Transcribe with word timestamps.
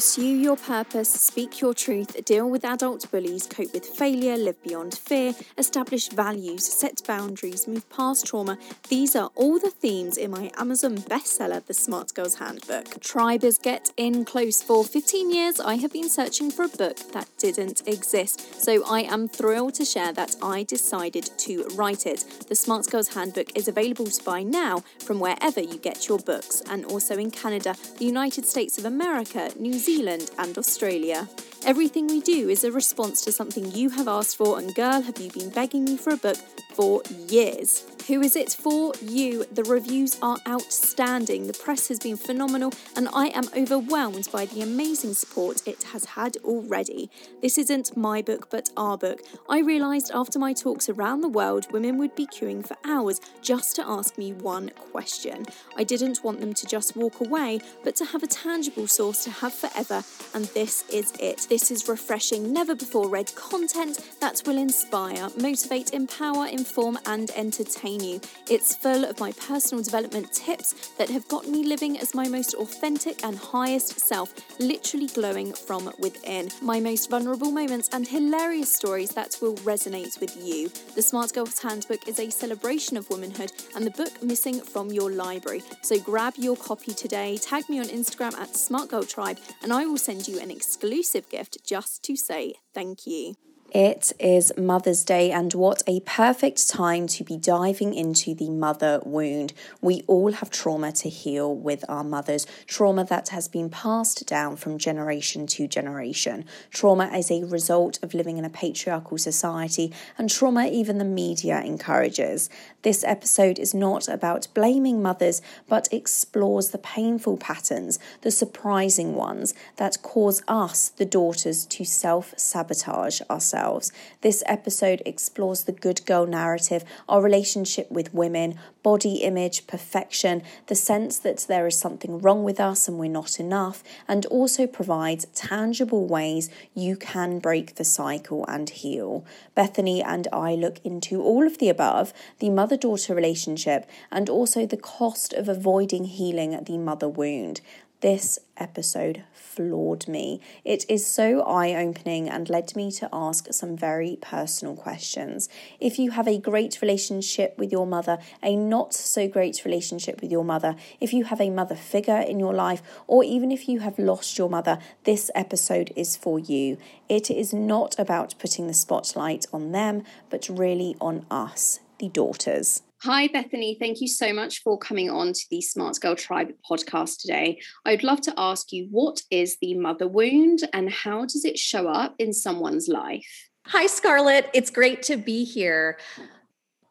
Pursue 0.00 0.22
your 0.22 0.56
purpose, 0.56 1.10
speak 1.10 1.60
your 1.60 1.74
truth, 1.74 2.24
deal 2.24 2.48
with 2.48 2.64
adult 2.64 3.10
bullies, 3.10 3.46
cope 3.46 3.74
with 3.74 3.84
failure, 3.84 4.38
live 4.38 4.62
beyond 4.62 4.96
fear, 4.96 5.34
establish 5.58 6.08
values, 6.08 6.64
set 6.64 7.02
boundaries, 7.06 7.68
move 7.68 7.86
past 7.90 8.24
trauma. 8.24 8.56
These 8.88 9.14
are 9.14 9.30
all 9.34 9.58
the 9.58 9.68
themes 9.68 10.16
in 10.16 10.30
my 10.30 10.52
Amazon 10.56 10.96
bestseller, 10.96 11.66
The 11.66 11.74
Smart 11.74 12.14
Girls 12.14 12.36
Handbook. 12.36 12.98
Tribers 13.02 13.58
get 13.58 13.92
in 13.98 14.24
close. 14.24 14.62
For 14.62 14.84
15 14.84 15.34
years, 15.34 15.60
I 15.60 15.74
have 15.74 15.92
been 15.92 16.08
searching 16.08 16.50
for 16.50 16.62
a 16.64 16.68
book 16.68 16.96
that 17.12 17.28
didn't 17.36 17.86
exist, 17.86 18.64
so 18.64 18.82
I 18.86 19.02
am 19.02 19.28
thrilled 19.28 19.74
to 19.74 19.84
share 19.84 20.14
that 20.14 20.34
I 20.42 20.62
decided 20.62 21.28
to 21.40 21.68
write 21.74 22.06
it. 22.06 22.24
The 22.48 22.56
Smart 22.56 22.90
Girls 22.90 23.08
Handbook 23.08 23.54
is 23.54 23.68
available 23.68 24.06
to 24.06 24.24
buy 24.24 24.44
now 24.44 24.82
from 24.98 25.20
wherever 25.20 25.60
you 25.60 25.76
get 25.76 26.08
your 26.08 26.20
books, 26.20 26.62
and 26.70 26.86
also 26.86 27.18
in 27.18 27.30
Canada, 27.30 27.76
the 27.98 28.06
United 28.06 28.46
States 28.46 28.78
of 28.78 28.86
America, 28.86 29.50
New 29.58 29.74
Zealand, 29.74 29.89
and 30.38 30.56
Australia. 30.56 31.28
Everything 31.66 32.06
we 32.06 32.20
do 32.20 32.48
is 32.48 32.62
a 32.62 32.70
response 32.70 33.22
to 33.24 33.32
something 33.32 33.72
you 33.72 33.90
have 33.90 34.06
asked 34.06 34.36
for, 34.36 34.58
and 34.58 34.72
girl, 34.74 35.02
have 35.02 35.18
you 35.18 35.30
been 35.32 35.50
begging 35.50 35.84
me 35.84 35.96
for 35.96 36.12
a 36.12 36.16
book 36.16 36.38
for 36.74 37.02
years. 37.28 37.84
Who 38.06 38.22
is 38.22 38.34
it 38.34 38.50
for? 38.52 38.92
You. 39.00 39.44
The 39.52 39.62
reviews 39.64 40.18
are 40.20 40.38
outstanding, 40.48 41.46
the 41.46 41.52
press 41.52 41.88
has 41.88 41.98
been 41.98 42.16
phenomenal, 42.16 42.72
and 42.96 43.08
I 43.14 43.26
am 43.28 43.44
overwhelmed 43.56 44.28
by 44.32 44.46
the 44.46 44.62
amazing 44.62 45.14
support 45.14 45.66
it 45.66 45.84
has 45.92 46.04
had 46.04 46.36
already. 46.38 47.10
This 47.40 47.56
isn't 47.58 47.96
my 47.96 48.20
book, 48.22 48.48
but 48.50 48.70
our 48.76 48.98
book. 48.98 49.20
I 49.48 49.60
realised 49.60 50.10
after 50.12 50.38
my 50.38 50.52
talks 50.52 50.88
around 50.88 51.20
the 51.20 51.28
world, 51.28 51.70
women 51.72 51.98
would 51.98 52.16
be 52.16 52.26
queuing 52.26 52.66
for 52.66 52.76
hours 52.84 53.20
just 53.42 53.76
to 53.76 53.86
ask 53.86 54.18
me 54.18 54.32
one 54.32 54.70
question. 54.92 55.46
I 55.76 55.84
didn't 55.84 56.24
want 56.24 56.40
them 56.40 56.54
to 56.54 56.66
just 56.66 56.96
walk 56.96 57.20
away, 57.20 57.60
but 57.84 57.94
to 57.96 58.06
have 58.06 58.22
a 58.22 58.26
tangible 58.26 58.88
source 58.88 59.22
to 59.24 59.30
have 59.30 59.54
forever, 59.54 60.02
and 60.34 60.46
this 60.46 60.84
is 60.88 61.12
it. 61.20 61.46
This 61.48 61.70
is 61.70 61.88
refreshing, 61.88 62.52
never 62.52 62.74
before 62.74 63.08
read 63.08 63.34
content 63.34 64.00
that 64.20 64.42
will 64.46 64.58
inspire, 64.58 65.28
motivate, 65.36 65.92
empower, 65.92 66.46
inform, 66.46 66.98
and 67.06 67.30
entertain 67.32 67.89
you. 67.98 68.20
It's 68.48 68.76
full 68.76 69.04
of 69.04 69.18
my 69.18 69.32
personal 69.32 69.82
development 69.82 70.32
tips 70.32 70.90
that 70.98 71.08
have 71.08 71.26
got 71.28 71.48
me 71.48 71.64
living 71.64 71.98
as 71.98 72.14
my 72.14 72.28
most 72.28 72.54
authentic 72.54 73.24
and 73.24 73.36
highest 73.36 73.98
self, 73.98 74.32
literally 74.60 75.06
glowing 75.08 75.52
from 75.52 75.90
within. 75.98 76.50
My 76.62 76.78
most 76.78 77.10
vulnerable 77.10 77.50
moments 77.50 77.88
and 77.92 78.06
hilarious 78.06 78.72
stories 78.72 79.10
that 79.10 79.38
will 79.40 79.54
resonate 79.56 80.20
with 80.20 80.36
you. 80.36 80.68
The 80.94 81.02
Smart 81.02 81.32
Girls 81.32 81.58
Handbook 81.58 82.06
is 82.06 82.20
a 82.20 82.30
celebration 82.30 82.96
of 82.96 83.08
womanhood 83.10 83.52
and 83.74 83.86
the 83.86 83.90
book 83.90 84.22
missing 84.22 84.60
from 84.60 84.90
your 84.90 85.10
library. 85.10 85.62
So 85.82 85.98
grab 85.98 86.34
your 86.36 86.56
copy 86.56 86.92
today, 86.92 87.38
tag 87.38 87.68
me 87.68 87.80
on 87.80 87.86
Instagram 87.86 88.38
at 88.38 88.54
Smart 88.56 88.90
Girl 88.90 89.04
Tribe, 89.04 89.38
and 89.62 89.72
I 89.72 89.86
will 89.86 89.98
send 89.98 90.28
you 90.28 90.38
an 90.38 90.50
exclusive 90.50 91.28
gift 91.30 91.58
just 91.64 92.02
to 92.04 92.16
say 92.16 92.54
thank 92.74 93.06
you. 93.06 93.49
It 93.72 94.12
is 94.18 94.52
Mother's 94.58 95.04
Day, 95.04 95.30
and 95.30 95.54
what 95.54 95.84
a 95.86 96.00
perfect 96.00 96.68
time 96.68 97.06
to 97.06 97.22
be 97.22 97.36
diving 97.36 97.94
into 97.94 98.34
the 98.34 98.50
mother 98.50 99.00
wound. 99.04 99.52
We 99.80 100.02
all 100.08 100.32
have 100.32 100.50
trauma 100.50 100.90
to 100.90 101.08
heal 101.08 101.54
with 101.54 101.84
our 101.88 102.02
mothers, 102.02 102.48
trauma 102.66 103.04
that 103.04 103.28
has 103.28 103.46
been 103.46 103.70
passed 103.70 104.26
down 104.26 104.56
from 104.56 104.76
generation 104.76 105.46
to 105.48 105.68
generation, 105.68 106.46
trauma 106.72 107.10
as 107.12 107.30
a 107.30 107.44
result 107.44 108.00
of 108.02 108.12
living 108.12 108.38
in 108.38 108.44
a 108.44 108.50
patriarchal 108.50 109.18
society, 109.18 109.92
and 110.18 110.28
trauma 110.28 110.66
even 110.66 110.98
the 110.98 111.04
media 111.04 111.62
encourages. 111.62 112.50
This 112.82 113.04
episode 113.04 113.60
is 113.60 113.72
not 113.72 114.08
about 114.08 114.48
blaming 114.52 115.00
mothers, 115.00 115.42
but 115.68 115.86
explores 115.92 116.70
the 116.70 116.78
painful 116.78 117.36
patterns, 117.36 118.00
the 118.22 118.32
surprising 118.32 119.14
ones 119.14 119.54
that 119.76 120.02
cause 120.02 120.42
us, 120.48 120.88
the 120.88 121.06
daughters, 121.06 121.66
to 121.66 121.84
self 121.84 122.34
sabotage 122.36 123.20
ourselves 123.30 123.59
ourselves. 123.60 123.92
This 124.20 124.42
episode 124.46 125.02
explores 125.06 125.64
the 125.64 125.72
good 125.72 126.04
girl 126.06 126.26
narrative, 126.26 126.84
our 127.08 127.22
relationship 127.22 127.90
with 127.90 128.14
women, 128.14 128.58
body 128.82 129.16
image, 129.16 129.66
perfection, 129.66 130.42
the 130.66 130.74
sense 130.74 131.18
that 131.18 131.38
there 131.48 131.66
is 131.66 131.78
something 131.78 132.18
wrong 132.18 132.44
with 132.44 132.60
us 132.60 132.88
and 132.88 132.98
we're 132.98 133.10
not 133.10 133.38
enough, 133.38 133.82
and 134.08 134.26
also 134.26 134.66
provides 134.66 135.26
tangible 135.34 136.06
ways 136.06 136.50
you 136.74 136.96
can 136.96 137.38
break 137.38 137.74
the 137.74 137.84
cycle 137.84 138.44
and 138.48 138.70
heal. 138.70 139.24
Bethany 139.54 140.02
and 140.02 140.26
I 140.32 140.54
look 140.54 140.80
into 140.84 141.22
all 141.22 141.46
of 141.46 141.58
the 141.58 141.68
above 141.68 142.12
the 142.38 142.50
mother 142.50 142.76
daughter 142.76 143.14
relationship 143.14 143.88
and 144.10 144.28
also 144.28 144.66
the 144.66 144.76
cost 144.76 145.32
of 145.32 145.48
avoiding 145.48 146.04
healing 146.04 146.58
the 146.64 146.78
mother 146.78 147.08
wound. 147.08 147.60
This 148.00 148.38
episode 148.56 149.24
floored 149.60 150.08
me. 150.08 150.40
It 150.64 150.86
is 150.88 151.04
so 151.04 151.42
eye 151.42 151.74
opening 151.74 152.30
and 152.30 152.48
led 152.48 152.74
me 152.74 152.90
to 152.92 153.10
ask 153.12 153.52
some 153.52 153.76
very 153.76 154.16
personal 154.22 154.74
questions. 154.74 155.50
If 155.78 155.98
you 155.98 156.12
have 156.12 156.26
a 156.26 156.38
great 156.38 156.80
relationship 156.80 157.58
with 157.58 157.70
your 157.70 157.86
mother, 157.86 158.16
a 158.42 158.56
not 158.56 158.94
so 158.94 159.28
great 159.28 159.62
relationship 159.66 160.22
with 160.22 160.32
your 160.32 160.44
mother, 160.44 160.76
if 160.98 161.12
you 161.12 161.24
have 161.24 161.42
a 161.42 161.50
mother 161.50 161.74
figure 161.74 162.20
in 162.20 162.38
your 162.40 162.54
life, 162.54 162.80
or 163.06 163.22
even 163.22 163.52
if 163.52 163.68
you 163.68 163.80
have 163.80 163.98
lost 163.98 164.38
your 164.38 164.48
mother, 164.48 164.78
this 165.04 165.30
episode 165.34 165.92
is 165.94 166.16
for 166.16 166.38
you. 166.38 166.78
It 167.10 167.30
is 167.30 167.52
not 167.52 167.98
about 167.98 168.34
putting 168.38 168.66
the 168.66 168.72
spotlight 168.72 169.44
on 169.52 169.72
them, 169.72 170.04
but 170.30 170.48
really 170.48 170.96
on 171.02 171.26
us, 171.30 171.80
the 171.98 172.08
daughters. 172.08 172.80
Hi, 173.02 173.28
Bethany. 173.28 173.78
Thank 173.80 174.02
you 174.02 174.08
so 174.08 174.30
much 174.34 174.62
for 174.62 174.76
coming 174.76 175.08
on 175.08 175.32
to 175.32 175.46
the 175.50 175.62
Smart 175.62 175.98
Girl 176.00 176.14
Tribe 176.14 176.52
podcast 176.70 177.20
today. 177.20 177.58
I'd 177.86 178.02
love 178.02 178.20
to 178.22 178.34
ask 178.36 178.72
you 178.72 178.88
what 178.90 179.22
is 179.30 179.56
the 179.62 179.72
mother 179.72 180.06
wound 180.06 180.68
and 180.74 180.92
how 180.92 181.22
does 181.22 181.46
it 181.46 181.58
show 181.58 181.88
up 181.88 182.14
in 182.18 182.34
someone's 182.34 182.88
life? 182.88 183.48
Hi, 183.68 183.86
Scarlett. 183.86 184.50
It's 184.52 184.68
great 184.68 185.02
to 185.04 185.16
be 185.16 185.44
here. 185.44 185.98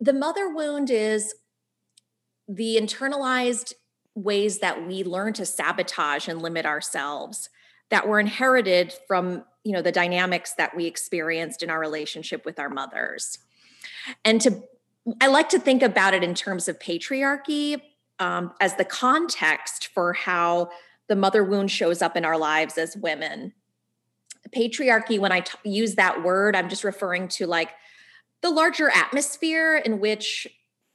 The 0.02 0.14
mother 0.14 0.50
wound 0.52 0.90
is 0.90 1.36
the 2.48 2.80
internalized 2.82 3.74
ways 4.16 4.62
that 4.62 4.88
we 4.88 5.04
learn 5.04 5.34
to 5.34 5.46
sabotage 5.46 6.28
and 6.28 6.42
limit 6.42 6.66
ourselves 6.66 7.52
that 7.92 8.08
were 8.08 8.20
inherited 8.20 8.96
from 9.08 9.44
you 9.64 9.74
know 9.74 9.84
the 9.84 9.92
dynamics 9.92 10.54
that 10.58 10.76
we 10.76 10.88
experienced 10.88 11.62
in 11.62 11.70
our 11.70 11.80
relationship 11.80 12.46
with 12.46 12.58
our 12.58 12.70
mothers 12.70 13.38
and 14.26 14.42
to 14.42 14.64
I 15.22 15.28
like 15.28 15.50
to 15.50 15.60
think 15.60 15.82
about 15.82 16.14
it 16.14 16.24
in 16.24 16.36
terms 16.36 16.68
of 16.68 16.80
patriarchy 16.80 17.82
um, 18.20 18.54
as 18.60 18.76
the 18.76 18.86
context 18.86 19.90
for 19.94 20.14
how 20.14 20.70
the 21.08 21.16
mother 21.16 21.44
wound 21.44 21.72
shows 21.72 22.02
up 22.02 22.16
in 22.16 22.26
our 22.26 22.38
lives 22.38 22.78
as 22.78 22.96
women. 22.98 23.54
Patriarchy, 24.56 25.20
when 25.20 25.32
I 25.32 25.42
t- 25.42 25.58
use 25.64 25.96
that 25.96 26.24
word, 26.24 26.56
I'm 26.56 26.70
just 26.70 26.84
referring 26.84 27.28
to 27.30 27.48
like 27.48 27.72
the 28.42 28.50
larger 28.50 28.90
atmosphere 28.90 29.78
in 29.78 30.00
which, 30.00 30.48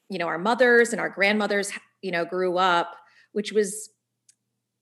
you 0.09 0.19
know, 0.19 0.27
our 0.27 0.39
mothers 0.39 0.93
and 0.93 1.01
our 1.01 1.09
grandmothers, 1.09 1.73
you 2.03 2.11
know, 2.11 2.25
grew 2.25 2.59
up, 2.59 2.97
which 3.33 3.53
was 3.53 3.91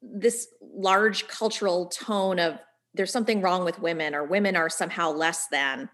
this 0.01 0.49
large 0.61 1.29
cultural 1.29 1.87
tone 1.87 2.39
of 2.39 2.59
there's 2.95 3.13
something 3.13 3.41
wrong 3.41 3.65
with 3.65 3.79
women 3.79 4.15
or 4.15 4.25
women 4.25 4.57
are 4.57 4.69
somehow 4.69 5.11
less 5.11 5.47
than 5.49 5.89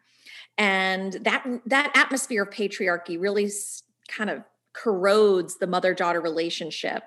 and 0.58 1.14
that 1.22 1.46
that 1.66 1.92
atmosphere 1.94 2.42
of 2.42 2.50
patriarchy 2.50 3.18
really 3.18 3.50
kind 4.08 4.28
of 4.28 4.42
corrodes 4.74 5.56
the 5.58 5.66
mother 5.66 5.94
daughter 5.94 6.20
relationship 6.20 7.04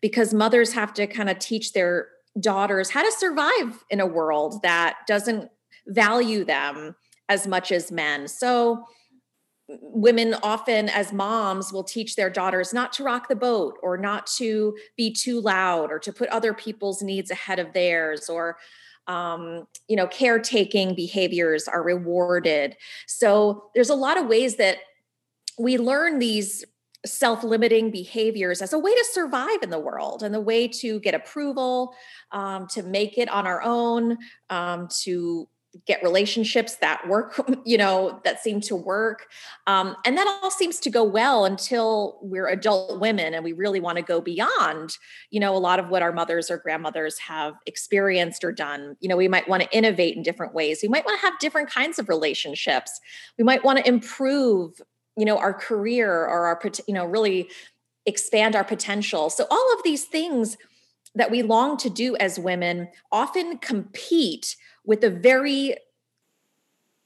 because 0.00 0.32
mothers 0.32 0.72
have 0.72 0.94
to 0.94 1.06
kind 1.06 1.28
of 1.28 1.38
teach 1.38 1.72
their 1.72 2.08
daughters 2.40 2.90
how 2.90 3.02
to 3.02 3.12
survive 3.12 3.84
in 3.90 4.00
a 4.00 4.06
world 4.06 4.62
that 4.62 4.98
doesn't 5.06 5.50
value 5.86 6.44
them 6.44 6.94
as 7.28 7.46
much 7.46 7.72
as 7.72 7.92
men. 7.92 8.26
So 8.28 8.84
women 9.68 10.34
often 10.42 10.88
as 10.88 11.12
moms 11.12 11.72
will 11.72 11.84
teach 11.84 12.16
their 12.16 12.28
daughters 12.28 12.74
not 12.74 12.92
to 12.94 13.04
rock 13.04 13.28
the 13.28 13.36
boat 13.36 13.78
or 13.82 13.96
not 13.96 14.26
to 14.26 14.76
be 14.96 15.12
too 15.12 15.40
loud 15.40 15.90
or 15.90 15.98
to 16.00 16.12
put 16.12 16.28
other 16.28 16.52
people's 16.52 17.02
needs 17.02 17.30
ahead 17.30 17.58
of 17.58 17.72
theirs 17.72 18.28
or 18.28 18.58
um, 19.06 19.66
you 19.88 19.96
know 19.96 20.06
caretaking 20.06 20.94
behaviors 20.94 21.68
are 21.68 21.82
rewarded. 21.82 22.76
So 23.06 23.70
there's 23.74 23.90
a 23.90 23.94
lot 23.94 24.18
of 24.18 24.26
ways 24.26 24.56
that 24.56 24.78
we 25.58 25.78
learn 25.78 26.18
these 26.18 26.64
self-limiting 27.06 27.90
behaviors 27.90 28.62
as 28.62 28.72
a 28.72 28.78
way 28.78 28.94
to 28.94 29.04
survive 29.12 29.62
in 29.62 29.70
the 29.70 29.78
world 29.78 30.22
and 30.22 30.34
the 30.34 30.40
way 30.40 30.66
to 30.66 30.98
get 31.00 31.14
approval 31.14 31.94
um, 32.32 32.66
to 32.68 32.82
make 32.82 33.18
it 33.18 33.28
on 33.28 33.46
our 33.46 33.62
own 33.62 34.16
um, 34.48 34.88
to 35.02 35.46
get 35.86 36.02
relationships 36.02 36.76
that 36.76 37.06
work 37.08 37.40
you 37.64 37.76
know 37.78 38.20
that 38.24 38.40
seem 38.40 38.60
to 38.62 38.76
work. 38.76 39.26
Um, 39.66 39.96
and 40.04 40.16
that 40.16 40.40
all 40.42 40.50
seems 40.50 40.78
to 40.80 40.90
go 40.90 41.04
well 41.04 41.44
until 41.44 42.18
we're 42.22 42.48
adult 42.48 43.00
women 43.00 43.34
and 43.34 43.44
we 43.44 43.52
really 43.52 43.80
want 43.80 43.96
to 43.96 44.02
go 44.02 44.20
beyond 44.20 44.96
you 45.30 45.40
know 45.40 45.56
a 45.56 45.58
lot 45.58 45.78
of 45.78 45.88
what 45.88 46.02
our 46.02 46.12
mothers 46.12 46.50
or 46.50 46.58
grandmothers 46.58 47.18
have 47.18 47.54
experienced 47.66 48.44
or 48.44 48.52
done. 48.52 48.96
You 49.00 49.08
know 49.08 49.16
we 49.16 49.28
might 49.28 49.48
want 49.48 49.62
to 49.62 49.76
innovate 49.76 50.16
in 50.16 50.22
different 50.22 50.54
ways. 50.54 50.80
We 50.82 50.88
might 50.88 51.04
want 51.04 51.20
to 51.20 51.26
have 51.26 51.38
different 51.38 51.70
kinds 51.70 51.98
of 51.98 52.08
relationships. 52.08 53.00
We 53.38 53.44
might 53.44 53.64
want 53.64 53.78
to 53.78 53.88
improve 53.88 54.80
you 55.16 55.24
know 55.24 55.38
our 55.38 55.54
career 55.54 56.10
or 56.10 56.46
our 56.46 56.60
you 56.86 56.94
know 56.94 57.04
really 57.04 57.48
expand 58.06 58.54
our 58.54 58.64
potential. 58.64 59.30
So 59.30 59.46
all 59.50 59.72
of 59.74 59.82
these 59.82 60.04
things 60.04 60.56
that 61.14 61.30
we 61.30 61.42
long 61.42 61.76
to 61.78 61.90
do 61.90 62.16
as 62.16 62.38
women 62.38 62.88
often 63.12 63.58
compete 63.58 64.56
with 64.84 65.00
the 65.00 65.10
very 65.10 65.76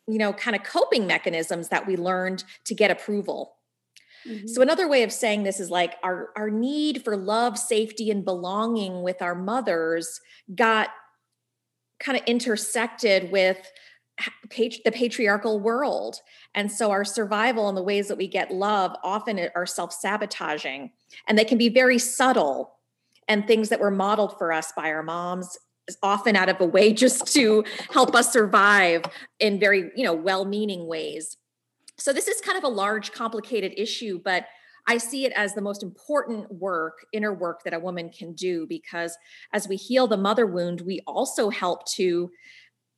you 0.06 0.18
know 0.18 0.32
kind 0.32 0.56
of 0.56 0.62
coping 0.62 1.06
mechanisms 1.06 1.68
that 1.68 1.86
we 1.86 1.96
learned 1.96 2.44
to 2.64 2.74
get 2.74 2.90
approval. 2.90 3.54
Mm-hmm. 4.26 4.48
so 4.48 4.62
another 4.62 4.88
way 4.88 5.04
of 5.04 5.12
saying 5.12 5.44
this 5.44 5.60
is 5.60 5.70
like 5.70 5.94
our 6.02 6.30
our 6.36 6.50
need 6.50 7.04
for 7.04 7.16
love 7.16 7.56
safety 7.56 8.10
and 8.10 8.24
belonging 8.24 9.02
with 9.02 9.22
our 9.22 9.36
mothers 9.36 10.20
got 10.54 10.88
kind 12.00 12.18
of 12.18 12.24
intersected 12.26 13.30
with 13.30 13.70
the 14.84 14.90
patriarchal 14.92 15.60
world. 15.60 16.16
And 16.54 16.70
so 16.70 16.90
our 16.90 17.04
survival 17.04 17.68
and 17.68 17.76
the 17.76 17.82
ways 17.82 18.08
that 18.08 18.18
we 18.18 18.26
get 18.26 18.50
love 18.50 18.96
often 19.04 19.38
are 19.54 19.66
self-sabotaging. 19.66 20.90
And 21.26 21.38
they 21.38 21.44
can 21.44 21.58
be 21.58 21.68
very 21.68 21.98
subtle 21.98 22.74
and 23.28 23.46
things 23.46 23.68
that 23.68 23.80
were 23.80 23.90
modeled 23.90 24.36
for 24.38 24.52
us 24.52 24.72
by 24.76 24.90
our 24.90 25.02
moms 25.02 25.56
often 26.02 26.36
out 26.36 26.48
of 26.48 26.60
a 26.60 26.66
way 26.66 26.92
just 26.92 27.32
to 27.34 27.64
help 27.90 28.14
us 28.14 28.32
survive 28.32 29.02
in 29.40 29.58
very 29.58 29.90
you 29.96 30.04
know 30.04 30.14
well-meaning 30.14 30.86
ways. 30.86 31.36
So 31.96 32.12
this 32.12 32.28
is 32.28 32.40
kind 32.40 32.58
of 32.58 32.64
a 32.64 32.68
large 32.68 33.12
complicated 33.12 33.72
issue 33.76 34.20
but 34.22 34.46
i 34.86 34.96
see 34.96 35.24
it 35.24 35.32
as 35.32 35.54
the 35.54 35.60
most 35.60 35.82
important 35.82 36.50
work 36.52 37.04
inner 37.12 37.34
work 37.34 37.64
that 37.64 37.74
a 37.74 37.78
woman 37.78 38.08
can 38.08 38.32
do 38.34 38.66
because 38.68 39.18
as 39.52 39.66
we 39.66 39.74
heal 39.74 40.06
the 40.06 40.16
mother 40.16 40.46
wound 40.46 40.80
we 40.82 41.00
also 41.06 41.50
help 41.50 41.84
to 41.86 42.30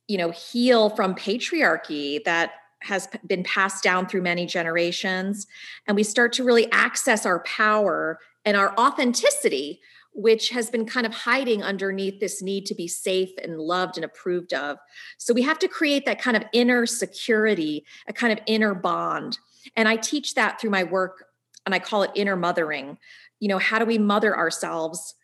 you 0.07 0.17
know 0.17 0.29
heal 0.29 0.89
from 0.91 1.15
patriarchy 1.15 2.23
that 2.23 2.51
has 2.81 3.07
been 3.27 3.43
passed 3.43 3.83
down 3.83 4.07
through 4.07 4.21
many 4.21 4.45
generations. 4.45 5.47
And 5.87 5.95
we 5.95 6.03
start 6.03 6.33
to 6.33 6.43
really 6.43 6.71
access 6.71 7.25
our 7.25 7.43
power 7.43 8.19
and 8.43 8.57
our 8.57 8.73
authenticity 8.77 9.79
which 10.13 10.49
has 10.49 10.69
been 10.69 10.85
kind 10.85 11.05
of 11.05 11.13
hiding 11.13 11.63
underneath 11.63 12.19
this 12.19 12.41
need 12.41 12.65
to 12.65 12.75
be 12.75 12.87
safe 12.87 13.31
and 13.41 13.59
loved 13.59 13.97
and 13.97 14.03
approved 14.03 14.53
of. 14.53 14.77
So 15.17 15.33
we 15.33 15.41
have 15.43 15.59
to 15.59 15.67
create 15.67 16.05
that 16.05 16.21
kind 16.21 16.35
of 16.35 16.43
inner 16.53 16.85
security, 16.85 17.85
a 18.07 18.13
kind 18.13 18.33
of 18.33 18.39
inner 18.45 18.73
bond. 18.73 19.39
And 19.75 19.87
I 19.87 19.95
teach 19.95 20.35
that 20.35 20.59
through 20.59 20.71
my 20.71 20.83
work, 20.83 21.25
and 21.65 21.73
I 21.73 21.79
call 21.79 22.03
it 22.03 22.11
inner 22.15 22.35
mothering. 22.35 22.97
You 23.39 23.47
know, 23.47 23.59
how 23.59 23.79
do 23.79 23.85
we 23.85 23.97
mother 23.97 24.35
ourselves 24.35 25.15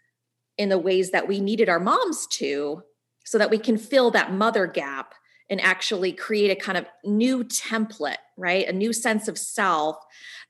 in 0.58 0.70
the 0.70 0.80
ways 0.80 1.12
that 1.12 1.28
we 1.28 1.40
needed 1.40 1.70
our 1.70 1.80
moms 1.80 2.26
to 2.28 2.84
so 3.26 3.38
that 3.38 3.50
we 3.50 3.58
can 3.58 3.78
fill 3.78 4.12
that 4.12 4.32
mother 4.32 4.68
gap 4.68 5.14
and 5.50 5.62
actually 5.62 6.12
create 6.12 6.50
a 6.50 6.62
kind 6.62 6.78
of 6.78 6.86
new 7.04 7.44
template, 7.44 8.18
right? 8.38 8.68
A 8.68 8.74
new 8.74 8.94
sense 8.94 9.28
of 9.28 9.38
self 9.38 9.98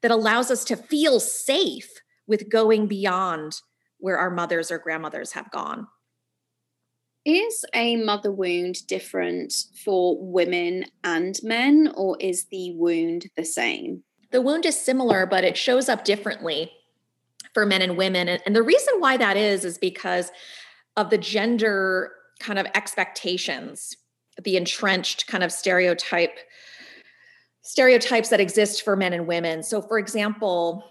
that 0.02 0.12
allows 0.12 0.52
us 0.52 0.64
to 0.66 0.76
feel 0.76 1.20
safe 1.20 1.90
with 2.28 2.50
going 2.50 2.88
beyond 2.88 3.62
where 4.00 4.18
our 4.18 4.30
mothers 4.30 4.72
or 4.72 4.78
grandmothers 4.78 5.32
have 5.34 5.52
gone. 5.52 5.88
Is 7.26 7.66
a 7.74 7.98
mother 7.98 8.32
wound 8.32 8.88
different 8.88 9.54
for 9.84 10.18
women 10.20 10.86
and 11.04 11.38
men, 11.44 11.92
or 11.96 12.16
is 12.20 12.46
the 12.46 12.72
wound 12.76 13.28
the 13.36 13.44
same? 13.44 14.04
The 14.32 14.42
wound 14.42 14.66
is 14.66 14.80
similar, 14.80 15.26
but 15.26 15.44
it 15.44 15.58
shows 15.58 15.90
up 15.90 16.06
differently 16.06 16.72
for 17.54 17.66
men 17.66 17.82
and 17.82 17.98
women. 17.98 18.30
And 18.30 18.56
the 18.56 18.64
reason 18.64 18.94
why 19.00 19.18
that 19.18 19.36
is, 19.36 19.66
is 19.66 19.78
because 19.78 20.32
of 20.96 21.10
the 21.10 21.18
gender 21.18 22.12
kind 22.40 22.60
of 22.60 22.68
expectations, 22.76 23.98
the 24.44 24.58
entrenched 24.58 25.28
kind 25.28 25.44
of 25.44 25.52
stereotype 25.52 26.38
stereotypes 27.64 28.30
that 28.30 28.40
exist 28.40 28.84
for 28.84 28.96
men 28.96 29.12
and 29.12 29.28
women. 29.28 29.62
So, 29.62 29.82
for 29.82 30.00
example, 30.00 30.86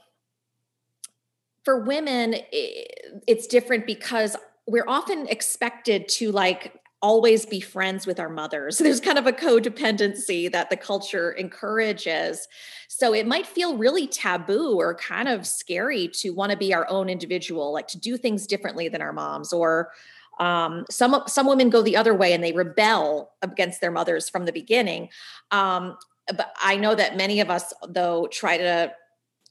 for 1.67 1.81
women 1.81 2.37
it's 2.53 3.49
different 3.49 3.87
because 3.87 4.37
we're 4.69 4.87
often 4.87 5.27
expected 5.27 6.09
to 6.09 6.31
like 6.31 6.81
always 7.03 7.45
be 7.45 7.61
friends 7.61 8.07
with 8.07 8.21
our 8.21 8.29
mothers. 8.29 8.79
There's 8.87 9.01
kind 9.01 9.19
of 9.19 9.27
a 9.27 9.33
codependency 9.33 10.51
that 10.53 10.71
the 10.71 10.77
culture 10.77 11.33
encourages. 11.33 12.47
So 12.89 13.13
it 13.13 13.27
might 13.27 13.47
feel 13.47 13.77
really 13.77 14.07
taboo 14.07 14.77
or 14.79 14.95
kind 14.95 15.29
of 15.29 15.45
scary 15.45 16.09
to 16.15 16.31
want 16.31 16.53
to 16.53 16.57
be 16.57 16.73
our 16.73 16.89
own 16.89 17.09
individual, 17.09 17.73
like 17.73 17.89
to 17.89 17.99
do 17.99 18.17
things 18.17 18.47
differently 18.47 18.89
than 18.89 19.03
our 19.03 19.13
moms 19.13 19.53
or 19.53 19.91
um, 20.39 20.85
some 20.89 21.21
some 21.27 21.49
women 21.49 21.69
go 21.69 21.83
the 21.83 21.97
other 21.97 22.15
way 22.15 22.33
and 22.33 22.45
they 22.45 22.53
rebel 22.53 23.33
against 23.43 23.81
their 23.81 23.91
mothers 23.91 24.29
from 24.29 24.45
the 24.45 24.53
beginning. 24.53 25.09
Um, 25.51 25.97
but 26.29 26.53
I 26.63 26.77
know 26.77 26.95
that 26.95 27.17
many 27.17 27.41
of 27.41 27.51
us, 27.51 27.73
though, 27.89 28.29
try 28.31 28.57
to 28.57 28.93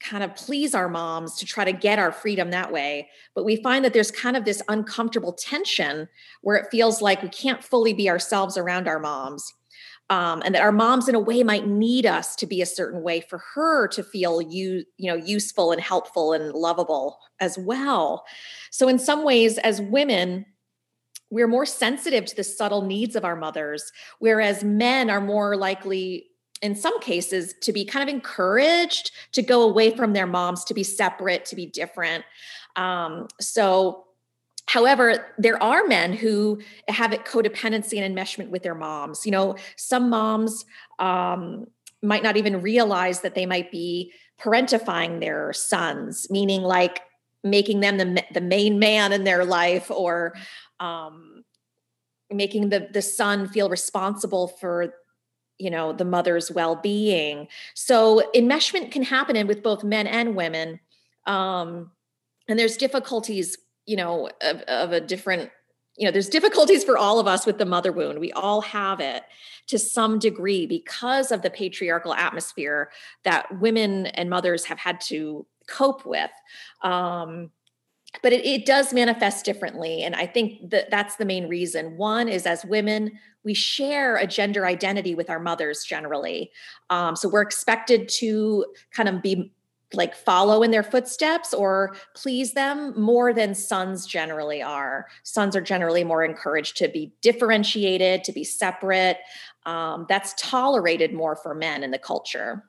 kind 0.07 0.23
of 0.23 0.35
please 0.35 0.75
our 0.75 0.87
moms 0.87 1.35
to 1.35 1.45
try 1.45 1.65
to 1.65 1.71
get 1.71 1.99
our 1.99 2.11
freedom 2.11 2.51
that 2.51 2.71
way. 2.71 3.09
But 3.33 3.45
we 3.45 3.55
find 3.57 3.83
that 3.83 3.93
there's 3.93 4.11
kind 4.11 4.37
of 4.37 4.45
this 4.45 4.61
uncomfortable 4.67 5.33
tension 5.33 6.07
where 6.41 6.55
it 6.55 6.67
feels 6.69 7.01
like 7.01 7.23
we 7.23 7.29
can't 7.29 7.63
fully 7.63 7.93
be 7.93 8.09
ourselves 8.09 8.57
around 8.57 8.87
our 8.87 8.99
moms. 8.99 9.51
Um, 10.11 10.43
and 10.45 10.53
that 10.53 10.61
our 10.61 10.71
moms 10.71 11.09
in 11.09 11.15
a 11.15 11.19
way 11.19 11.41
might 11.41 11.65
need 11.67 12.05
us 12.05 12.35
to 12.35 12.45
be 12.45 12.61
a 12.61 12.65
certain 12.67 13.01
way 13.01 13.21
for 13.21 13.41
her 13.55 13.87
to 13.87 14.03
feel 14.03 14.39
you 14.39 14.83
you 14.97 15.09
know 15.09 15.17
useful 15.17 15.71
and 15.71 15.81
helpful 15.81 16.31
and 16.31 16.53
lovable 16.53 17.17
as 17.39 17.57
well 17.57 18.23
so 18.69 18.87
in 18.87 18.99
some 18.99 19.25
ways 19.25 19.57
as 19.57 19.81
women 19.81 20.45
we're 21.31 21.47
more 21.47 21.65
sensitive 21.65 22.23
to 22.25 22.35
the 22.35 22.43
subtle 22.43 22.83
needs 22.83 23.15
of 23.15 23.25
our 23.25 23.35
mothers 23.35 23.91
whereas 24.19 24.63
men 24.63 25.09
are 25.09 25.21
more 25.21 25.57
likely 25.57 26.27
in 26.61 26.75
some 26.75 26.99
cases 26.99 27.53
to 27.61 27.73
be 27.73 27.85
kind 27.85 28.07
of 28.07 28.13
encouraged 28.13 29.11
to 29.31 29.41
go 29.41 29.61
away 29.61 29.95
from 29.95 30.13
their 30.13 30.27
moms 30.27 30.63
to 30.63 30.73
be 30.73 30.83
separate 30.83 31.45
to 31.45 31.55
be 31.55 31.65
different 31.65 32.23
um, 32.75 33.27
so 33.39 34.05
However, 34.67 35.27
there 35.37 35.61
are 35.61 35.85
men 35.85 36.13
who 36.13 36.59
have 36.87 37.13
it 37.13 37.23
codependency 37.23 38.01
and 38.01 38.15
enmeshment 38.15 38.49
with 38.49 38.63
their 38.63 38.75
moms. 38.75 39.25
You 39.25 39.31
know, 39.31 39.55
some 39.75 40.09
moms 40.09 40.65
um, 40.97 41.67
might 42.01 42.23
not 42.23 42.35
even 42.35 42.61
realize 42.61 43.21
that 43.21 43.35
they 43.35 43.45
might 43.45 43.71
be 43.71 44.11
parentifying 44.39 45.19
their 45.19 45.53
sons, 45.53 46.27
meaning 46.29 46.61
like 46.61 47.01
making 47.43 47.81
them 47.81 47.97
the, 47.97 48.23
the 48.33 48.41
main 48.41 48.79
man 48.79 49.13
in 49.13 49.23
their 49.23 49.45
life 49.45 49.91
or 49.91 50.33
um, 50.79 51.43
making 52.31 52.69
the, 52.69 52.89
the 52.91 53.03
son 53.03 53.47
feel 53.47 53.69
responsible 53.69 54.47
for 54.47 54.95
you 55.57 55.69
know 55.69 55.93
the 55.93 56.05
mother's 56.05 56.51
well-being. 56.51 57.47
So 57.73 58.23
enmeshment 58.35 58.91
can 58.91 59.03
happen 59.03 59.35
in 59.35 59.47
with 59.47 59.63
both 59.63 59.83
men 59.83 60.07
and 60.07 60.35
women 60.35 60.79
um 61.27 61.91
and 62.47 62.59
there's 62.59 62.77
difficulties 62.77 63.57
you 63.85 63.95
know 63.95 64.29
of, 64.41 64.61
of 64.61 64.91
a 64.91 65.01
different 65.01 65.49
you 65.97 66.05
know 66.05 66.11
there's 66.11 66.29
difficulties 66.29 66.83
for 66.83 66.97
all 66.97 67.19
of 67.19 67.27
us 67.27 67.45
with 67.45 67.57
the 67.57 67.65
mother 67.65 67.91
wound. 67.91 68.19
We 68.19 68.31
all 68.33 68.61
have 68.61 68.99
it 68.99 69.23
to 69.67 69.79
some 69.79 70.19
degree 70.19 70.67
because 70.67 71.31
of 71.31 71.41
the 71.41 71.49
patriarchal 71.49 72.13
atmosphere 72.13 72.91
that 73.23 73.59
women 73.59 74.07
and 74.07 74.29
mothers 74.29 74.65
have 74.65 74.77
had 74.77 75.01
to 75.01 75.45
cope 75.67 76.05
with 76.05 76.31
um 76.83 77.49
but 78.21 78.33
it, 78.33 78.45
it 78.45 78.65
does 78.65 78.93
manifest 78.93 79.45
differently. 79.45 80.03
And 80.03 80.15
i 80.15 80.25
think 80.25 80.69
that 80.69 80.89
that's 80.89 81.15
the 81.15 81.25
main 81.25 81.47
reason. 81.47 81.97
One 81.97 82.27
is 82.27 82.45
as 82.45 82.65
women 82.65 83.11
we 83.45 83.53
share 83.53 84.17
a 84.17 84.27
gender 84.27 84.65
identity 84.65 85.15
with 85.15 85.29
our 85.29 85.39
mothers 85.39 85.83
generally. 85.85 86.51
Um, 86.89 87.15
so 87.15 87.29
we're 87.29 87.43
expected 87.43 88.09
to 88.09 88.65
kind 88.91 89.07
of 89.07 89.21
be 89.21 89.53
like 89.93 90.15
follow 90.15 90.63
in 90.63 90.71
their 90.71 90.83
footsteps 90.83 91.53
or 91.53 91.95
please 92.15 92.53
them 92.53 92.99
more 92.99 93.31
than 93.31 93.53
sons 93.53 94.05
generally 94.05 94.61
are. 94.61 95.05
Sons 95.23 95.55
are 95.55 95.61
generally 95.61 96.03
more 96.03 96.23
encouraged 96.23 96.75
to 96.77 96.89
be 96.89 97.13
differentiated 97.21 98.23
to 98.23 98.33
be 98.33 98.43
separate. 98.43 99.19
Um, 99.65 100.07
that's 100.09 100.33
tolerated 100.37 101.13
more 101.13 101.35
for 101.35 101.53
men 101.53 101.83
in 101.83 101.91
the 101.91 101.99
culture. 101.99 102.63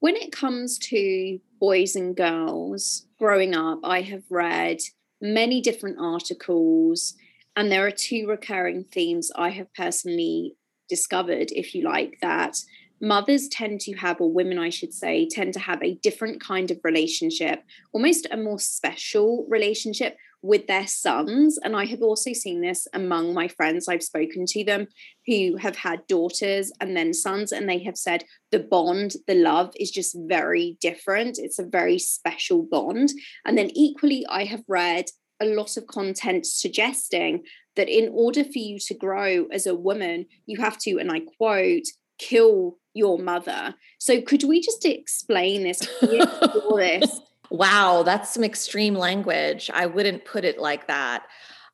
When 0.00 0.16
it 0.16 0.32
comes 0.32 0.78
to 0.78 1.38
boys 1.60 1.94
and 1.94 2.16
girls 2.16 3.06
growing 3.18 3.54
up, 3.54 3.80
I 3.84 4.00
have 4.00 4.24
read 4.30 4.78
many 5.20 5.60
different 5.60 5.98
articles, 6.00 7.14
and 7.54 7.70
there 7.70 7.86
are 7.86 7.90
two 7.90 8.26
recurring 8.26 8.84
themes 8.84 9.30
I 9.36 9.50
have 9.50 9.72
personally 9.74 10.56
discovered, 10.88 11.52
if 11.52 11.74
you 11.74 11.84
like, 11.84 12.18
that 12.22 12.56
mothers 13.00 13.48
tend 13.48 13.80
to 13.82 13.92
have, 13.96 14.20
or 14.20 14.32
women, 14.32 14.58
I 14.58 14.70
should 14.70 14.94
say, 14.94 15.28
tend 15.28 15.52
to 15.54 15.60
have 15.60 15.82
a 15.82 15.94
different 15.96 16.40
kind 16.40 16.70
of 16.70 16.80
relationship, 16.82 17.62
almost 17.92 18.26
a 18.30 18.36
more 18.36 18.58
special 18.58 19.46
relationship 19.48 20.16
with 20.42 20.66
their 20.66 20.86
sons. 20.86 21.58
And 21.62 21.76
I 21.76 21.84
have 21.86 22.02
also 22.02 22.32
seen 22.32 22.60
this 22.60 22.88
among 22.94 23.34
my 23.34 23.48
friends. 23.48 23.88
I've 23.88 24.02
spoken 24.02 24.46
to 24.46 24.64
them 24.64 24.86
who 25.26 25.56
have 25.56 25.76
had 25.76 26.06
daughters 26.06 26.72
and 26.80 26.96
then 26.96 27.12
sons, 27.12 27.52
and 27.52 27.68
they 27.68 27.82
have 27.84 27.96
said 27.96 28.24
the 28.50 28.60
bond, 28.60 29.12
the 29.26 29.34
love 29.34 29.72
is 29.78 29.90
just 29.90 30.16
very 30.26 30.76
different. 30.80 31.38
It's 31.38 31.58
a 31.58 31.64
very 31.64 31.98
special 31.98 32.62
bond. 32.62 33.10
And 33.44 33.56
then 33.56 33.70
equally, 33.74 34.24
I 34.28 34.44
have 34.44 34.62
read 34.66 35.06
a 35.40 35.46
lot 35.46 35.76
of 35.76 35.86
content 35.86 36.46
suggesting 36.46 37.44
that 37.76 37.88
in 37.88 38.10
order 38.12 38.44
for 38.44 38.58
you 38.58 38.78
to 38.78 38.94
grow 38.94 39.46
as 39.52 39.66
a 39.66 39.74
woman, 39.74 40.26
you 40.46 40.60
have 40.60 40.78
to, 40.78 40.98
and 40.98 41.10
I 41.10 41.20
quote, 41.20 41.84
kill 42.18 42.76
your 42.92 43.18
mother. 43.18 43.74
So 43.98 44.20
could 44.20 44.44
we 44.44 44.60
just 44.60 44.84
explain 44.84 45.62
this, 45.62 45.78
this 46.00 47.20
Wow, 47.50 48.02
that's 48.04 48.32
some 48.32 48.44
extreme 48.44 48.94
language. 48.94 49.70
I 49.72 49.86
wouldn't 49.86 50.24
put 50.24 50.44
it 50.44 50.58
like 50.58 50.86
that. 50.86 51.24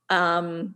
Um, 0.08 0.74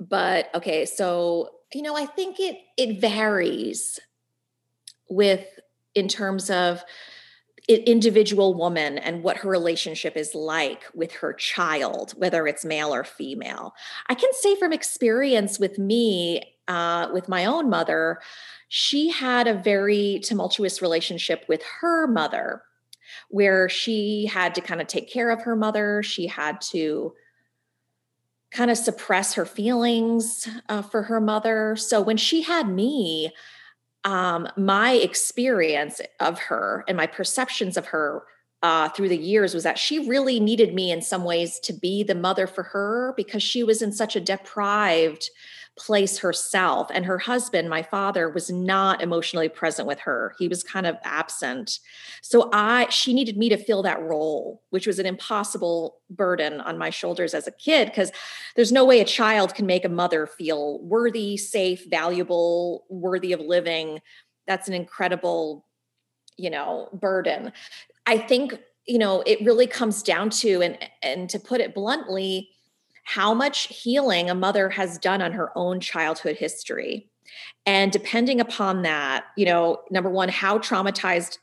but 0.00 0.48
okay, 0.54 0.86
so 0.86 1.50
you 1.74 1.82
know, 1.82 1.96
I 1.96 2.06
think 2.06 2.40
it 2.40 2.58
it 2.76 3.00
varies 3.00 4.00
with 5.08 5.46
in 5.94 6.08
terms 6.08 6.50
of 6.50 6.84
individual 7.68 8.54
woman 8.54 8.98
and 8.98 9.22
what 9.22 9.36
her 9.38 9.48
relationship 9.48 10.16
is 10.16 10.34
like 10.34 10.84
with 10.94 11.12
her 11.12 11.32
child, 11.32 12.12
whether 12.16 12.46
it's 12.46 12.64
male 12.64 12.92
or 12.92 13.04
female. 13.04 13.72
I 14.08 14.14
can 14.14 14.30
say 14.32 14.56
from 14.56 14.72
experience 14.72 15.60
with 15.60 15.78
me, 15.78 16.42
uh, 16.66 17.08
with 17.12 17.28
my 17.28 17.44
own 17.44 17.70
mother, 17.70 18.18
she 18.68 19.10
had 19.10 19.46
a 19.46 19.54
very 19.54 20.20
tumultuous 20.24 20.82
relationship 20.82 21.44
with 21.48 21.62
her 21.80 22.06
mother, 22.08 22.62
where 23.32 23.66
she 23.66 24.26
had 24.26 24.54
to 24.54 24.60
kind 24.60 24.78
of 24.82 24.86
take 24.86 25.10
care 25.10 25.30
of 25.30 25.40
her 25.40 25.56
mother. 25.56 26.02
She 26.02 26.26
had 26.26 26.60
to 26.60 27.14
kind 28.50 28.70
of 28.70 28.76
suppress 28.76 29.32
her 29.32 29.46
feelings 29.46 30.46
uh, 30.68 30.82
for 30.82 31.04
her 31.04 31.18
mother. 31.18 31.74
So 31.74 32.02
when 32.02 32.18
she 32.18 32.42
had 32.42 32.68
me, 32.68 33.32
um, 34.04 34.46
my 34.58 34.92
experience 34.92 36.02
of 36.20 36.38
her 36.40 36.84
and 36.86 36.94
my 36.94 37.06
perceptions 37.06 37.78
of 37.78 37.86
her 37.86 38.24
uh, 38.62 38.90
through 38.90 39.08
the 39.08 39.16
years 39.16 39.54
was 39.54 39.64
that 39.64 39.78
she 39.78 40.06
really 40.06 40.38
needed 40.38 40.74
me 40.74 40.92
in 40.92 41.00
some 41.00 41.24
ways 41.24 41.58
to 41.60 41.72
be 41.72 42.02
the 42.02 42.14
mother 42.14 42.46
for 42.46 42.64
her 42.64 43.14
because 43.16 43.42
she 43.42 43.64
was 43.64 43.80
in 43.80 43.92
such 43.92 44.14
a 44.14 44.20
deprived 44.20 45.30
place 45.78 46.18
herself. 46.18 46.90
And 46.92 47.06
her 47.06 47.18
husband, 47.18 47.70
my 47.70 47.82
father, 47.82 48.28
was 48.28 48.50
not 48.50 49.02
emotionally 49.02 49.48
present 49.48 49.88
with 49.88 50.00
her. 50.00 50.34
He 50.38 50.46
was 50.46 50.62
kind 50.62 50.86
of 50.86 50.96
absent. 51.02 51.78
So 52.20 52.50
I 52.52 52.88
she 52.90 53.14
needed 53.14 53.36
me 53.38 53.48
to 53.48 53.56
fill 53.56 53.82
that 53.82 54.02
role, 54.02 54.62
which 54.70 54.86
was 54.86 54.98
an 54.98 55.06
impossible 55.06 55.96
burden 56.10 56.60
on 56.60 56.76
my 56.76 56.90
shoulders 56.90 57.32
as 57.32 57.46
a 57.46 57.52
kid 57.52 57.88
because 57.88 58.12
there's 58.54 58.72
no 58.72 58.84
way 58.84 59.00
a 59.00 59.04
child 59.04 59.54
can 59.54 59.64
make 59.64 59.84
a 59.84 59.88
mother 59.88 60.26
feel 60.26 60.80
worthy, 60.82 61.36
safe, 61.36 61.88
valuable, 61.88 62.84
worthy 62.90 63.32
of 63.32 63.40
living. 63.40 64.00
That's 64.46 64.68
an 64.68 64.74
incredible, 64.74 65.64
you 66.36 66.50
know, 66.50 66.90
burden. 66.92 67.52
I 68.04 68.18
think, 68.18 68.58
you 68.86 68.98
know, 68.98 69.22
it 69.24 69.40
really 69.42 69.66
comes 69.66 70.02
down 70.02 70.28
to 70.30 70.60
and 70.60 70.78
and 71.02 71.30
to 71.30 71.38
put 71.38 71.62
it 71.62 71.74
bluntly, 71.74 72.50
how 73.02 73.34
much 73.34 73.68
healing 73.68 74.30
a 74.30 74.34
mother 74.34 74.68
has 74.70 74.98
done 74.98 75.22
on 75.22 75.32
her 75.32 75.56
own 75.56 75.80
childhood 75.80 76.36
history. 76.36 77.08
And 77.66 77.92
depending 77.92 78.40
upon 78.40 78.82
that, 78.82 79.24
you 79.36 79.44
know, 79.44 79.80
number 79.90 80.10
one, 80.10 80.28
how 80.28 80.58
traumatized 80.58 81.38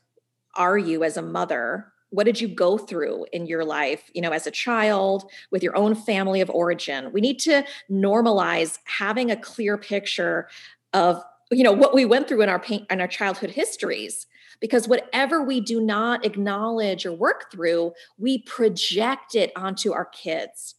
are 0.54 0.78
you 0.78 1.04
as 1.04 1.16
a 1.16 1.22
mother? 1.22 1.92
What 2.10 2.24
did 2.24 2.40
you 2.40 2.48
go 2.48 2.76
through 2.76 3.26
in 3.32 3.46
your 3.46 3.64
life, 3.64 4.10
you 4.14 4.20
know, 4.20 4.32
as 4.32 4.46
a 4.46 4.50
child 4.50 5.30
with 5.50 5.62
your 5.62 5.76
own 5.76 5.94
family 5.94 6.40
of 6.40 6.50
origin? 6.50 7.12
We 7.12 7.20
need 7.20 7.38
to 7.40 7.64
normalize 7.90 8.78
having 8.84 9.30
a 9.30 9.36
clear 9.36 9.78
picture 9.78 10.48
of, 10.92 11.22
you 11.50 11.62
know, 11.62 11.72
what 11.72 11.94
we 11.94 12.04
went 12.04 12.26
through 12.26 12.42
in 12.42 12.48
our 12.48 12.58
pain 12.58 12.86
in 12.90 13.00
our 13.00 13.08
childhood 13.08 13.50
histories 13.50 14.26
because 14.60 14.86
whatever 14.86 15.42
we 15.42 15.60
do 15.60 15.80
not 15.80 16.24
acknowledge 16.24 17.06
or 17.06 17.12
work 17.12 17.50
through, 17.50 17.92
we 18.18 18.38
project 18.42 19.34
it 19.34 19.50
onto 19.56 19.92
our 19.92 20.04
kids. 20.04 20.74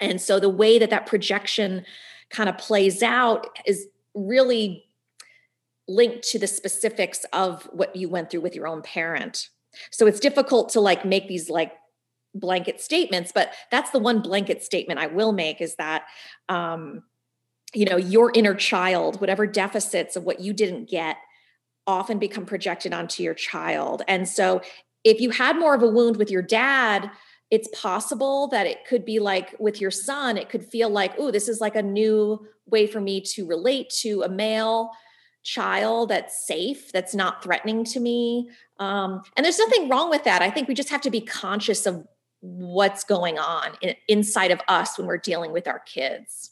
And 0.00 0.20
so 0.20 0.38
the 0.38 0.48
way 0.48 0.78
that 0.78 0.90
that 0.90 1.06
projection 1.06 1.84
kind 2.30 2.48
of 2.48 2.58
plays 2.58 3.02
out 3.02 3.58
is 3.66 3.86
really 4.14 4.84
linked 5.88 6.22
to 6.30 6.38
the 6.38 6.46
specifics 6.46 7.24
of 7.32 7.64
what 7.72 7.94
you 7.94 8.08
went 8.08 8.30
through 8.30 8.40
with 8.40 8.54
your 8.54 8.66
own 8.66 8.82
parent. 8.82 9.48
So 9.90 10.06
it's 10.06 10.20
difficult 10.20 10.70
to 10.70 10.80
like 10.80 11.04
make 11.04 11.28
these 11.28 11.48
like 11.48 11.72
blanket 12.34 12.80
statements, 12.80 13.32
but 13.32 13.52
that's 13.70 13.90
the 13.90 13.98
one 13.98 14.20
blanket 14.20 14.62
statement 14.62 14.98
I 14.98 15.06
will 15.06 15.32
make 15.32 15.60
is 15.60 15.76
that 15.76 16.04
um 16.48 17.02
you 17.74 17.84
know 17.84 17.96
your 17.96 18.30
inner 18.34 18.54
child 18.54 19.20
whatever 19.20 19.46
deficits 19.46 20.16
of 20.16 20.24
what 20.24 20.40
you 20.40 20.52
didn't 20.52 20.88
get 20.88 21.16
often 21.86 22.18
become 22.18 22.44
projected 22.44 22.92
onto 22.92 23.22
your 23.22 23.34
child. 23.34 24.02
And 24.08 24.28
so 24.28 24.60
if 25.04 25.20
you 25.20 25.30
had 25.30 25.56
more 25.56 25.74
of 25.74 25.82
a 25.82 25.88
wound 25.88 26.16
with 26.16 26.30
your 26.30 26.42
dad 26.42 27.10
it's 27.50 27.68
possible 27.68 28.48
that 28.48 28.66
it 28.66 28.84
could 28.86 29.04
be 29.04 29.18
like 29.18 29.54
with 29.58 29.80
your 29.80 29.90
son, 29.90 30.36
it 30.36 30.48
could 30.48 30.64
feel 30.64 30.90
like, 30.90 31.14
oh, 31.18 31.30
this 31.30 31.48
is 31.48 31.60
like 31.60 31.76
a 31.76 31.82
new 31.82 32.46
way 32.66 32.86
for 32.86 33.00
me 33.00 33.20
to 33.20 33.46
relate 33.46 33.88
to 33.90 34.22
a 34.22 34.28
male 34.28 34.90
child 35.44 36.08
that's 36.08 36.44
safe, 36.44 36.90
that's 36.90 37.14
not 37.14 37.42
threatening 37.42 37.84
to 37.84 38.00
me. 38.00 38.50
Um, 38.80 39.22
and 39.36 39.44
there's 39.44 39.58
nothing 39.58 39.88
wrong 39.88 40.10
with 40.10 40.24
that. 40.24 40.42
I 40.42 40.50
think 40.50 40.66
we 40.66 40.74
just 40.74 40.90
have 40.90 41.02
to 41.02 41.10
be 41.10 41.20
conscious 41.20 41.86
of 41.86 42.04
what's 42.40 43.04
going 43.04 43.38
on 43.38 43.72
in, 43.80 43.94
inside 44.08 44.50
of 44.50 44.60
us 44.66 44.98
when 44.98 45.06
we're 45.06 45.16
dealing 45.16 45.52
with 45.52 45.68
our 45.68 45.78
kids, 45.78 46.50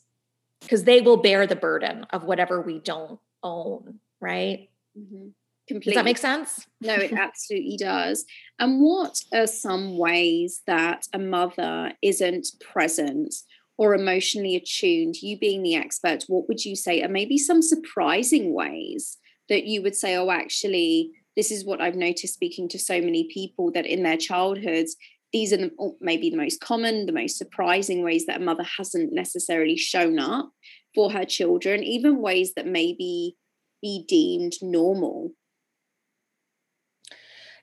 because 0.60 0.84
they 0.84 1.00
will 1.00 1.16
bear 1.16 1.46
the 1.46 1.56
burden 1.56 2.06
of 2.10 2.22
whatever 2.22 2.60
we 2.60 2.78
don't 2.78 3.18
own, 3.42 3.98
right? 4.20 4.70
Mm-hmm. 4.96 5.28
Completely. 5.66 5.94
Does 5.94 5.98
that 5.98 6.04
make 6.04 6.18
sense? 6.18 6.66
no, 6.82 6.94
it 6.94 7.12
absolutely 7.18 7.76
does. 7.78 8.24
And 8.58 8.80
what 8.80 9.22
are 9.32 9.46
some 9.46 9.96
ways 9.96 10.62
that 10.66 11.06
a 11.12 11.18
mother 11.18 11.92
isn't 12.02 12.48
present 12.60 13.34
or 13.78 13.94
emotionally 13.94 14.56
attuned? 14.56 15.16
You 15.22 15.38
being 15.38 15.62
the 15.62 15.76
expert, 15.76 16.24
what 16.28 16.48
would 16.48 16.64
you 16.64 16.76
say 16.76 17.02
are 17.02 17.08
maybe 17.08 17.38
some 17.38 17.62
surprising 17.62 18.52
ways 18.52 19.16
that 19.48 19.64
you 19.64 19.82
would 19.82 19.94
say, 19.94 20.16
oh, 20.16 20.30
actually, 20.30 21.10
this 21.36 21.50
is 21.50 21.64
what 21.64 21.80
I've 21.80 21.96
noticed 21.96 22.34
speaking 22.34 22.68
to 22.68 22.78
so 22.78 23.00
many 23.00 23.28
people 23.32 23.72
that 23.72 23.86
in 23.86 24.02
their 24.02 24.16
childhoods, 24.16 24.96
these 25.32 25.52
are 25.52 25.56
the, 25.56 25.70
oh, 25.80 25.96
maybe 26.00 26.30
the 26.30 26.36
most 26.36 26.60
common, 26.60 27.06
the 27.06 27.12
most 27.12 27.38
surprising 27.38 28.04
ways 28.04 28.26
that 28.26 28.40
a 28.40 28.44
mother 28.44 28.64
hasn't 28.78 29.12
necessarily 29.12 29.76
shown 29.76 30.18
up 30.18 30.50
for 30.94 31.10
her 31.10 31.24
children, 31.24 31.82
even 31.82 32.20
ways 32.20 32.52
that 32.54 32.66
maybe 32.66 33.36
be 33.82 34.04
deemed 34.06 34.52
normal 34.62 35.32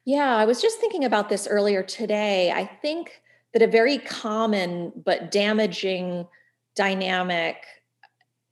yeah, 0.05 0.36
I 0.36 0.46
was 0.46 0.62
just 0.62 0.79
thinking 0.79 1.05
about 1.05 1.29
this 1.29 1.48
earlier 1.48 1.84
today. 1.84 2.51
I 2.51 2.65
think 2.65 3.22
that 3.53 3.62
a 3.62 3.67
very 3.67 3.98
common 3.98 4.91
but 5.05 5.31
damaging 5.31 6.27
dynamic 6.75 7.58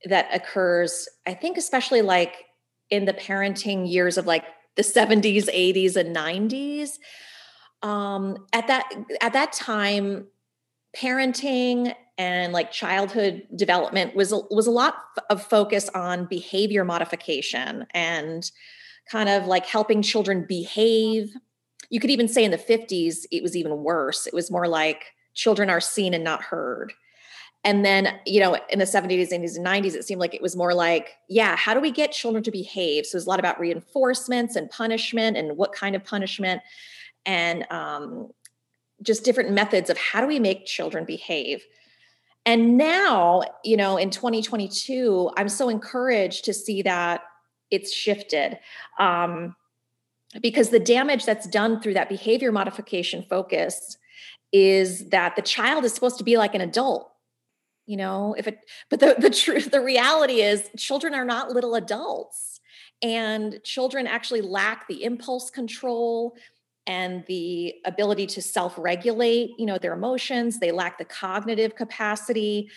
that 0.04 0.28
occurs, 0.32 1.08
I 1.26 1.34
think, 1.34 1.56
especially 1.56 2.02
like 2.02 2.44
in 2.90 3.04
the 3.04 3.12
parenting 3.12 3.90
years 3.90 4.18
of 4.18 4.26
like 4.26 4.44
the 4.76 4.82
70s, 4.82 5.48
80s, 5.48 5.96
and 5.96 6.14
90s. 6.14 6.98
Um, 7.82 8.46
at 8.52 8.66
that 8.66 8.92
at 9.22 9.32
that 9.32 9.52
time, 9.52 10.26
parenting 10.96 11.94
and 12.18 12.52
like 12.52 12.70
childhood 12.70 13.46
development 13.56 14.14
was 14.14 14.32
was 14.50 14.66
a 14.66 14.70
lot 14.70 14.96
of 15.30 15.42
focus 15.42 15.88
on 15.94 16.26
behavior 16.26 16.84
modification 16.84 17.86
and 17.94 18.50
kind 19.10 19.28
of 19.28 19.46
like 19.46 19.66
helping 19.66 20.02
children 20.02 20.44
behave. 20.48 21.34
You 21.88 22.00
could 22.00 22.10
even 22.10 22.28
say 22.28 22.44
in 22.44 22.50
the 22.50 22.58
50s, 22.58 23.26
it 23.32 23.42
was 23.42 23.56
even 23.56 23.82
worse. 23.82 24.26
It 24.26 24.34
was 24.34 24.50
more 24.50 24.68
like 24.68 25.06
children 25.34 25.68
are 25.70 25.80
seen 25.80 26.14
and 26.14 26.22
not 26.22 26.42
heard. 26.42 26.92
And 27.62 27.84
then, 27.84 28.18
you 28.24 28.40
know, 28.40 28.56
in 28.70 28.78
the 28.78 28.86
70s, 28.86 29.32
80s, 29.32 29.56
and 29.56 29.66
90s, 29.66 29.94
it 29.94 30.04
seemed 30.04 30.20
like 30.20 30.34
it 30.34 30.40
was 30.40 30.56
more 30.56 30.72
like, 30.72 31.10
yeah, 31.28 31.56
how 31.56 31.74
do 31.74 31.80
we 31.80 31.90
get 31.90 32.12
children 32.12 32.42
to 32.44 32.50
behave? 32.50 33.04
So 33.04 33.18
it's 33.18 33.26
a 33.26 33.28
lot 33.28 33.38
about 33.38 33.60
reinforcements 33.60 34.56
and 34.56 34.70
punishment 34.70 35.36
and 35.36 35.58
what 35.58 35.72
kind 35.72 35.94
of 35.94 36.02
punishment 36.02 36.62
and 37.26 37.70
um, 37.70 38.30
just 39.02 39.24
different 39.24 39.50
methods 39.50 39.90
of 39.90 39.98
how 39.98 40.22
do 40.22 40.26
we 40.26 40.38
make 40.38 40.64
children 40.64 41.04
behave. 41.04 41.62
And 42.46 42.78
now, 42.78 43.42
you 43.62 43.76
know, 43.76 43.98
in 43.98 44.08
2022, 44.08 45.30
I'm 45.36 45.50
so 45.50 45.68
encouraged 45.68 46.46
to 46.46 46.54
see 46.54 46.80
that 46.82 47.20
it's 47.70 47.92
shifted 47.92 48.58
um, 48.98 49.54
because 50.40 50.70
the 50.70 50.80
damage 50.80 51.24
that's 51.24 51.46
done 51.46 51.80
through 51.80 51.94
that 51.94 52.08
behavior 52.08 52.52
modification 52.52 53.24
focus 53.28 53.96
is 54.52 55.08
that 55.10 55.36
the 55.36 55.42
child 55.42 55.84
is 55.84 55.92
supposed 55.92 56.18
to 56.18 56.24
be 56.24 56.36
like 56.36 56.54
an 56.54 56.60
adult 56.60 57.10
you 57.90 57.96
know? 57.96 58.36
If 58.38 58.46
it 58.46 58.60
but 58.88 59.00
the, 59.00 59.16
the 59.18 59.30
truth 59.30 59.70
the 59.72 59.80
reality 59.80 60.40
is 60.42 60.70
children 60.76 61.12
are 61.12 61.24
not 61.24 61.50
little 61.50 61.74
adults 61.74 62.60
and 63.02 63.60
children 63.64 64.06
actually 64.06 64.42
lack 64.42 64.86
the 64.86 65.02
impulse 65.02 65.50
control 65.50 66.36
and 66.86 67.24
the 67.26 67.74
ability 67.84 68.26
to 68.26 68.42
self-regulate 68.42 69.58
you 69.58 69.66
know 69.66 69.76
their 69.76 69.94
emotions. 69.94 70.60
They 70.60 70.70
lack 70.70 70.98
the 70.98 71.04
cognitive 71.04 71.74
capacity 71.74 72.70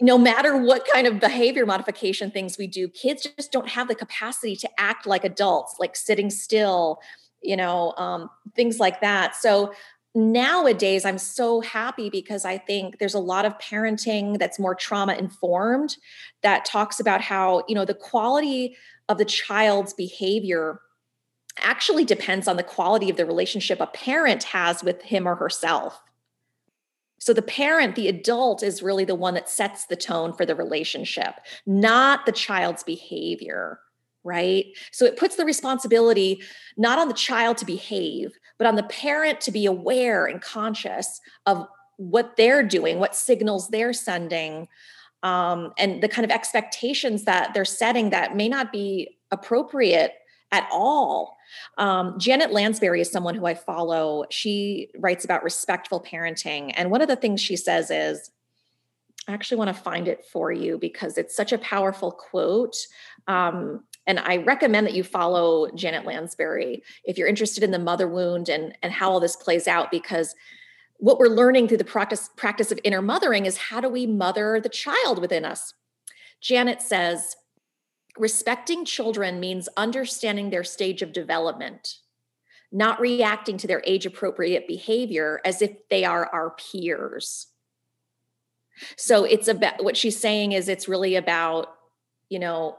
no 0.00 0.16
matter 0.16 0.56
what 0.56 0.86
kind 0.90 1.06
of 1.06 1.20
behavior 1.20 1.66
modification 1.66 2.30
things 2.30 2.56
we 2.56 2.66
do, 2.66 2.88
kids 2.88 3.28
just 3.36 3.52
don't 3.52 3.68
have 3.68 3.88
the 3.88 3.94
capacity 3.94 4.56
to 4.56 4.70
act 4.78 5.06
like 5.06 5.24
adults, 5.24 5.76
like 5.78 5.94
sitting 5.94 6.30
still, 6.30 7.00
you 7.42 7.56
know, 7.56 7.92
um, 7.96 8.30
things 8.56 8.80
like 8.80 9.00
that. 9.02 9.36
So 9.36 9.74
nowadays, 10.14 11.04
I'm 11.04 11.18
so 11.18 11.60
happy 11.60 12.08
because 12.08 12.44
I 12.44 12.56
think 12.58 12.98
there's 12.98 13.14
a 13.14 13.20
lot 13.20 13.44
of 13.44 13.58
parenting 13.58 14.38
that's 14.38 14.58
more 14.58 14.74
trauma 14.74 15.14
informed 15.14 15.96
that 16.42 16.64
talks 16.64 16.98
about 16.98 17.20
how, 17.20 17.62
you 17.68 17.74
know, 17.74 17.84
the 17.84 17.94
quality 17.94 18.76
of 19.08 19.18
the 19.18 19.24
child's 19.24 19.92
behavior 19.92 20.80
actually 21.58 22.04
depends 22.04 22.48
on 22.48 22.56
the 22.56 22.62
quality 22.62 23.10
of 23.10 23.16
the 23.16 23.26
relationship 23.26 23.80
a 23.80 23.86
parent 23.86 24.44
has 24.44 24.82
with 24.82 25.02
him 25.02 25.28
or 25.28 25.34
herself. 25.34 26.00
So 27.20 27.32
the 27.34 27.42
parent, 27.42 27.94
the 27.94 28.08
adult, 28.08 28.62
is 28.62 28.82
really 28.82 29.04
the 29.04 29.14
one 29.14 29.34
that 29.34 29.48
sets 29.48 29.84
the 29.84 29.96
tone 29.96 30.32
for 30.32 30.44
the 30.44 30.56
relationship, 30.56 31.34
not 31.66 32.26
the 32.26 32.32
child's 32.32 32.82
behavior, 32.82 33.78
right? 34.24 34.66
So 34.90 35.04
it 35.04 35.18
puts 35.18 35.36
the 35.36 35.44
responsibility 35.44 36.42
not 36.76 36.98
on 36.98 37.08
the 37.08 37.14
child 37.14 37.58
to 37.58 37.66
behave, 37.66 38.32
but 38.58 38.66
on 38.66 38.74
the 38.74 38.82
parent 38.84 39.40
to 39.42 39.52
be 39.52 39.66
aware 39.66 40.26
and 40.26 40.40
conscious 40.40 41.20
of 41.46 41.66
what 41.96 42.36
they're 42.36 42.62
doing, 42.62 42.98
what 42.98 43.14
signals 43.14 43.68
they're 43.68 43.92
sending, 43.92 44.66
um, 45.22 45.72
and 45.78 46.02
the 46.02 46.08
kind 46.08 46.24
of 46.24 46.30
expectations 46.30 47.24
that 47.24 47.52
they're 47.52 47.66
setting 47.66 48.10
that 48.10 48.34
may 48.34 48.48
not 48.48 48.72
be 48.72 49.18
appropriate 49.30 50.14
at 50.52 50.68
all. 50.72 51.36
Um, 51.78 52.18
Janet 52.18 52.52
Lansbury 52.52 53.00
is 53.00 53.10
someone 53.10 53.34
who 53.34 53.46
I 53.46 53.54
follow. 53.54 54.24
She 54.30 54.90
writes 54.98 55.24
about 55.24 55.44
respectful 55.44 56.00
parenting. 56.00 56.72
And 56.74 56.90
one 56.90 57.00
of 57.00 57.08
the 57.08 57.16
things 57.16 57.40
she 57.40 57.56
says 57.56 57.90
is, 57.90 58.30
I 59.28 59.32
actually 59.32 59.58
want 59.58 59.68
to 59.68 59.82
find 59.82 60.08
it 60.08 60.24
for 60.24 60.50
you 60.50 60.78
because 60.78 61.18
it's 61.18 61.36
such 61.36 61.52
a 61.52 61.58
powerful 61.58 62.10
quote. 62.10 62.74
Um, 63.28 63.84
and 64.06 64.18
I 64.18 64.38
recommend 64.38 64.86
that 64.86 64.94
you 64.94 65.04
follow 65.04 65.70
Janet 65.74 66.04
Lansbury 66.04 66.82
if 67.04 67.16
you're 67.16 67.28
interested 67.28 67.62
in 67.62 67.70
the 67.70 67.78
mother 67.78 68.08
wound 68.08 68.48
and, 68.48 68.76
and 68.82 68.92
how 68.92 69.10
all 69.10 69.20
this 69.20 69.36
plays 69.36 69.68
out, 69.68 69.90
because 69.90 70.34
what 70.96 71.18
we're 71.18 71.28
learning 71.28 71.68
through 71.68 71.76
the 71.76 71.84
practice, 71.84 72.30
practice 72.36 72.72
of 72.72 72.80
inner 72.82 73.02
mothering 73.02 73.46
is 73.46 73.56
how 73.56 73.80
do 73.80 73.88
we 73.88 74.06
mother 74.06 74.60
the 74.60 74.68
child 74.68 75.20
within 75.20 75.44
us? 75.44 75.74
Janet 76.40 76.82
says, 76.82 77.36
respecting 78.18 78.84
children 78.84 79.40
means 79.40 79.68
understanding 79.76 80.50
their 80.50 80.64
stage 80.64 81.02
of 81.02 81.12
development, 81.12 81.96
not 82.72 83.00
reacting 83.00 83.56
to 83.58 83.66
their 83.66 83.82
age 83.84 84.06
appropriate 84.06 84.66
behavior 84.66 85.40
as 85.44 85.62
if 85.62 85.72
they 85.88 86.04
are 86.04 86.28
our 86.32 86.50
peers. 86.50 87.48
So 88.96 89.24
it's 89.24 89.48
about 89.48 89.84
what 89.84 89.96
she's 89.96 90.18
saying 90.18 90.52
is 90.52 90.68
it's 90.68 90.88
really 90.88 91.16
about, 91.16 91.68
you 92.28 92.38
know, 92.38 92.76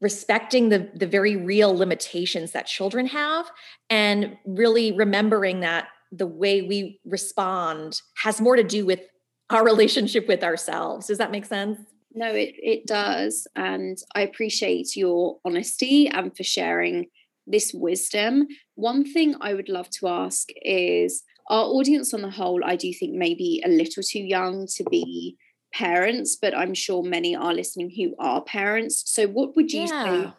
respecting 0.00 0.68
the 0.68 0.90
the 0.94 1.06
very 1.06 1.36
real 1.36 1.74
limitations 1.74 2.52
that 2.52 2.66
children 2.66 3.06
have 3.06 3.50
and 3.88 4.36
really 4.44 4.92
remembering 4.92 5.60
that 5.60 5.88
the 6.10 6.26
way 6.26 6.60
we 6.60 7.00
respond 7.04 8.02
has 8.16 8.40
more 8.40 8.56
to 8.56 8.64
do 8.64 8.84
with 8.84 9.00
our 9.48 9.64
relationship 9.72 10.28
with 10.28 10.42
ourselves. 10.42 11.06
Does 11.06 11.18
that 11.18 11.30
make 11.30 11.46
sense? 11.46 11.78
No, 12.14 12.32
it, 12.32 12.54
it 12.58 12.86
does. 12.86 13.46
And 13.56 13.98
I 14.14 14.22
appreciate 14.22 14.96
your 14.96 15.38
honesty 15.44 16.08
and 16.08 16.36
for 16.36 16.42
sharing 16.42 17.06
this 17.46 17.72
wisdom. 17.74 18.46
One 18.74 19.04
thing 19.04 19.34
I 19.40 19.54
would 19.54 19.68
love 19.68 19.90
to 20.00 20.08
ask 20.08 20.48
is 20.62 21.22
our 21.48 21.64
audience 21.64 22.14
on 22.14 22.22
the 22.22 22.30
whole, 22.30 22.62
I 22.64 22.76
do 22.76 22.92
think 22.92 23.14
maybe 23.14 23.62
a 23.64 23.68
little 23.68 24.02
too 24.02 24.20
young 24.20 24.66
to 24.76 24.84
be 24.84 25.36
parents, 25.72 26.36
but 26.40 26.56
I'm 26.56 26.74
sure 26.74 27.02
many 27.02 27.34
are 27.34 27.54
listening 27.54 27.90
who 27.90 28.14
are 28.18 28.42
parents. 28.42 29.02
So, 29.06 29.26
what 29.26 29.56
would 29.56 29.72
you 29.72 29.82
yeah. 29.82 30.04
say 30.04 30.32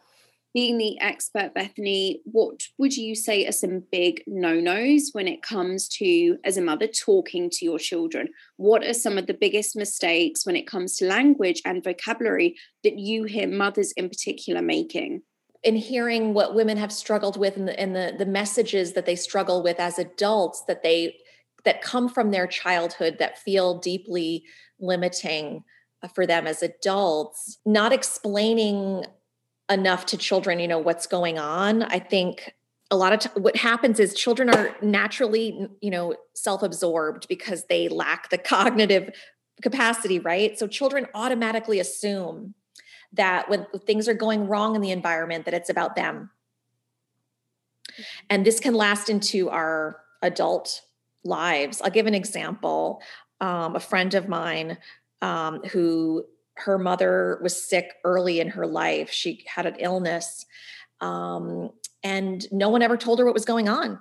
being 0.54 0.78
the 0.78 0.98
expert, 1.00 1.52
Bethany, 1.52 2.20
what 2.24 2.62
would 2.78 2.96
you 2.96 3.16
say 3.16 3.44
are 3.44 3.52
some 3.52 3.82
big 3.90 4.22
no 4.26 4.54
nos 4.54 5.10
when 5.12 5.26
it 5.26 5.42
comes 5.42 5.88
to, 5.88 6.38
as 6.44 6.56
a 6.56 6.62
mother, 6.62 6.86
talking 6.86 7.50
to 7.50 7.64
your 7.64 7.78
children? 7.78 8.28
What 8.56 8.84
are 8.84 8.94
some 8.94 9.18
of 9.18 9.26
the 9.26 9.34
biggest 9.34 9.74
mistakes 9.74 10.46
when 10.46 10.54
it 10.54 10.68
comes 10.68 10.96
to 10.96 11.06
language 11.06 11.60
and 11.64 11.82
vocabulary 11.82 12.56
that 12.84 12.98
you 12.98 13.24
hear 13.24 13.48
mothers 13.48 13.92
in 13.92 14.08
particular 14.08 14.62
making? 14.62 15.22
in 15.64 15.76
hearing 15.76 16.34
what 16.34 16.54
women 16.54 16.76
have 16.76 16.92
struggled 16.92 17.38
with 17.38 17.56
and 17.56 17.66
the, 17.66 17.80
and 17.80 17.96
the, 17.96 18.14
the 18.18 18.26
messages 18.26 18.92
that 18.92 19.06
they 19.06 19.16
struggle 19.16 19.62
with 19.62 19.80
as 19.80 19.98
adults 19.98 20.62
that 20.68 20.82
they 20.82 21.16
that 21.64 21.80
come 21.80 22.06
from 22.06 22.30
their 22.30 22.46
childhood 22.46 23.16
that 23.18 23.38
feel 23.38 23.78
deeply 23.78 24.44
limiting 24.78 25.64
uh, 26.02 26.08
for 26.08 26.26
them 26.26 26.46
as 26.46 26.62
adults 26.62 27.58
not 27.64 27.94
explaining 27.94 29.06
enough 29.70 30.06
to 30.06 30.16
children 30.16 30.58
you 30.58 30.68
know 30.68 30.78
what's 30.78 31.06
going 31.06 31.38
on. 31.38 31.82
I 31.82 31.98
think 31.98 32.54
a 32.90 32.96
lot 32.96 33.12
of 33.12 33.20
t- 33.20 33.40
what 33.40 33.56
happens 33.56 33.98
is 33.98 34.14
children 34.14 34.50
are 34.50 34.76
naturally 34.82 35.68
you 35.80 35.90
know 35.90 36.14
self-absorbed 36.34 37.28
because 37.28 37.64
they 37.64 37.88
lack 37.88 38.30
the 38.30 38.38
cognitive 38.38 39.10
capacity 39.62 40.18
right? 40.18 40.58
So 40.58 40.66
children 40.66 41.06
automatically 41.14 41.80
assume 41.80 42.54
that 43.12 43.48
when 43.48 43.66
things 43.86 44.08
are 44.08 44.14
going 44.14 44.48
wrong 44.48 44.74
in 44.74 44.80
the 44.80 44.90
environment 44.90 45.44
that 45.44 45.54
it's 45.54 45.70
about 45.70 45.96
them. 45.96 46.30
And 48.28 48.44
this 48.44 48.58
can 48.60 48.74
last 48.74 49.08
into 49.08 49.50
our 49.50 50.00
adult 50.20 50.82
lives. 51.24 51.80
I'll 51.80 51.90
give 51.90 52.06
an 52.06 52.14
example. 52.14 53.00
Um, 53.40 53.76
a 53.76 53.80
friend 53.80 54.14
of 54.14 54.28
mine 54.28 54.78
um, 55.22 55.60
who 55.64 56.24
her 56.54 56.78
mother 56.78 57.38
was 57.42 57.62
sick 57.62 57.94
early 58.04 58.40
in 58.40 58.50
her 58.50 58.66
life. 58.66 59.10
She 59.10 59.44
had 59.46 59.66
an 59.66 59.76
illness, 59.78 60.46
um, 61.00 61.70
and 62.02 62.46
no 62.52 62.68
one 62.68 62.82
ever 62.82 62.96
told 62.96 63.18
her 63.18 63.24
what 63.24 63.34
was 63.34 63.44
going 63.44 63.68
on. 63.68 63.98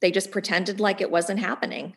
They 0.00 0.10
just 0.10 0.30
pretended 0.30 0.80
like 0.80 1.00
it 1.00 1.10
wasn't 1.10 1.40
happening. 1.40 1.96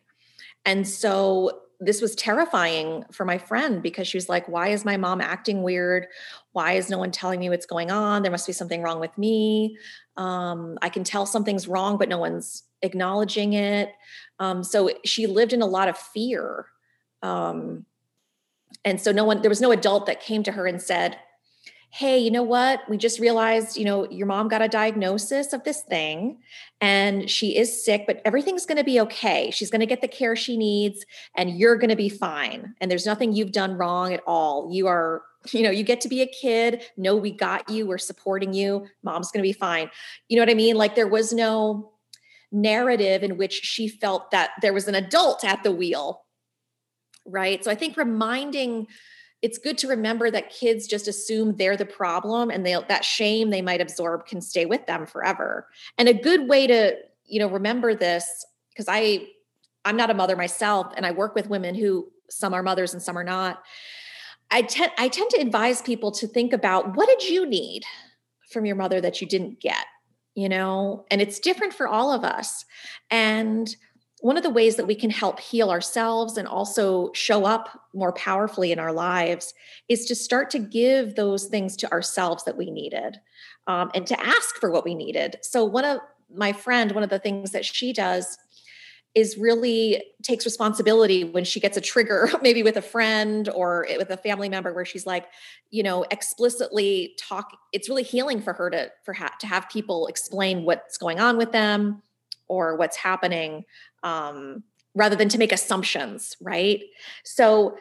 And 0.65 0.87
so 0.87 1.61
this 1.79 2.01
was 2.01 2.15
terrifying 2.15 3.03
for 3.11 3.25
my 3.25 3.37
friend 3.37 3.81
because 3.81 4.07
she 4.07 4.17
was 4.17 4.29
like, 4.29 4.47
Why 4.47 4.69
is 4.69 4.85
my 4.85 4.97
mom 4.97 5.21
acting 5.21 5.63
weird? 5.63 6.07
Why 6.51 6.73
is 6.73 6.89
no 6.89 6.97
one 6.97 7.11
telling 7.11 7.39
me 7.39 7.49
what's 7.49 7.65
going 7.65 7.91
on? 7.91 8.21
There 8.21 8.31
must 8.31 8.47
be 8.47 8.53
something 8.53 8.81
wrong 8.81 8.99
with 8.99 9.17
me. 9.17 9.77
Um, 10.15 10.77
I 10.81 10.89
can 10.89 11.03
tell 11.03 11.25
something's 11.25 11.67
wrong, 11.67 11.97
but 11.97 12.09
no 12.09 12.17
one's 12.17 12.63
acknowledging 12.81 13.53
it. 13.53 13.91
Um, 14.39 14.63
so 14.63 14.91
she 15.03 15.27
lived 15.27 15.53
in 15.53 15.61
a 15.61 15.67
lot 15.67 15.87
of 15.87 15.97
fear. 15.97 16.67
Um, 17.21 17.85
and 18.85 18.99
so 18.99 19.11
no 19.11 19.23
one 19.23 19.41
there 19.41 19.49
was 19.49 19.61
no 19.61 19.71
adult 19.71 20.05
that 20.05 20.21
came 20.21 20.43
to 20.43 20.51
her 20.51 20.67
and 20.67 20.81
said 20.81 21.17
hey 21.93 22.17
you 22.17 22.31
know 22.31 22.41
what? 22.41 22.81
We 22.89 22.97
just 22.97 23.19
realized 23.19 23.77
you 23.77 23.85
know 23.85 24.09
your 24.09 24.25
mom 24.25 24.47
got 24.47 24.63
a 24.63 24.67
diagnosis 24.67 25.53
of 25.53 25.63
this 25.63 25.81
thing 25.81 26.39
and 26.81 27.29
she 27.29 27.55
is 27.55 27.85
sick 27.85 28.05
but 28.07 28.19
everything's 28.25 28.65
going 28.65 28.79
to 28.79 28.83
be 28.83 28.99
okay. 29.01 29.51
She's 29.51 29.69
going 29.69 29.79
to 29.81 29.85
get 29.85 30.01
the 30.01 30.07
care 30.07 30.35
she 30.35 30.57
needs 30.57 31.05
and 31.37 31.57
you're 31.57 31.77
going 31.77 31.91
to 31.91 31.95
be 31.95 32.09
fine. 32.09 32.73
And 32.81 32.89
there's 32.89 33.05
nothing 33.05 33.31
you've 33.31 33.51
done 33.51 33.75
wrong 33.75 34.11
at 34.11 34.23
all. 34.25 34.69
You 34.71 34.87
are 34.87 35.21
you 35.51 35.61
know 35.61 35.69
you 35.69 35.83
get 35.83 36.01
to 36.01 36.09
be 36.09 36.23
a 36.23 36.27
kid. 36.27 36.83
No 36.97 37.15
we 37.15 37.31
got 37.31 37.69
you. 37.69 37.85
We're 37.85 37.99
supporting 37.99 38.53
you. 38.53 38.87
Mom's 39.03 39.29
going 39.29 39.43
to 39.43 39.47
be 39.47 39.53
fine. 39.53 39.91
You 40.29 40.37
know 40.37 40.41
what 40.41 40.49
i 40.49 40.55
mean? 40.55 40.75
Like 40.75 40.95
there 40.95 41.07
was 41.07 41.31
no 41.31 41.91
narrative 42.51 43.21
in 43.21 43.37
which 43.37 43.53
she 43.53 43.87
felt 43.87 44.31
that 44.31 44.51
there 44.63 44.73
was 44.73 44.87
an 44.87 44.95
adult 44.95 45.43
at 45.43 45.61
the 45.61 45.71
wheel 45.71 46.23
right? 47.25 47.63
So 47.63 47.71
I 47.71 47.75
think 47.75 47.97
reminding 47.97 48.87
it's 49.41 49.57
good 49.57 49.77
to 49.79 49.89
remember 49.89 50.31
that 50.31 50.49
kids 50.49 50.87
just 50.87 51.07
assume 51.07 51.57
they're 51.57 51.75
the 51.75 51.85
problem 51.85 52.49
and 52.49 52.65
they 52.65 52.77
that 52.87 53.03
shame 53.03 53.49
they 53.49 53.61
might 53.61 53.81
absorb 53.81 54.25
can 54.25 54.41
stay 54.41 54.65
with 54.65 54.85
them 54.87 55.05
forever. 55.05 55.67
And 55.97 56.07
a 56.07 56.13
good 56.13 56.47
way 56.47 56.65
to, 56.67 56.95
you 57.25 57.39
know, 57.39 57.49
remember 57.49 57.93
this 57.93 58.45
because 58.69 58.85
I 58.87 59.27
I'm 59.85 59.97
not 59.97 60.09
a 60.09 60.13
mother 60.13 60.37
myself 60.37 60.93
and 60.95 61.05
I 61.05 61.11
work 61.11 61.35
with 61.35 61.49
women 61.49 61.75
who 61.75 62.07
some 62.29 62.53
are 62.53 62.63
mothers 62.63 62.93
and 62.93 63.03
some 63.03 63.17
are 63.17 63.23
not. 63.23 63.61
I 64.49 64.61
tend 64.61 64.93
I 64.97 65.09
tend 65.09 65.29
to 65.31 65.41
advise 65.41 65.81
people 65.81 66.11
to 66.13 66.27
think 66.27 66.53
about 66.53 66.95
what 66.95 67.09
did 67.09 67.29
you 67.29 67.45
need 67.45 67.83
from 68.49 68.65
your 68.65 68.77
mother 68.77 69.01
that 69.01 69.19
you 69.19 69.27
didn't 69.27 69.59
get, 69.59 69.85
you 70.35 70.47
know? 70.47 71.05
And 71.11 71.21
it's 71.21 71.39
different 71.39 71.73
for 71.73 71.87
all 71.87 72.13
of 72.13 72.23
us. 72.23 72.63
And 73.11 73.75
one 74.23 74.37
of 74.37 74.43
the 74.43 74.49
ways 74.49 74.77
that 74.77 74.87
we 74.87 74.95
can 74.95 75.09
help 75.09 75.37
heal 75.37 75.69
ourselves 75.69 76.37
and 76.37 76.47
also 76.47 77.11
show 77.11 77.43
up 77.43 77.81
more 77.93 78.13
powerfully 78.13 78.71
in 78.71 78.79
our 78.79 78.93
lives 78.93 79.53
is 79.89 80.05
to 80.05 80.15
start 80.15 80.49
to 80.49 80.59
give 80.59 81.15
those 81.15 81.47
things 81.47 81.75
to 81.75 81.91
ourselves 81.91 82.45
that 82.45 82.55
we 82.55 82.71
needed 82.71 83.19
um, 83.67 83.91
and 83.93 84.07
to 84.07 84.17
ask 84.25 84.55
for 84.55 84.71
what 84.71 84.85
we 84.85 84.95
needed. 84.95 85.35
So, 85.41 85.65
one 85.65 85.83
of 85.83 85.99
my 86.33 86.53
friend, 86.53 86.93
one 86.93 87.03
of 87.03 87.09
the 87.09 87.19
things 87.19 87.51
that 87.51 87.65
she 87.65 87.91
does 87.91 88.37
is 89.13 89.37
really 89.37 90.01
takes 90.23 90.45
responsibility 90.45 91.25
when 91.25 91.43
she 91.43 91.59
gets 91.59 91.75
a 91.75 91.81
trigger 91.81 92.29
maybe 92.41 92.63
with 92.63 92.77
a 92.77 92.81
friend 92.81 93.49
or 93.49 93.85
with 93.97 94.09
a 94.09 94.17
family 94.17 94.47
member 94.47 94.73
where 94.73 94.85
she's 94.85 95.05
like 95.05 95.27
you 95.69 95.83
know 95.83 96.03
explicitly 96.09 97.13
talk 97.19 97.55
it's 97.73 97.89
really 97.89 98.01
healing 98.01 98.41
for 98.41 98.53
her 98.53 98.71
to 98.71 98.89
for 99.05 99.13
ha- 99.13 99.35
to 99.39 99.45
have 99.45 99.69
people 99.69 100.07
explain 100.07 100.63
what's 100.63 100.97
going 100.97 101.19
on 101.19 101.37
with 101.37 101.51
them 101.51 102.01
or 102.47 102.75
what's 102.75 102.97
happening 102.97 103.63
um, 104.03 104.63
rather 104.95 105.15
than 105.15 105.29
to 105.29 105.37
make 105.37 105.51
assumptions, 105.51 106.37
right? 106.41 106.81
So 107.23 107.77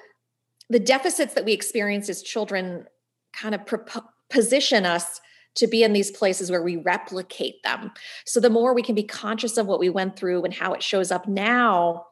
the 0.70 0.80
deficits 0.80 1.34
that 1.34 1.44
we 1.44 1.52
experience 1.52 2.08
as 2.08 2.22
children 2.22 2.86
kind 3.32 3.54
of 3.54 3.66
pro- 3.66 4.04
position 4.30 4.86
us 4.86 5.20
to 5.54 5.66
be 5.66 5.82
in 5.82 5.92
these 5.92 6.10
places 6.10 6.50
where 6.50 6.62
we 6.62 6.76
replicate 6.76 7.62
them. 7.62 7.92
So 8.24 8.40
the 8.40 8.48
more 8.48 8.72
we 8.72 8.82
can 8.82 8.94
be 8.94 9.02
conscious 9.02 9.58
of 9.58 9.66
what 9.66 9.80
we 9.80 9.90
went 9.90 10.16
through 10.16 10.44
and 10.44 10.54
how 10.54 10.72
it 10.72 10.82
shows 10.82 11.10
up 11.10 11.28
now, 11.28 12.06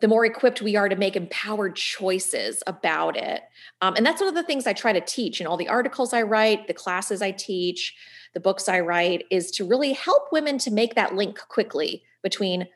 the 0.00 0.08
more 0.08 0.24
equipped 0.24 0.62
we 0.62 0.76
are 0.76 0.88
to 0.88 0.96
make 0.96 1.16
empowered 1.16 1.76
choices 1.76 2.62
about 2.66 3.16
it. 3.16 3.42
Um, 3.80 3.94
and 3.96 4.04
that's 4.04 4.20
one 4.20 4.28
of 4.28 4.34
the 4.34 4.42
things 4.42 4.66
I 4.66 4.72
try 4.72 4.92
to 4.92 5.00
teach 5.00 5.40
in 5.40 5.46
all 5.46 5.56
the 5.56 5.68
articles 5.68 6.12
I 6.12 6.22
write, 6.22 6.66
the 6.66 6.74
classes 6.74 7.22
I 7.22 7.30
teach, 7.30 7.94
the 8.34 8.40
books 8.40 8.68
I 8.68 8.80
write, 8.80 9.24
is 9.30 9.50
to 9.52 9.66
really 9.66 9.92
help 9.92 10.28
women 10.32 10.58
to 10.58 10.70
make 10.70 10.94
that 10.94 11.14
link 11.14 11.38
quickly 11.48 12.02
between 12.22 12.66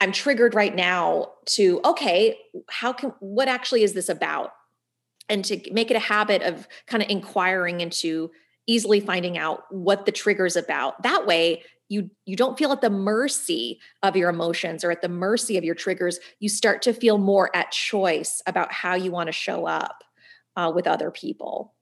I'm 0.00 0.12
triggered 0.12 0.54
right 0.54 0.74
now 0.74 1.32
to, 1.46 1.80
okay, 1.84 2.38
how 2.68 2.92
can, 2.92 3.12
what 3.20 3.48
actually 3.48 3.82
is 3.82 3.94
this 3.94 4.08
about? 4.08 4.52
And 5.28 5.44
to 5.46 5.60
make 5.72 5.90
it 5.90 5.96
a 5.96 6.00
habit 6.00 6.42
of 6.42 6.68
kind 6.86 7.02
of 7.02 7.08
inquiring 7.08 7.80
into 7.80 8.30
easily 8.66 9.00
finding 9.00 9.38
out 9.38 9.64
what 9.70 10.06
the 10.06 10.12
trigger 10.12 10.46
is 10.46 10.56
about. 10.56 11.02
That 11.02 11.26
way, 11.26 11.62
you 11.88 12.10
you 12.24 12.36
don't 12.36 12.58
feel 12.58 12.72
at 12.72 12.80
the 12.80 12.90
mercy 12.90 13.78
of 14.02 14.16
your 14.16 14.28
emotions 14.28 14.84
or 14.84 14.90
at 14.90 15.02
the 15.02 15.08
mercy 15.08 15.56
of 15.56 15.64
your 15.64 15.74
triggers 15.74 16.18
you 16.40 16.48
start 16.48 16.82
to 16.82 16.92
feel 16.92 17.18
more 17.18 17.54
at 17.54 17.70
choice 17.70 18.42
about 18.46 18.72
how 18.72 18.94
you 18.94 19.10
want 19.10 19.28
to 19.28 19.32
show 19.32 19.66
up 19.66 20.02
uh, 20.56 20.72
with 20.74 20.86
other 20.86 21.10
people 21.10 21.74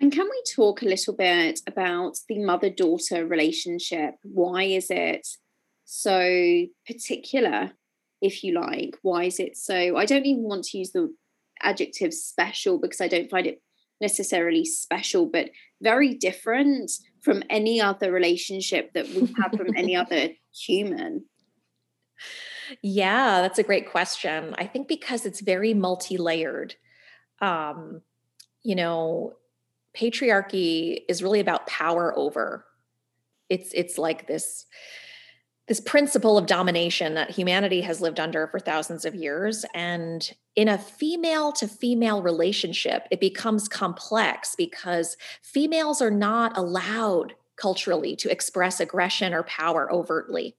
and 0.00 0.12
can 0.12 0.24
we 0.24 0.42
talk 0.54 0.82
a 0.82 0.86
little 0.86 1.14
bit 1.14 1.60
about 1.66 2.18
the 2.28 2.38
mother 2.38 2.70
daughter 2.70 3.24
relationship 3.24 4.14
why 4.22 4.64
is 4.64 4.90
it 4.90 5.26
so 5.90 6.66
particular 6.86 7.72
if 8.20 8.44
you 8.44 8.52
like 8.52 8.96
why 9.02 9.24
is 9.24 9.40
it 9.40 9.56
so 9.56 9.96
i 9.96 10.04
don't 10.04 10.26
even 10.26 10.42
want 10.42 10.64
to 10.64 10.78
use 10.78 10.92
the 10.92 11.12
adjective 11.62 12.12
special 12.12 12.78
because 12.78 13.00
i 13.00 13.08
don't 13.08 13.30
find 13.30 13.46
it 13.46 13.62
necessarily 14.00 14.64
special 14.64 15.26
but 15.26 15.50
very 15.80 16.14
different 16.14 16.90
from 17.22 17.42
any 17.50 17.80
other 17.80 18.12
relationship 18.12 18.92
that 18.94 19.08
we 19.08 19.32
have 19.40 19.52
from 19.56 19.76
any 19.76 19.94
other 20.02 20.30
human? 20.54 21.24
Yeah, 22.82 23.40
that's 23.40 23.58
a 23.58 23.62
great 23.62 23.90
question. 23.90 24.54
I 24.58 24.66
think 24.66 24.88
because 24.88 25.24
it's 25.24 25.40
very 25.40 25.74
multi-layered. 25.74 26.74
Um, 27.40 28.02
you 28.62 28.74
know, 28.74 29.34
patriarchy 29.96 31.00
is 31.08 31.22
really 31.22 31.40
about 31.40 31.66
power 31.66 32.16
over. 32.16 32.64
It's 33.48 33.72
it's 33.72 33.96
like 33.96 34.26
this 34.26 34.66
this 35.68 35.80
principle 35.80 36.38
of 36.38 36.46
domination 36.46 37.14
that 37.14 37.30
humanity 37.30 37.82
has 37.82 38.00
lived 38.00 38.18
under 38.18 38.46
for 38.46 38.58
thousands 38.58 39.04
of 39.04 39.14
years 39.14 39.64
and 39.74 40.32
in 40.56 40.66
a 40.66 40.78
female 40.78 41.52
to 41.52 41.68
female 41.68 42.22
relationship, 42.22 43.06
it 43.10 43.20
becomes 43.20 43.68
complex 43.68 44.56
because 44.56 45.16
females 45.42 46.02
are 46.02 46.10
not 46.10 46.56
allowed 46.56 47.34
culturally 47.56 48.16
to 48.16 48.30
express 48.30 48.80
aggression 48.80 49.34
or 49.34 49.42
power 49.44 49.92
overtly. 49.92 50.56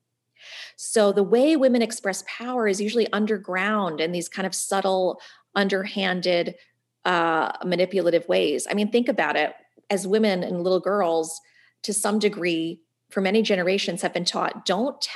So 0.77 1.11
the 1.11 1.23
way 1.23 1.55
women 1.55 1.81
express 1.81 2.23
power 2.27 2.67
is 2.67 2.79
usually 2.79 3.11
underground 3.11 3.99
in 3.99 4.11
these 4.11 4.29
kind 4.29 4.45
of 4.45 4.55
subtle, 4.55 5.19
underhanded, 5.55 6.55
uh, 7.03 7.51
manipulative 7.65 8.27
ways. 8.27 8.67
I 8.69 8.75
mean, 8.75 8.91
think 8.91 9.09
about 9.09 9.35
it. 9.35 9.53
As 9.89 10.07
women 10.07 10.43
and 10.43 10.63
little 10.63 10.79
girls, 10.79 11.41
to 11.83 11.93
some 11.93 12.19
degree, 12.19 12.81
for 13.09 13.21
many 13.21 13.41
generations, 13.41 14.01
have 14.01 14.13
been 14.13 14.25
taught 14.25 14.65
don't 14.65 15.07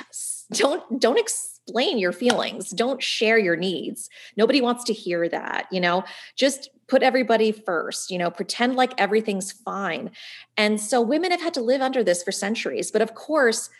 don't 0.52 1.00
don't 1.00 1.18
explain 1.18 1.98
your 1.98 2.12
feelings 2.12 2.68
don't 2.70 3.02
share 3.02 3.38
your 3.38 3.56
needs 3.56 4.10
nobody 4.36 4.60
wants 4.60 4.84
to 4.84 4.92
hear 4.92 5.26
that 5.28 5.66
you 5.72 5.80
know 5.80 6.04
just 6.36 6.68
put 6.88 7.02
everybody 7.02 7.50
first 7.50 8.10
you 8.10 8.18
know 8.18 8.30
pretend 8.30 8.76
like 8.76 8.92
everything's 8.98 9.50
fine 9.50 10.10
and 10.58 10.78
so 10.78 11.00
women 11.00 11.30
have 11.30 11.40
had 11.40 11.54
to 11.54 11.62
live 11.62 11.80
under 11.80 12.04
this 12.04 12.22
for 12.22 12.32
centuries 12.32 12.90
but 12.90 13.00
of 13.00 13.14
course 13.14 13.70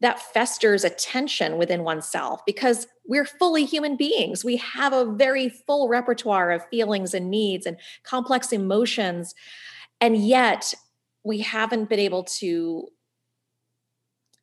that 0.00 0.20
festers 0.20 0.84
a 0.84 0.90
tension 0.90 1.58
within 1.58 1.82
oneself 1.82 2.44
because 2.46 2.86
we're 3.06 3.24
fully 3.24 3.64
human 3.64 3.96
beings. 3.96 4.44
We 4.44 4.56
have 4.58 4.92
a 4.92 5.04
very 5.04 5.48
full 5.48 5.88
repertoire 5.88 6.52
of 6.52 6.64
feelings 6.68 7.14
and 7.14 7.30
needs 7.30 7.66
and 7.66 7.76
complex 8.04 8.52
emotions. 8.52 9.34
And 10.00 10.16
yet, 10.16 10.72
we 11.24 11.40
haven't 11.40 11.88
been 11.88 11.98
able 11.98 12.22
to 12.22 12.86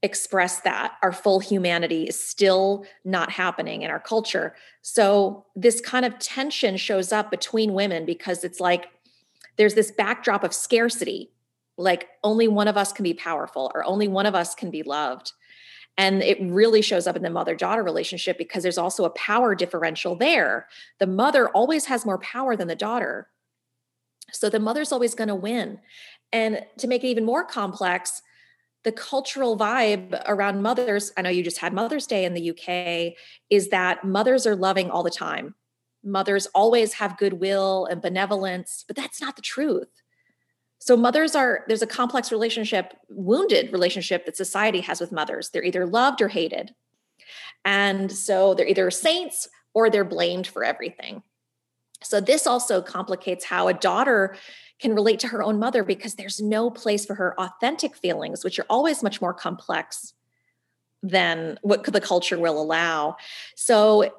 express 0.06 0.62
that 0.62 0.94
our 1.02 1.12
full 1.12 1.40
humanity 1.40 2.04
is 2.04 2.18
still 2.18 2.86
not 3.04 3.32
happening 3.32 3.82
in 3.82 3.92
our 3.92 4.00
culture. 4.00 4.56
So 4.82 5.46
this 5.56 5.82
kind 5.82 6.06
of 6.06 6.18
tension 6.20 6.78
shows 6.78 7.12
up 7.12 7.30
between 7.30 7.74
women 7.74 8.06
because 8.06 8.44
it's 8.44 8.60
like 8.60 8.86
there's 9.58 9.74
this 9.74 9.92
backdrop 9.92 10.44
of 10.44 10.54
scarcity 10.54 11.32
like 11.78 12.10
only 12.24 12.48
one 12.48 12.68
of 12.68 12.78
us 12.78 12.94
can 12.94 13.04
be 13.04 13.14
powerful 13.14 13.72
or 13.74 13.84
only 13.84 14.08
one 14.08 14.26
of 14.26 14.36
us 14.36 14.56
can 14.56 14.72
be 14.72 14.84
loved. 14.84 15.34
And 15.98 16.22
it 16.22 16.38
really 16.42 16.82
shows 16.82 17.08
up 17.08 17.16
in 17.16 17.24
the 17.24 17.30
mother 17.30 17.56
daughter 17.56 17.84
relationship 17.84 18.38
because 18.38 18.64
there's 18.64 18.78
also 18.78 19.06
a 19.06 19.10
power 19.12 19.56
differential 19.56 20.16
there. 20.16 20.68
The 21.00 21.08
mother 21.08 21.50
always 21.50 21.86
has 21.86 22.06
more 22.06 22.18
power 22.20 22.56
than 22.56 22.68
the 22.68 22.76
daughter. 22.76 23.30
So 24.32 24.50
the 24.50 24.60
mother's 24.60 24.92
always 24.92 25.16
going 25.16 25.30
to 25.30 25.36
win. 25.36 25.80
And 26.34 26.66
to 26.80 26.88
make 26.88 27.04
it 27.04 27.08
even 27.08 27.26
more 27.26 27.46
complex 27.46 28.22
the 28.86 28.92
cultural 28.92 29.58
vibe 29.58 30.22
around 30.28 30.62
mothers, 30.62 31.12
I 31.18 31.24
know 31.24 31.30
you 31.30 31.44
just 31.44 31.58
had 31.58 31.74
Mother's 31.74 32.06
Day 32.06 32.24
in 32.24 32.36
the 32.36 32.52
UK, 32.52 33.18
is 33.50 33.70
that 33.70 34.06
mothers 34.06 34.46
are 34.46 34.56
loving 34.56 34.92
all 34.92 35.02
the 35.02 35.10
time. 35.10 35.56
Mothers 36.04 36.46
always 36.54 36.94
have 36.94 37.18
goodwill 37.18 37.88
and 37.88 38.00
benevolence, 38.00 38.86
but 38.88 38.96
that's 38.96 39.20
not 39.20 39.36
the 39.36 39.42
truth. 39.42 39.90
So, 40.78 40.96
mothers 40.96 41.36
are, 41.36 41.66
there's 41.68 41.82
a 41.82 41.88
complex 41.88 42.32
relationship, 42.32 42.94
wounded 43.10 43.74
relationship 43.74 44.28
that 44.28 44.38
society 44.38 44.82
has 44.82 45.02
with 45.02 45.12
mothers. 45.12 45.50
They're 45.50 45.64
either 45.64 45.88
loved 45.88 46.22
or 46.22 46.28
hated. 46.28 46.76
And 47.64 48.12
so 48.12 48.54
they're 48.54 48.68
either 48.68 48.92
saints 48.92 49.50
or 49.74 49.90
they're 49.90 50.04
blamed 50.04 50.46
for 50.46 50.64
everything. 50.64 51.24
So, 52.04 52.22
this 52.22 52.46
also 52.46 52.84
complicates 52.84 53.46
how 53.46 53.68
a 53.68 53.74
daughter 53.74 54.36
can 54.80 54.94
relate 54.94 55.20
to 55.20 55.28
her 55.28 55.42
own 55.42 55.60
mother 55.60 55.84
because 55.84 56.16
there's 56.16 56.42
no 56.42 56.70
place 56.70 57.06
for 57.06 57.16
her 57.16 57.40
authentic 57.40 57.96
feelings, 57.96 58.44
which 58.44 58.60
are 58.60 58.66
always 58.70 59.02
much 59.02 59.22
more 59.22 59.34
complex 59.34 60.14
than 61.02 61.58
what 61.62 61.84
the 61.84 62.02
culture 62.02 62.38
will 62.38 62.62
allow. 62.62 63.16
So 63.56 64.12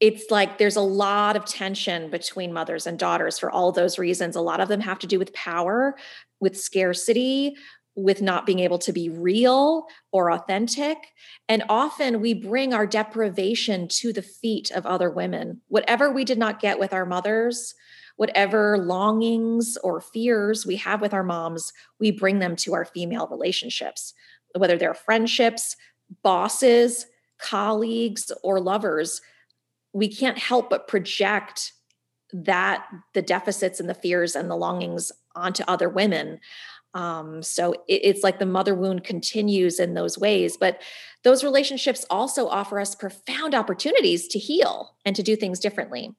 it's 0.00 0.30
like 0.30 0.58
there's 0.58 0.76
a 0.76 0.80
lot 0.80 1.36
of 1.36 1.44
tension 1.44 2.10
between 2.10 2.52
mothers 2.52 2.86
and 2.86 2.98
daughters 2.98 3.38
for 3.38 3.50
all 3.50 3.72
those 3.72 3.98
reasons. 3.98 4.36
A 4.36 4.40
lot 4.40 4.60
of 4.60 4.68
them 4.68 4.80
have 4.80 5.00
to 5.00 5.06
do 5.06 5.18
with 5.18 5.34
power, 5.34 5.96
with 6.40 6.58
scarcity, 6.58 7.56
with 7.96 8.22
not 8.22 8.46
being 8.46 8.60
able 8.60 8.78
to 8.78 8.92
be 8.92 9.10
real 9.10 9.86
or 10.12 10.30
authentic. 10.30 10.98
And 11.48 11.64
often 11.68 12.20
we 12.20 12.32
bring 12.32 12.72
our 12.72 12.86
deprivation 12.86 13.88
to 13.88 14.12
the 14.12 14.22
feet 14.22 14.70
of 14.70 14.86
other 14.86 15.10
women. 15.10 15.62
Whatever 15.66 16.12
we 16.12 16.24
did 16.24 16.38
not 16.38 16.60
get 16.60 16.78
with 16.78 16.92
our 16.92 17.04
mothers, 17.04 17.74
whatever 18.18 18.76
longings 18.78 19.78
or 19.84 20.00
fears 20.00 20.66
we 20.66 20.74
have 20.74 21.00
with 21.00 21.14
our 21.14 21.22
moms, 21.22 21.72
we 22.00 22.10
bring 22.10 22.40
them 22.40 22.56
to 22.56 22.74
our 22.74 22.84
female 22.84 23.28
relationships, 23.28 24.12
whether 24.56 24.76
they're 24.76 24.92
friendships, 24.92 25.76
bosses, 26.24 27.06
colleagues, 27.40 28.32
or 28.42 28.60
lovers. 28.60 29.22
We 29.92 30.08
can't 30.08 30.36
help 30.36 30.68
but 30.68 30.88
project 30.88 31.72
that 32.32 32.86
the 33.14 33.22
deficits 33.22 33.78
and 33.78 33.88
the 33.88 33.94
fears 33.94 34.34
and 34.34 34.50
the 34.50 34.56
longings 34.56 35.12
onto 35.36 35.62
other 35.68 35.88
women. 35.88 36.40
Um, 36.94 37.40
so 37.40 37.72
it, 37.86 38.00
it's 38.02 38.24
like 38.24 38.40
the 38.40 38.46
mother 38.46 38.74
wound 38.74 39.04
continues 39.04 39.78
in 39.78 39.94
those 39.94 40.18
ways. 40.18 40.56
But 40.56 40.82
those 41.22 41.44
relationships 41.44 42.04
also 42.10 42.48
offer 42.48 42.80
us 42.80 42.96
profound 42.96 43.54
opportunities 43.54 44.26
to 44.26 44.40
heal 44.40 44.96
and 45.04 45.14
to 45.14 45.22
do 45.22 45.36
things 45.36 45.60
differently 45.60 46.16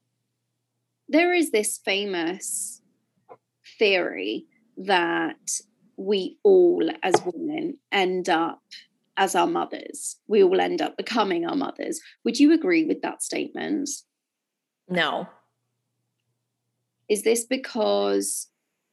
there 1.10 1.34
is 1.34 1.52
this 1.52 1.80
famous 1.84 2.82
theory 3.80 4.46
that 4.78 5.60
we 5.98 6.38
all 6.44 6.90
as 7.04 7.16
women 7.26 7.78
end 7.92 8.30
up 8.30 8.62
as 9.18 9.36
our 9.36 9.48
mothers. 9.48 10.18
We 10.28 10.44
all 10.44 10.62
end 10.62 10.82
up 10.82 10.96
becoming 10.96 11.46
our 11.46 11.56
mothers. 11.56 12.00
Would 12.24 12.40
you 12.40 12.54
agree 12.54 12.86
with 12.86 13.02
that 13.02 13.22
statement? 13.22 13.90
No. 14.88 15.28
Is 17.10 17.24
this 17.24 17.44
because 17.44 18.48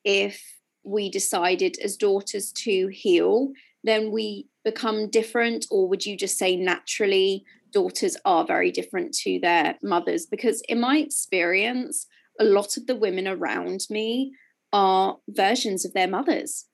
if 0.04 0.42
we 0.82 1.10
decided 1.10 1.76
as 1.82 1.96
daughters 1.96 2.50
to 2.52 2.88
heal, 2.88 3.52
then 3.84 4.10
we 4.10 4.48
become 4.64 5.10
different? 5.10 5.66
Or 5.70 5.86
would 5.86 6.04
you 6.04 6.16
just 6.16 6.38
say 6.38 6.56
naturally 6.56 7.44
daughters 7.76 8.16
are 8.24 8.46
very 8.46 8.70
different 8.70 9.12
to 9.12 9.38
their 9.38 9.76
mothers 9.82 10.24
because 10.24 10.62
in 10.66 10.80
my 10.80 10.96
experience 10.96 12.06
a 12.40 12.44
lot 12.44 12.78
of 12.78 12.86
the 12.86 12.96
women 12.96 13.28
around 13.28 13.80
me 13.90 14.32
are 14.72 15.18
versions 15.28 15.84
of 15.84 15.92
their 15.92 16.08
mothers. 16.08 16.64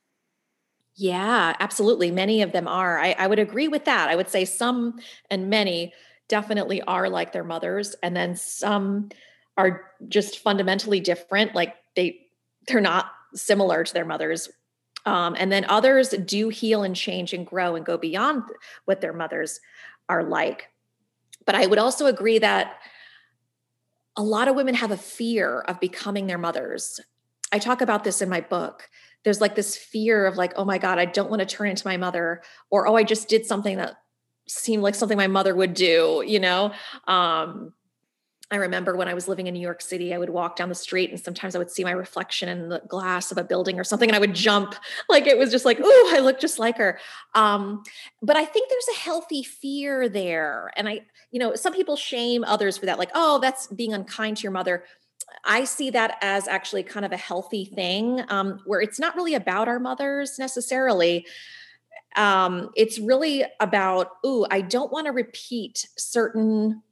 Yeah 0.94 1.56
absolutely. 1.58 2.12
Many 2.12 2.40
of 2.42 2.52
them 2.52 2.68
are. 2.68 3.00
I, 3.00 3.16
I 3.18 3.26
would 3.26 3.40
agree 3.40 3.66
with 3.66 3.84
that. 3.86 4.10
I 4.10 4.14
would 4.14 4.28
say 4.28 4.44
some 4.44 5.00
and 5.28 5.50
many 5.50 5.92
definitely 6.28 6.80
are 6.82 7.08
like 7.08 7.32
their 7.32 7.42
mothers 7.42 7.96
and 8.00 8.14
then 8.14 8.36
some 8.36 9.08
are 9.58 9.82
just 10.08 10.38
fundamentally 10.38 11.00
different 11.00 11.52
like 11.52 11.74
they 11.96 12.20
they're 12.68 12.80
not 12.80 13.06
similar 13.34 13.82
to 13.82 13.92
their 13.92 14.04
mothers. 14.04 14.48
Um, 15.04 15.34
and 15.36 15.50
then 15.50 15.64
others 15.64 16.10
do 16.10 16.48
heal 16.48 16.84
and 16.84 16.94
change 16.94 17.32
and 17.32 17.44
grow 17.44 17.74
and 17.74 17.84
go 17.84 17.98
beyond 17.98 18.44
what 18.84 19.00
their 19.00 19.12
mothers 19.12 19.58
are 20.08 20.22
like 20.22 20.68
but 21.46 21.54
I 21.54 21.66
would 21.66 21.78
also 21.78 22.06
agree 22.06 22.38
that 22.38 22.76
a 24.16 24.22
lot 24.22 24.48
of 24.48 24.56
women 24.56 24.74
have 24.74 24.90
a 24.90 24.96
fear 24.96 25.60
of 25.60 25.80
becoming 25.80 26.26
their 26.26 26.38
mothers. 26.38 27.00
I 27.50 27.58
talk 27.58 27.80
about 27.80 28.04
this 28.04 28.20
in 28.22 28.28
my 28.28 28.40
book. 28.40 28.88
There's 29.24 29.40
like 29.40 29.54
this 29.54 29.76
fear 29.76 30.26
of 30.26 30.36
like, 30.36 30.52
oh 30.56 30.64
my 30.64 30.78
God, 30.78 30.98
I 30.98 31.04
don't 31.04 31.30
want 31.30 31.40
to 31.40 31.46
turn 31.46 31.68
into 31.68 31.86
my 31.86 31.96
mother, 31.96 32.42
or 32.70 32.86
oh, 32.86 32.96
I 32.96 33.04
just 33.04 33.28
did 33.28 33.46
something 33.46 33.76
that 33.76 33.94
seemed 34.48 34.82
like 34.82 34.94
something 34.94 35.16
my 35.16 35.28
mother 35.28 35.54
would 35.54 35.74
do, 35.74 36.24
you 36.26 36.40
know? 36.40 36.72
Um, 37.06 37.72
I 38.52 38.56
remember 38.56 38.96
when 38.96 39.08
I 39.08 39.14
was 39.14 39.28
living 39.28 39.46
in 39.46 39.54
New 39.54 39.60
York 39.60 39.80
City, 39.80 40.12
I 40.12 40.18
would 40.18 40.28
walk 40.28 40.56
down 40.56 40.68
the 40.68 40.74
street 40.74 41.10
and 41.10 41.18
sometimes 41.18 41.54
I 41.54 41.58
would 41.58 41.70
see 41.70 41.84
my 41.84 41.90
reflection 41.90 42.50
in 42.50 42.68
the 42.68 42.82
glass 42.86 43.32
of 43.32 43.38
a 43.38 43.44
building 43.44 43.80
or 43.80 43.84
something 43.84 44.08
and 44.08 44.16
I 44.16 44.18
would 44.20 44.34
jump. 44.34 44.74
Like 45.08 45.26
it 45.26 45.36
was 45.36 45.50
just 45.50 45.64
like, 45.64 45.78
oh, 45.82 46.12
I 46.14 46.20
look 46.20 46.40
just 46.40 46.58
like 46.58 46.78
her. 46.78 46.98
Um, 47.34 47.82
but 48.22 48.36
I 48.36 48.44
think 48.44 48.70
there's 48.70 48.96
a 48.96 49.00
healthy 49.00 49.42
fear 49.42 50.08
there. 50.08 50.72
And 50.76 50.88
I, 50.88 51.00
you 51.30 51.38
know, 51.38 51.54
some 51.54 51.74
people 51.74 51.96
shame 51.96 52.44
others 52.44 52.78
for 52.78 52.86
that, 52.86 52.98
like, 52.98 53.10
oh, 53.14 53.38
that's 53.40 53.66
being 53.66 53.92
unkind 53.92 54.38
to 54.38 54.42
your 54.42 54.52
mother. 54.52 54.84
I 55.44 55.64
see 55.64 55.90
that 55.90 56.18
as 56.22 56.48
actually 56.48 56.82
kind 56.82 57.04
of 57.04 57.12
a 57.12 57.16
healthy 57.16 57.64
thing 57.64 58.22
um, 58.28 58.60
where 58.64 58.80
it's 58.80 58.98
not 58.98 59.16
really 59.16 59.34
about 59.34 59.68
our 59.68 59.78
mothers 59.78 60.38
necessarily. 60.38 61.26
Um, 62.16 62.70
it's 62.74 62.98
really 62.98 63.44
about, 63.60 64.08
ooh, 64.24 64.46
I 64.50 64.60
don't 64.60 64.92
want 64.92 65.06
to 65.06 65.12
repeat 65.12 65.88
certain 65.96 66.82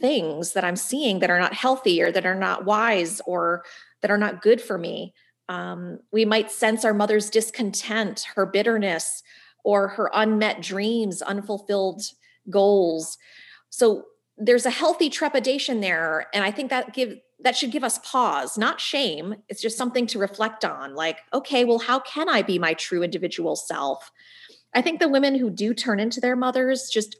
things 0.00 0.52
that 0.52 0.64
I'm 0.64 0.76
seeing 0.76 1.20
that 1.20 1.30
are 1.30 1.38
not 1.38 1.54
healthy 1.54 2.02
or 2.02 2.10
that 2.12 2.26
are 2.26 2.34
not 2.34 2.64
wise 2.64 3.20
or 3.26 3.64
that 4.02 4.10
are 4.10 4.18
not 4.18 4.42
good 4.42 4.60
for 4.60 4.78
me. 4.78 5.14
Um, 5.48 5.98
we 6.12 6.24
might 6.24 6.50
sense 6.50 6.84
our 6.84 6.94
mother's 6.94 7.30
discontent, 7.30 8.26
her 8.34 8.46
bitterness, 8.46 9.22
or 9.64 9.88
her 9.88 10.10
unmet 10.14 10.62
dreams, 10.62 11.22
unfulfilled 11.22 12.02
goals. 12.50 13.18
So 13.70 14.04
there's 14.36 14.66
a 14.66 14.70
healthy 14.70 15.10
trepidation 15.10 15.80
there, 15.80 16.26
and 16.34 16.44
I 16.44 16.50
think 16.50 16.70
that 16.70 16.92
give 16.92 17.18
that 17.40 17.56
should 17.56 17.72
give 17.72 17.84
us 17.84 17.98
pause, 17.98 18.56
not 18.56 18.80
shame. 18.80 19.34
It's 19.48 19.60
just 19.60 19.76
something 19.76 20.06
to 20.08 20.18
reflect 20.18 20.64
on. 20.64 20.94
Like, 20.94 21.18
okay, 21.32 21.64
well, 21.64 21.78
how 21.78 21.98
can 22.00 22.28
I 22.28 22.40
be 22.40 22.58
my 22.58 22.72
true 22.74 23.02
individual 23.02 23.54
self? 23.54 24.10
I 24.72 24.80
think 24.80 24.98
the 24.98 25.08
women 25.08 25.34
who 25.34 25.50
do 25.50 25.74
turn 25.74 26.00
into 26.00 26.20
their 26.20 26.36
mothers 26.36 26.88
just 26.88 27.16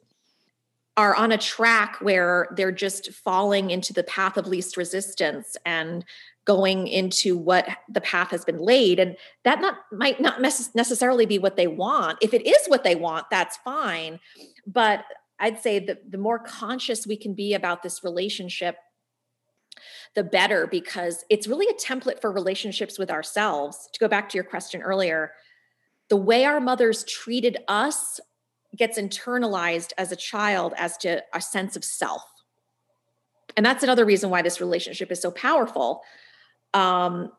are 0.97 1.15
on 1.17 1.33
a 1.33 1.39
track 1.39 1.97
where 2.01 2.49
they're 2.57 2.73
just 2.73 3.13
falling 3.13 3.71
into 3.71 3.93
the 3.93 4.05
path 4.05 4.37
of 4.37 4.47
least 4.47 4.77
resistance 4.77 5.57
and 5.67 6.05
going 6.45 6.87
into 6.87 7.37
what 7.37 7.67
the 7.89 8.01
path 8.01 8.31
has 8.31 8.45
been 8.45 8.59
laid. 8.59 8.99
And 8.99 9.17
that 9.45 9.61
not 9.61 9.77
might 9.91 10.21
not 10.21 10.41
necessarily 10.41 11.27
be 11.27 11.39
what 11.39 11.57
they 11.57 11.67
want. 11.67 12.19
If 12.21 12.35
it 12.35 12.47
is 12.47 12.67
what 12.67 12.85
they 12.85 12.95
want 12.95 13.31
that's 13.31 13.57
fine. 13.59 14.21
But 14.67 15.05
i'd 15.41 15.61
say 15.61 15.81
that 15.81 16.13
the 16.13 16.19
more 16.19 16.39
conscious 16.39 17.09
we 17.09 17.17
can 17.17 17.35
be 17.35 17.55
about 17.55 17.83
this 17.83 18.05
relationship 18.05 18.77
the 20.15 20.23
better 20.23 20.69
because 20.69 21.25
it's 21.29 21.49
really 21.49 21.67
a 21.67 21.75
template 21.75 22.21
for 22.21 22.31
relationships 22.31 23.01
with 23.01 23.11
ourselves. 23.11 23.89
To 23.93 23.99
go 23.99 24.07
back 24.07 24.29
to 24.29 24.37
your 24.37 24.45
question 24.45 24.81
earlier 24.81 25.33
the 26.09 26.17
way 26.17 26.45
our 26.45 26.61
mothers 26.61 27.03
treated 27.05 27.57
us 27.67 28.21
gets 28.77 28.99
internalized 28.99 29.93
as 29.99 30.13
a 30.13 30.17
child 30.17 30.75
as 30.77 30.97
to 30.99 31.23
a 31.33 31.41
sense 31.41 31.77
of 31.77 31.85
self. 31.85 32.23
And 33.57 33.65
that's 33.65 33.83
another 33.83 34.05
reason 34.05 34.31
why 34.31 34.43
this 34.43 34.61
relationship 34.61 35.13
is 35.13 35.21
so 35.21 35.31
powerful. 35.31 36.03
Um, 36.73 37.31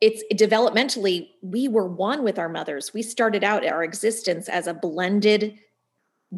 it's 0.00 0.22
developmentally, 0.34 1.28
we 1.42 1.68
were 1.68 1.88
one 1.88 2.22
with 2.22 2.38
our 2.38 2.48
mothers. 2.48 2.92
We 2.92 3.02
started 3.02 3.42
out 3.42 3.66
our 3.66 3.82
existence 3.82 4.48
as 4.48 4.66
a 4.66 4.74
blended 4.74 5.58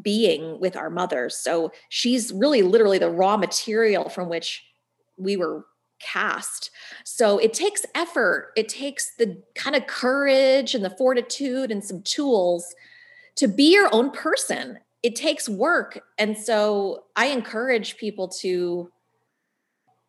being 0.01 0.61
with 0.61 0.77
our 0.77 0.91
mothers. 0.91 1.37
So 1.37 1.73
she's 1.89 2.33
really 2.33 2.63
literally 2.63 2.99
the 2.99 3.11
raw 3.11 3.37
material 3.37 4.09
from 4.09 4.29
which 4.29 4.65
we 5.17 5.37
were 5.37 5.67
cast. 6.01 6.71
So 7.05 7.39
it 7.39 7.53
takes 7.53 7.85
effort, 7.95 8.53
it 8.57 8.69
takes 8.69 9.17
the 9.17 9.43
kind 9.57 9.75
of 9.75 9.87
courage 9.87 10.75
and 10.75 10.85
the 10.85 10.91
fortitude 10.91 11.73
and 11.73 11.83
some 11.83 12.03
tools 12.03 12.75
to 13.39 13.47
be 13.47 13.73
your 13.73 13.89
own 13.93 14.11
person. 14.11 14.79
It 15.03 15.15
takes 15.15 15.49
work. 15.49 16.01
And 16.19 16.37
so 16.37 17.05
i 17.17 17.27
encourage 17.27 17.97
people 17.97 18.29
to 18.41 18.91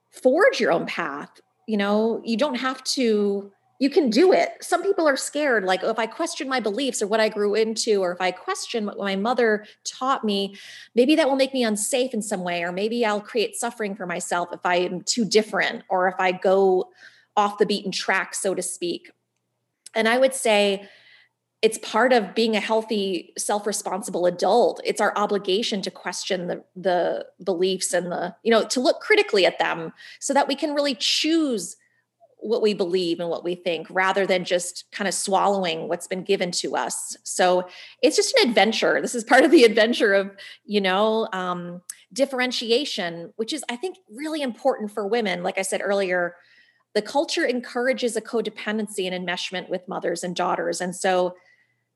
forge 0.09 0.59
your 0.59 0.71
own 0.71 0.85
path. 0.85 1.29
You 1.67 1.77
know 1.77 2.21
you 2.25 2.37
don't 2.37 2.55
have 2.55 2.83
to 2.95 3.51
you 3.81 3.89
can 3.89 4.09
do 4.09 4.33
it. 4.33 4.49
Some 4.59 4.83
people 4.83 5.07
are 5.07 5.15
scared 5.15 5.63
like 5.63 5.81
oh, 5.83 5.91
if 5.91 5.99
i 5.99 6.07
question 6.07 6.49
my 6.49 6.59
beliefs 6.59 7.03
or 7.03 7.07
what 7.07 7.19
i 7.19 7.29
grew 7.29 7.53
into 7.53 8.01
or 8.01 8.11
if 8.11 8.19
i 8.19 8.31
question 8.31 8.87
what 8.87 8.97
my 8.97 9.15
mother 9.15 9.65
taught 9.85 10.25
me 10.25 10.55
maybe 10.95 11.15
that 11.15 11.29
will 11.29 11.35
make 11.35 11.53
me 11.53 11.63
unsafe 11.63 12.13
in 12.13 12.21
some 12.21 12.43
way 12.43 12.63
or 12.63 12.71
maybe 12.71 13.05
i'll 13.05 13.21
create 13.21 13.55
suffering 13.55 13.95
for 13.95 14.07
myself 14.07 14.49
if 14.51 14.65
i 14.65 14.75
am 14.75 15.01
too 15.01 15.23
different 15.23 15.83
or 15.87 16.07
if 16.07 16.15
i 16.19 16.31
go 16.31 16.89
off 17.37 17.59
the 17.59 17.65
beaten 17.65 17.91
track 17.91 18.33
so 18.33 18.55
to 18.55 18.63
speak. 18.63 19.11
And 19.93 20.07
i 20.07 20.17
would 20.17 20.33
say 20.33 20.89
it's 21.61 21.77
part 21.79 22.13
of 22.13 22.33
being 22.35 22.55
a 22.55 22.61
healthy 22.61 23.33
self-responsible 23.37 24.25
adult. 24.25 24.79
It's 24.85 25.01
our 25.01 25.13
obligation 25.17 25.81
to 25.81 25.91
question 25.91 26.47
the 26.47 26.63
the 26.75 27.25
beliefs 27.43 27.93
and 27.93 28.11
the 28.11 28.35
you 28.43 28.51
know 28.51 28.65
to 28.67 28.79
look 28.79 29.01
critically 29.01 29.45
at 29.45 29.59
them 29.59 29.93
so 30.19 30.33
that 30.33 30.47
we 30.47 30.55
can 30.55 30.73
really 30.73 30.95
choose 30.95 31.75
what 32.41 32.61
we 32.61 32.73
believe 32.73 33.19
and 33.19 33.29
what 33.29 33.43
we 33.43 33.53
think 33.53 33.85
rather 33.89 34.25
than 34.25 34.45
just 34.45 34.85
kind 34.93 35.09
of 35.09 35.13
swallowing 35.13 35.89
what's 35.89 36.07
been 36.07 36.23
given 36.23 36.51
to 36.51 36.77
us. 36.77 37.17
So 37.23 37.67
it's 38.01 38.15
just 38.15 38.33
an 38.37 38.47
adventure. 38.47 39.01
This 39.01 39.13
is 39.13 39.25
part 39.25 39.43
of 39.43 39.51
the 39.51 39.65
adventure 39.65 40.13
of 40.13 40.31
you 40.65 40.79
know 40.79 41.27
um, 41.33 41.81
differentiation 42.11 43.31
which 43.35 43.53
is 43.53 43.63
i 43.69 43.75
think 43.75 43.97
really 44.09 44.41
important 44.41 44.91
for 44.91 45.05
women. 45.05 45.43
Like 45.43 45.57
i 45.57 45.63
said 45.63 45.81
earlier 45.83 46.35
the 46.95 47.01
culture 47.01 47.45
encourages 47.45 48.15
a 48.15 48.21
codependency 48.21 49.09
and 49.09 49.27
enmeshment 49.27 49.69
with 49.69 49.87
mothers 49.87 50.23
and 50.23 50.35
daughters. 50.35 50.81
And 50.81 50.95
so 50.95 51.35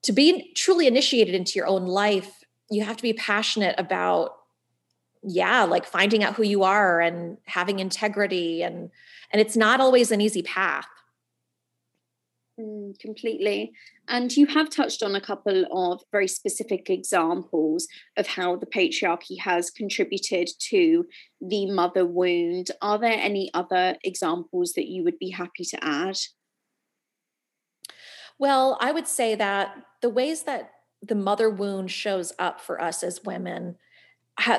to 0.03 0.11
be 0.11 0.51
truly 0.53 0.87
initiated 0.87 1.35
into 1.35 1.53
your 1.55 1.67
own 1.67 1.85
life, 1.85 2.43
you 2.69 2.83
have 2.83 2.97
to 2.97 3.03
be 3.03 3.13
passionate 3.13 3.75
about 3.77 4.35
yeah, 5.25 5.63
like 5.63 5.85
finding 5.85 6.21
out 6.21 6.35
who 6.35 6.43
you 6.43 6.63
are 6.63 6.99
and 6.99 7.37
having 7.45 7.79
integrity 7.79 8.61
and 8.61 8.91
and 9.31 9.41
it's 9.41 9.55
not 9.55 9.79
always 9.79 10.11
an 10.11 10.21
easy 10.21 10.43
path. 10.43 10.85
Mm, 12.59 12.99
completely. 12.99 13.73
And 14.07 14.35
you 14.35 14.45
have 14.47 14.69
touched 14.69 15.01
on 15.01 15.15
a 15.15 15.21
couple 15.21 15.65
of 15.71 16.03
very 16.11 16.27
specific 16.27 16.89
examples 16.89 17.87
of 18.15 18.27
how 18.27 18.57
the 18.57 18.67
patriarchy 18.67 19.39
has 19.39 19.71
contributed 19.71 20.49
to 20.69 21.05
the 21.41 21.71
mother 21.71 22.05
wound. 22.05 22.69
Are 22.81 22.99
there 22.99 23.17
any 23.17 23.49
other 23.55 23.97
examples 24.03 24.73
that 24.73 24.87
you 24.87 25.03
would 25.03 25.17
be 25.17 25.31
happy 25.31 25.63
to 25.65 25.83
add? 25.83 26.17
Well, 28.43 28.77
I 28.81 28.91
would 28.91 29.07
say 29.07 29.35
that 29.35 29.73
the 30.01 30.09
ways 30.09 30.43
that 30.43 30.71
the 31.01 31.15
mother 31.15 31.49
wound 31.49 31.89
shows 31.89 32.33
up 32.37 32.59
for 32.59 32.81
us 32.81 33.01
as 33.01 33.23
women, 33.23 33.77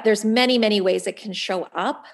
there's 0.05 0.25
many, 0.25 0.57
many 0.57 0.81
ways 0.81 1.07
it 1.07 1.19
can 1.19 1.35
show 1.35 1.65
up. 1.75 2.07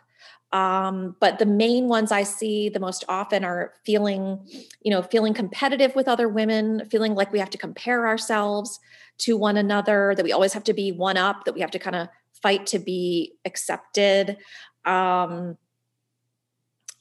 Um, 0.53 1.15
but 1.21 1.39
the 1.39 1.47
main 1.47 1.87
ones 1.87 2.11
I 2.11 2.25
see 2.25 2.71
the 2.71 2.81
most 2.81 3.05
often 3.09 3.45
are 3.45 3.75
feeling, 3.87 4.45
you 4.83 4.91
know, 4.91 5.01
feeling 5.01 5.33
competitive 5.33 5.95
with 5.95 6.09
other 6.09 6.29
women, 6.29 6.89
feeling 6.91 7.15
like 7.15 7.31
we 7.31 7.39
have 7.39 7.51
to 7.51 7.59
compare 7.59 8.05
ourselves 8.05 8.81
to 9.19 9.37
one 9.37 9.57
another, 9.57 10.15
that 10.17 10.25
we 10.25 10.33
always 10.33 10.55
have 10.55 10.65
to 10.65 10.75
be 10.75 10.91
one 10.91 11.17
up, 11.17 11.45
that 11.45 11.55
we 11.55 11.61
have 11.61 11.71
to 11.71 11.79
kind 11.79 11.95
of 11.95 12.09
fight 12.43 12.67
to 12.67 12.81
be 12.81 13.35
accepted. 13.45 14.39
Um, 14.85 15.57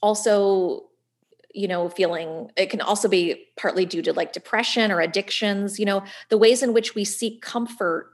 also 0.00 0.89
you 1.54 1.68
know 1.68 1.88
feeling 1.88 2.50
it 2.56 2.70
can 2.70 2.80
also 2.80 3.08
be 3.08 3.46
partly 3.56 3.84
due 3.84 4.02
to 4.02 4.12
like 4.12 4.32
depression 4.32 4.90
or 4.92 5.00
addictions 5.00 5.78
you 5.78 5.84
know 5.84 6.02
the 6.28 6.38
ways 6.38 6.62
in 6.62 6.72
which 6.72 6.94
we 6.94 7.04
seek 7.04 7.42
comfort 7.42 8.10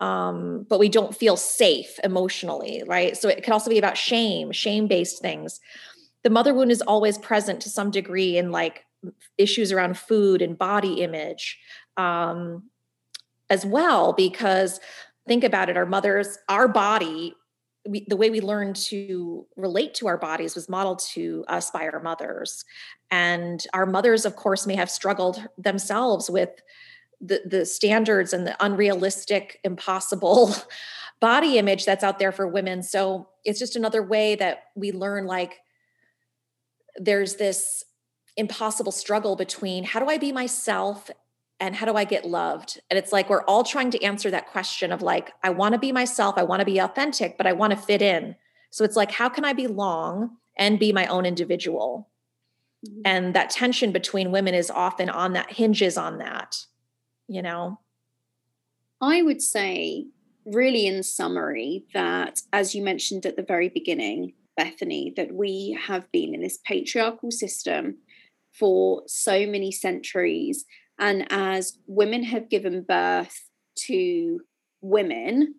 um, 0.00 0.66
but 0.68 0.78
we 0.78 0.88
don't 0.88 1.16
feel 1.16 1.36
safe 1.36 1.98
emotionally 2.04 2.82
right? 2.86 3.16
So 3.16 3.28
it 3.28 3.42
can 3.42 3.52
also 3.52 3.70
be 3.70 3.78
about 3.78 3.96
shame 3.96 4.52
shame 4.52 4.86
based 4.86 5.20
things. 5.20 5.60
The 6.22 6.30
mother 6.30 6.54
wound 6.54 6.70
is 6.70 6.82
always 6.82 7.18
present 7.18 7.60
to 7.62 7.70
some 7.70 7.90
degree 7.90 8.36
in 8.36 8.50
like 8.50 8.84
issues 9.38 9.72
around 9.72 9.96
food 9.96 10.42
and 10.42 10.58
body 10.58 11.02
image 11.02 11.58
um, 11.96 12.64
as 13.48 13.64
well 13.64 14.12
because 14.12 14.80
think 15.26 15.44
about 15.44 15.68
it 15.68 15.76
our 15.76 15.86
mothers 15.86 16.38
our 16.48 16.68
body 16.68 17.34
we, 17.88 18.04
the 18.08 18.16
way 18.16 18.30
we 18.30 18.40
learned 18.40 18.76
to 18.76 19.46
relate 19.56 19.94
to 19.94 20.06
our 20.06 20.18
bodies 20.18 20.54
was 20.54 20.68
modeled 20.68 21.00
to 21.14 21.44
us 21.48 21.70
by 21.70 21.88
our 21.88 22.00
mothers. 22.00 22.64
And 23.10 23.64
our 23.72 23.86
mothers 23.86 24.24
of 24.24 24.36
course 24.36 24.66
may 24.66 24.76
have 24.76 24.90
struggled 24.90 25.46
themselves 25.58 26.30
with 26.30 26.50
the, 27.20 27.42
the 27.46 27.64
standards 27.64 28.32
and 28.32 28.46
the 28.46 28.56
unrealistic 28.64 29.60
impossible 29.64 30.54
body 31.20 31.58
image 31.58 31.84
that's 31.84 32.04
out 32.04 32.18
there 32.18 32.32
for 32.32 32.46
women. 32.46 32.82
So 32.82 33.28
it's 33.44 33.58
just 33.58 33.76
another 33.76 34.02
way 34.02 34.34
that 34.34 34.64
we 34.74 34.92
learn 34.92 35.26
like 35.26 35.60
there's 36.98 37.36
this 37.36 37.84
impossible 38.36 38.92
struggle 38.92 39.34
between 39.34 39.82
how 39.82 39.98
do 39.98 40.06
i 40.06 40.18
be 40.18 40.30
myself 40.30 41.10
and 41.58 41.74
how 41.74 41.86
do 41.86 41.94
I 41.94 42.04
get 42.04 42.24
loved? 42.24 42.80
And 42.90 42.98
it's 42.98 43.12
like 43.12 43.30
we're 43.30 43.44
all 43.44 43.64
trying 43.64 43.90
to 43.92 44.02
answer 44.02 44.30
that 44.30 44.48
question 44.48 44.92
of 44.92 45.02
like, 45.02 45.32
I 45.42 45.50
want 45.50 45.72
to 45.72 45.78
be 45.78 45.92
myself, 45.92 46.34
I 46.36 46.42
want 46.42 46.60
to 46.60 46.66
be 46.66 46.78
authentic, 46.78 47.38
but 47.38 47.46
I 47.46 47.52
want 47.52 47.72
to 47.72 47.76
fit 47.76 48.02
in. 48.02 48.36
So 48.70 48.84
it's 48.84 48.96
like, 48.96 49.10
how 49.10 49.28
can 49.28 49.44
I 49.44 49.52
belong 49.52 50.36
and 50.58 50.78
be 50.78 50.92
my 50.92 51.06
own 51.06 51.24
individual? 51.24 52.10
Mm-hmm. 52.86 53.00
And 53.04 53.34
that 53.34 53.50
tension 53.50 53.92
between 53.92 54.32
women 54.32 54.54
is 54.54 54.70
often 54.70 55.08
on 55.08 55.32
that, 55.32 55.52
hinges 55.52 55.96
on 55.96 56.18
that, 56.18 56.66
you 57.26 57.40
know? 57.40 57.80
I 59.00 59.22
would 59.22 59.40
say, 59.40 60.06
really, 60.44 60.86
in 60.86 61.02
summary, 61.02 61.84
that 61.94 62.42
as 62.52 62.74
you 62.74 62.82
mentioned 62.82 63.24
at 63.24 63.36
the 63.36 63.42
very 63.42 63.68
beginning, 63.68 64.34
Bethany, 64.56 65.12
that 65.16 65.32
we 65.32 65.78
have 65.86 66.10
been 66.12 66.34
in 66.34 66.42
this 66.42 66.58
patriarchal 66.64 67.30
system 67.30 67.98
for 68.52 69.02
so 69.06 69.46
many 69.46 69.70
centuries 69.70 70.64
and 70.98 71.26
as 71.30 71.78
women 71.86 72.22
have 72.24 72.48
given 72.48 72.82
birth 72.82 73.48
to 73.86 74.40
women, 74.80 75.54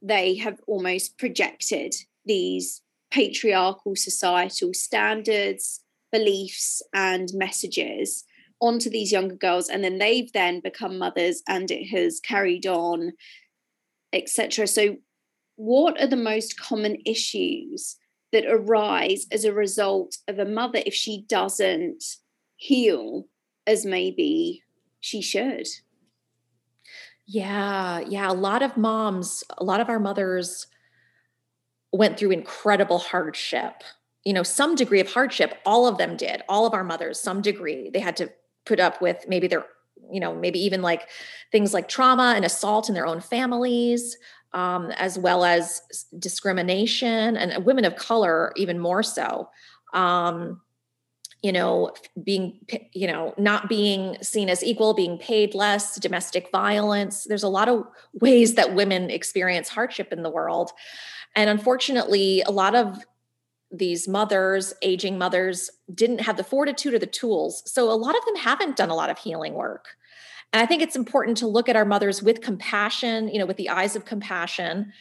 they 0.00 0.36
have 0.36 0.58
almost 0.66 1.18
projected 1.18 1.94
these 2.24 2.82
patriarchal 3.10 3.94
societal 3.94 4.74
standards, 4.74 5.80
beliefs, 6.10 6.82
and 6.92 7.28
messages 7.34 8.24
onto 8.60 8.90
these 8.90 9.12
younger 9.12 9.36
girls. 9.36 9.68
And 9.68 9.84
then 9.84 9.98
they've 9.98 10.32
then 10.32 10.60
become 10.60 10.98
mothers 10.98 11.42
and 11.48 11.70
it 11.70 11.86
has 11.86 12.20
carried 12.20 12.66
on, 12.66 13.12
etc. 14.12 14.66
So, 14.66 14.96
what 15.56 16.00
are 16.00 16.06
the 16.08 16.16
most 16.16 16.58
common 16.58 16.96
issues 17.04 17.96
that 18.32 18.46
arise 18.48 19.26
as 19.30 19.44
a 19.44 19.52
result 19.52 20.16
of 20.26 20.38
a 20.38 20.44
mother 20.46 20.80
if 20.84 20.94
she 20.94 21.24
doesn't 21.28 22.02
heal 22.56 23.26
as 23.66 23.84
maybe 23.84 24.62
she 25.02 25.20
should. 25.20 25.66
Yeah, 27.26 28.00
yeah. 28.00 28.30
A 28.30 28.32
lot 28.32 28.62
of 28.62 28.76
moms, 28.76 29.44
a 29.58 29.64
lot 29.64 29.80
of 29.80 29.88
our 29.88 29.98
mothers 29.98 30.68
went 31.92 32.18
through 32.18 32.30
incredible 32.30 32.98
hardship. 32.98 33.82
You 34.24 34.32
know, 34.32 34.44
some 34.44 34.76
degree 34.76 35.00
of 35.00 35.12
hardship, 35.12 35.58
all 35.66 35.86
of 35.86 35.98
them 35.98 36.16
did. 36.16 36.42
All 36.48 36.66
of 36.66 36.72
our 36.72 36.84
mothers, 36.84 37.20
some 37.20 37.42
degree, 37.42 37.90
they 37.92 37.98
had 37.98 38.16
to 38.18 38.30
put 38.64 38.78
up 38.78 39.02
with 39.02 39.24
maybe 39.26 39.48
their, 39.48 39.66
you 40.10 40.20
know, 40.20 40.34
maybe 40.34 40.60
even 40.60 40.82
like 40.82 41.08
things 41.50 41.74
like 41.74 41.88
trauma 41.88 42.34
and 42.36 42.44
assault 42.44 42.88
in 42.88 42.94
their 42.94 43.06
own 43.06 43.20
families, 43.20 44.16
um, 44.52 44.92
as 44.92 45.18
well 45.18 45.44
as 45.44 45.82
discrimination, 46.18 47.36
and 47.36 47.64
women 47.64 47.84
of 47.84 47.96
color, 47.96 48.52
even 48.56 48.78
more 48.78 49.02
so. 49.02 49.48
Um, 49.92 50.60
you 51.42 51.52
know 51.52 51.92
being 52.22 52.58
you 52.92 53.06
know 53.06 53.34
not 53.36 53.68
being 53.68 54.16
seen 54.22 54.48
as 54.48 54.62
equal 54.62 54.94
being 54.94 55.18
paid 55.18 55.54
less 55.54 55.98
domestic 55.98 56.50
violence. 56.50 57.24
There's 57.24 57.42
a 57.42 57.48
lot 57.48 57.68
of 57.68 57.84
ways 58.14 58.54
that 58.54 58.74
women 58.74 59.10
experience 59.10 59.68
hardship 59.68 60.12
in 60.12 60.22
the 60.22 60.30
world. 60.30 60.70
And 61.34 61.50
unfortunately 61.50 62.42
a 62.42 62.50
lot 62.50 62.74
of 62.74 63.04
these 63.70 64.06
mothers 64.06 64.74
aging 64.82 65.18
mothers 65.18 65.70
didn't 65.92 66.20
have 66.20 66.36
the 66.36 66.44
fortitude 66.44 66.94
or 66.94 66.98
the 66.98 67.06
tools. 67.06 67.62
So 67.70 67.90
a 67.90 67.94
lot 67.94 68.16
of 68.16 68.24
them 68.26 68.36
haven't 68.36 68.76
done 68.76 68.90
a 68.90 68.94
lot 68.94 69.10
of 69.10 69.18
healing 69.18 69.54
work. 69.54 69.96
And 70.52 70.62
i 70.62 70.66
think 70.66 70.82
it's 70.82 70.96
important 70.96 71.38
to 71.38 71.46
look 71.46 71.68
at 71.68 71.76
our 71.76 71.84
mothers 71.84 72.22
with 72.22 72.40
compassion 72.40 73.28
you 73.28 73.38
know 73.38 73.46
with 73.46 73.56
the 73.56 73.70
eyes 73.70 73.96
of 73.96 74.04
compassion 74.04 74.92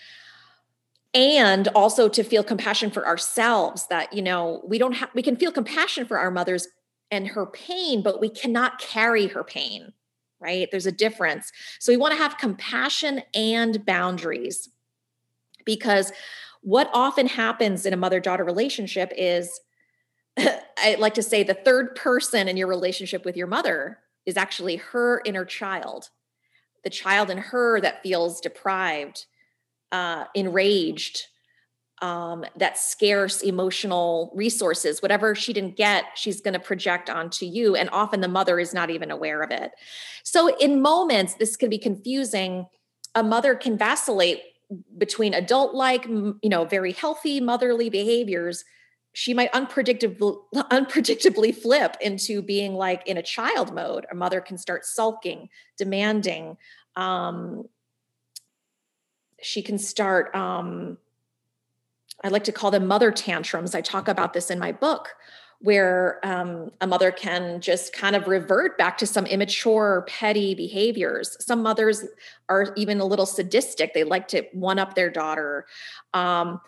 and 1.13 1.67
also 1.69 2.07
to 2.07 2.23
feel 2.23 2.43
compassion 2.43 2.89
for 2.89 3.05
ourselves 3.05 3.87
that 3.87 4.13
you 4.13 4.21
know 4.21 4.61
we 4.65 4.77
don't 4.77 4.93
have 4.93 5.09
we 5.13 5.21
can 5.21 5.35
feel 5.35 5.51
compassion 5.51 6.05
for 6.05 6.17
our 6.17 6.31
mothers 6.31 6.67
and 7.09 7.27
her 7.27 7.45
pain 7.45 8.01
but 8.01 8.21
we 8.21 8.29
cannot 8.29 8.79
carry 8.79 9.27
her 9.27 9.43
pain 9.43 9.93
right? 10.41 10.67
There's 10.71 10.87
a 10.87 10.91
difference. 10.91 11.51
So 11.79 11.93
we 11.93 11.97
want 11.97 12.13
to 12.13 12.17
have 12.17 12.37
compassion 12.37 13.21
and 13.33 13.85
boundaries 13.85 14.69
because 15.63 16.11
what 16.61 16.89
often 16.93 17.27
happens 17.27 17.85
in 17.85 17.93
a 17.93 17.97
mother 17.97 18.19
daughter 18.19 18.43
relationship 18.43 19.11
is 19.15 19.59
i 20.37 20.95
like 20.97 21.13
to 21.15 21.23
say 21.23 21.43
the 21.43 21.53
third 21.53 21.95
person 21.95 22.47
in 22.47 22.57
your 22.57 22.67
relationship 22.67 23.25
with 23.25 23.35
your 23.35 23.47
mother 23.47 23.99
is 24.25 24.37
actually 24.37 24.77
her 24.77 25.21
inner 25.25 25.45
child 25.45 26.09
the 26.83 26.89
child 26.89 27.29
in 27.29 27.37
her 27.37 27.81
that 27.81 28.01
feels 28.01 28.39
deprived 28.39 29.25
uh, 29.91 30.25
enraged, 30.35 31.27
um, 32.01 32.43
that 32.55 32.77
scarce 32.77 33.41
emotional 33.41 34.31
resources, 34.35 35.01
whatever 35.01 35.35
she 35.35 35.53
didn't 35.53 35.77
get, 35.77 36.05
she's 36.15 36.41
going 36.41 36.53
to 36.55 36.59
project 36.59 37.09
onto 37.09 37.45
you. 37.45 37.75
And 37.75 37.89
often 37.91 38.21
the 38.21 38.27
mother 38.27 38.59
is 38.59 38.73
not 38.73 38.89
even 38.89 39.11
aware 39.11 39.41
of 39.41 39.51
it. 39.51 39.71
So, 40.23 40.55
in 40.57 40.81
moments, 40.81 41.35
this 41.35 41.55
can 41.55 41.69
be 41.69 41.77
confusing. 41.77 42.65
A 43.13 43.23
mother 43.23 43.55
can 43.55 43.77
vacillate 43.77 44.41
between 44.97 45.33
adult 45.33 45.75
like, 45.75 46.05
you 46.07 46.39
know, 46.43 46.65
very 46.65 46.93
healthy 46.93 47.39
motherly 47.39 47.89
behaviors. 47.89 48.63
She 49.13 49.33
might 49.33 49.51
unpredictably, 49.51 50.37
unpredictably 50.55 51.53
flip 51.53 51.97
into 52.01 52.41
being 52.41 52.73
like 52.73 53.05
in 53.05 53.17
a 53.17 53.23
child 53.23 53.75
mode. 53.75 54.05
A 54.11 54.15
mother 54.15 54.41
can 54.41 54.57
start 54.57 54.85
sulking, 54.85 55.49
demanding, 55.77 56.57
um, 56.95 57.65
she 59.41 59.61
can 59.61 59.77
start 59.77 60.33
um, 60.35 60.97
i 62.23 62.29
like 62.29 62.43
to 62.43 62.51
call 62.51 62.71
them 62.71 62.87
mother 62.87 63.11
tantrums. 63.11 63.75
I 63.75 63.81
talk 63.81 64.07
about 64.07 64.33
this 64.33 64.49
in 64.49 64.59
my 64.59 64.71
book 64.71 65.09
where 65.61 66.19
um, 66.23 66.71
a 66.81 66.87
mother 66.87 67.11
can 67.11 67.61
just 67.61 67.93
kind 67.93 68.15
of 68.15 68.27
revert 68.27 68.77
back 68.79 68.97
to 68.97 69.05
some 69.05 69.27
immature 69.27 70.03
petty 70.07 70.55
behaviors. 70.55 71.37
Some 71.39 71.61
mothers 71.61 72.03
are 72.49 72.73
even 72.75 72.99
a 72.99 73.05
little 73.05 73.27
sadistic. 73.27 73.93
They 73.93 74.03
like 74.03 74.27
to 74.29 74.43
one 74.53 74.79
up 74.79 74.95
their 74.95 75.11
daughter. 75.11 75.67
Um, 76.15 76.59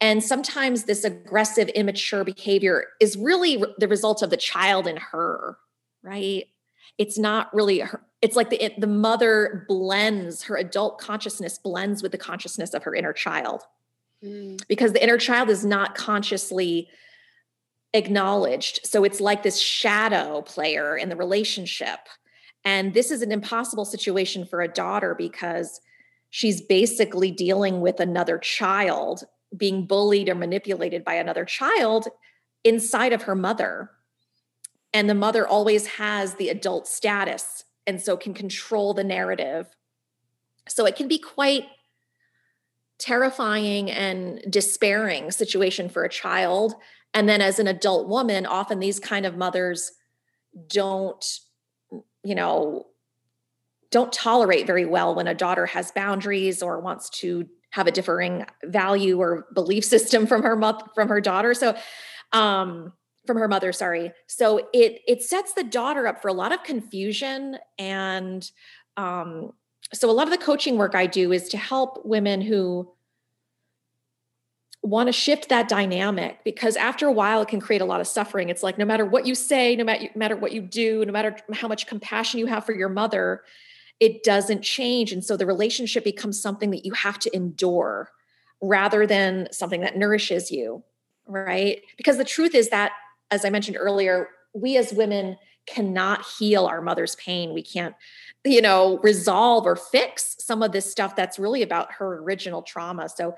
and 0.00 0.22
sometimes 0.22 0.84
this 0.84 1.02
aggressive 1.02 1.68
immature 1.70 2.22
behavior 2.22 2.86
is 3.00 3.16
really 3.16 3.62
the 3.78 3.88
result 3.88 4.22
of 4.22 4.30
the 4.30 4.36
child 4.36 4.86
in 4.86 4.96
her 4.96 5.58
right 6.04 6.46
it's 6.98 7.18
not 7.18 7.52
really 7.54 7.80
her, 7.80 8.02
it's 8.20 8.36
like 8.36 8.50
the 8.50 8.62
it, 8.62 8.80
the 8.80 8.86
mother 8.86 9.64
blends 9.68 10.42
her 10.42 10.56
adult 10.56 10.98
consciousness 10.98 11.58
blends 11.58 12.02
with 12.02 12.12
the 12.12 12.18
consciousness 12.18 12.74
of 12.74 12.82
her 12.82 12.94
inner 12.94 13.12
child. 13.12 13.62
Mm. 14.24 14.60
because 14.66 14.92
the 14.92 15.02
inner 15.02 15.16
child 15.16 15.48
is 15.48 15.64
not 15.64 15.94
consciously 15.94 16.88
acknowledged. 17.94 18.80
So 18.84 19.04
it's 19.04 19.20
like 19.20 19.44
this 19.44 19.60
shadow 19.60 20.42
player 20.42 20.96
in 20.96 21.08
the 21.08 21.14
relationship. 21.14 22.00
And 22.64 22.94
this 22.94 23.12
is 23.12 23.22
an 23.22 23.30
impossible 23.30 23.84
situation 23.84 24.44
for 24.44 24.60
a 24.60 24.66
daughter 24.66 25.14
because 25.16 25.80
she's 26.30 26.60
basically 26.60 27.30
dealing 27.30 27.80
with 27.80 28.00
another 28.00 28.38
child 28.38 29.22
being 29.56 29.86
bullied 29.86 30.28
or 30.28 30.34
manipulated 30.34 31.04
by 31.04 31.14
another 31.14 31.44
child 31.44 32.08
inside 32.64 33.12
of 33.12 33.22
her 33.22 33.36
mother 33.36 33.88
and 34.92 35.08
the 35.08 35.14
mother 35.14 35.46
always 35.46 35.86
has 35.86 36.34
the 36.34 36.48
adult 36.48 36.86
status 36.86 37.64
and 37.86 38.00
so 38.00 38.16
can 38.16 38.34
control 38.34 38.94
the 38.94 39.04
narrative. 39.04 39.66
So 40.68 40.86
it 40.86 40.96
can 40.96 41.08
be 41.08 41.18
quite 41.18 41.64
terrifying 42.98 43.90
and 43.90 44.42
despairing 44.50 45.30
situation 45.30 45.88
for 45.88 46.04
a 46.04 46.08
child 46.08 46.74
and 47.14 47.28
then 47.28 47.40
as 47.40 47.58
an 47.58 47.68
adult 47.68 48.08
woman 48.08 48.44
often 48.44 48.80
these 48.80 48.98
kind 48.98 49.24
of 49.24 49.36
mothers 49.36 49.92
don't 50.66 51.38
you 52.24 52.34
know 52.34 52.86
don't 53.90 54.12
tolerate 54.12 54.66
very 54.66 54.84
well 54.84 55.14
when 55.14 55.28
a 55.28 55.34
daughter 55.34 55.64
has 55.64 55.92
boundaries 55.92 56.60
or 56.60 56.80
wants 56.80 57.08
to 57.08 57.48
have 57.70 57.86
a 57.86 57.92
differing 57.92 58.44
value 58.64 59.20
or 59.20 59.46
belief 59.54 59.84
system 59.94 60.26
from 60.26 60.42
her 60.42 60.56
mother 60.56 60.84
from 60.96 61.08
her 61.08 61.20
daughter 61.20 61.54
so 61.54 61.76
um 62.32 62.92
from 63.28 63.36
her 63.36 63.46
mother 63.46 63.72
sorry. 63.72 64.10
So 64.26 64.68
it 64.72 65.02
it 65.06 65.22
sets 65.22 65.52
the 65.52 65.62
daughter 65.62 66.08
up 66.08 66.20
for 66.20 66.28
a 66.28 66.32
lot 66.32 66.50
of 66.50 66.64
confusion 66.64 67.58
and 67.78 68.50
um 68.96 69.52
so 69.92 70.10
a 70.10 70.12
lot 70.12 70.26
of 70.26 70.32
the 70.32 70.44
coaching 70.44 70.76
work 70.76 70.94
i 70.94 71.06
do 71.06 71.30
is 71.32 71.48
to 71.50 71.56
help 71.56 72.04
women 72.04 72.40
who 72.40 72.90
want 74.82 75.08
to 75.08 75.12
shift 75.12 75.50
that 75.50 75.68
dynamic 75.68 76.42
because 76.44 76.76
after 76.76 77.06
a 77.06 77.12
while 77.12 77.42
it 77.42 77.48
can 77.48 77.60
create 77.60 77.82
a 77.82 77.84
lot 77.84 78.00
of 78.00 78.06
suffering. 78.06 78.48
It's 78.48 78.62
like 78.62 78.78
no 78.78 78.84
matter 78.84 79.04
what 79.04 79.26
you 79.26 79.34
say 79.34 79.76
no 79.76 79.84
matter, 79.84 80.04
no 80.04 80.18
matter 80.18 80.36
what 80.36 80.52
you 80.52 80.62
do 80.62 81.04
no 81.04 81.12
matter 81.12 81.36
how 81.52 81.68
much 81.68 81.86
compassion 81.86 82.40
you 82.40 82.46
have 82.46 82.64
for 82.64 82.74
your 82.74 82.88
mother 82.88 83.42
it 84.00 84.22
doesn't 84.22 84.62
change. 84.62 85.12
And 85.12 85.24
so 85.24 85.36
the 85.36 85.44
relationship 85.44 86.04
becomes 86.04 86.40
something 86.40 86.70
that 86.70 86.84
you 86.86 86.92
have 86.92 87.18
to 87.18 87.36
endure 87.36 88.10
rather 88.62 89.06
than 89.06 89.48
something 89.52 89.82
that 89.82 89.96
nourishes 89.96 90.50
you 90.50 90.82
right? 91.28 91.82
Because 91.96 92.16
the 92.16 92.24
truth 92.24 92.54
is 92.54 92.70
that 92.70 92.92
as 93.30 93.44
I 93.44 93.50
mentioned 93.50 93.76
earlier, 93.78 94.28
we 94.54 94.76
as 94.76 94.92
women 94.92 95.36
cannot 95.66 96.24
heal 96.38 96.66
our 96.66 96.80
mother's 96.80 97.14
pain. 97.16 97.52
We 97.52 97.62
can't, 97.62 97.94
you 98.44 98.62
know, 98.62 98.98
resolve 99.02 99.66
or 99.66 99.76
fix 99.76 100.36
some 100.40 100.62
of 100.62 100.72
this 100.72 100.90
stuff 100.90 101.14
that's 101.14 101.38
really 101.38 101.62
about 101.62 101.92
her 101.92 102.18
original 102.22 102.62
trauma. 102.62 103.08
So, 103.08 103.34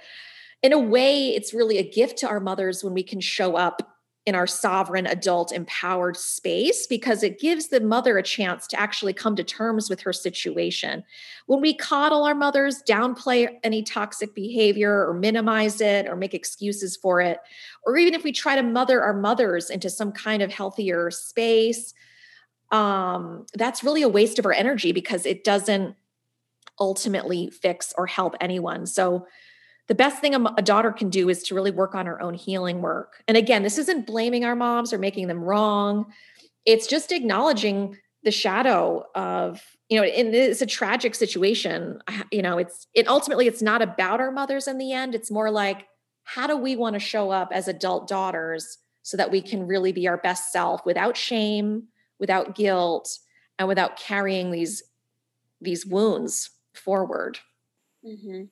in 0.62 0.72
a 0.72 0.78
way, 0.78 1.28
it's 1.28 1.54
really 1.54 1.78
a 1.78 1.90
gift 1.90 2.18
to 2.18 2.28
our 2.28 2.38
mothers 2.38 2.84
when 2.84 2.92
we 2.92 3.02
can 3.02 3.20
show 3.20 3.56
up 3.56 3.89
in 4.26 4.34
our 4.34 4.46
sovereign 4.46 5.06
adult 5.06 5.50
empowered 5.50 6.16
space 6.16 6.86
because 6.86 7.22
it 7.22 7.40
gives 7.40 7.68
the 7.68 7.80
mother 7.80 8.18
a 8.18 8.22
chance 8.22 8.66
to 8.66 8.78
actually 8.78 9.14
come 9.14 9.34
to 9.34 9.42
terms 9.42 9.88
with 9.88 10.00
her 10.00 10.12
situation. 10.12 11.02
When 11.46 11.60
we 11.60 11.74
coddle 11.74 12.24
our 12.24 12.34
mothers, 12.34 12.82
downplay 12.86 13.48
any 13.64 13.82
toxic 13.82 14.34
behavior 14.34 15.08
or 15.08 15.14
minimize 15.14 15.80
it 15.80 16.06
or 16.06 16.16
make 16.16 16.34
excuses 16.34 16.96
for 16.96 17.22
it, 17.22 17.38
or 17.86 17.96
even 17.96 18.12
if 18.12 18.22
we 18.22 18.32
try 18.32 18.56
to 18.56 18.62
mother 18.62 19.02
our 19.02 19.14
mothers 19.14 19.70
into 19.70 19.88
some 19.88 20.12
kind 20.12 20.42
of 20.42 20.52
healthier 20.52 21.10
space, 21.10 21.94
um, 22.70 23.46
that's 23.54 23.82
really 23.82 24.02
a 24.02 24.08
waste 24.08 24.38
of 24.38 24.44
our 24.44 24.52
energy 24.52 24.92
because 24.92 25.24
it 25.24 25.44
doesn't 25.44 25.96
ultimately 26.78 27.50
fix 27.50 27.92
or 27.96 28.06
help 28.06 28.34
anyone. 28.40 28.86
So, 28.86 29.26
the 29.90 29.96
best 29.96 30.20
thing 30.20 30.36
a, 30.36 30.62
daughter 30.62 30.92
can 30.92 31.10
do 31.10 31.28
is 31.28 31.42
to 31.42 31.54
really 31.56 31.72
work 31.72 31.96
on 31.96 32.06
her 32.06 32.22
own 32.22 32.32
healing 32.32 32.80
work. 32.80 33.24
And 33.26 33.36
again, 33.36 33.64
this 33.64 33.76
isn't 33.76 34.06
blaming 34.06 34.44
our 34.44 34.54
moms 34.54 34.92
or 34.92 34.98
making 34.98 35.26
them 35.26 35.42
wrong. 35.42 36.06
It's 36.64 36.86
just 36.86 37.10
acknowledging 37.10 37.98
the 38.22 38.30
shadow 38.30 39.04
of, 39.16 39.60
you 39.88 40.00
know, 40.00 40.06
it's 40.06 40.62
a 40.62 40.66
tragic 40.66 41.16
situation. 41.16 42.00
You 42.30 42.40
know, 42.40 42.58
it's 42.58 42.86
it 42.94 43.08
ultimately 43.08 43.48
it's 43.48 43.62
not 43.62 43.82
about 43.82 44.20
our 44.20 44.30
mothers 44.30 44.68
in 44.68 44.78
the 44.78 44.92
end. 44.92 45.16
It's 45.16 45.28
more 45.28 45.50
like 45.50 45.88
how 46.22 46.46
do 46.46 46.56
we 46.56 46.76
want 46.76 46.94
to 46.94 47.00
show 47.00 47.32
up 47.32 47.50
as 47.52 47.66
adult 47.66 48.06
daughters 48.06 48.78
so 49.02 49.16
that 49.16 49.32
we 49.32 49.42
can 49.42 49.66
really 49.66 49.90
be 49.90 50.06
our 50.06 50.18
best 50.18 50.52
self 50.52 50.86
without 50.86 51.16
shame, 51.16 51.88
without 52.20 52.54
guilt, 52.54 53.10
and 53.58 53.66
without 53.66 53.98
carrying 53.98 54.52
these 54.52 54.84
these 55.60 55.84
wounds 55.84 56.50
forward. 56.74 57.40
Mm-hmm. 58.06 58.44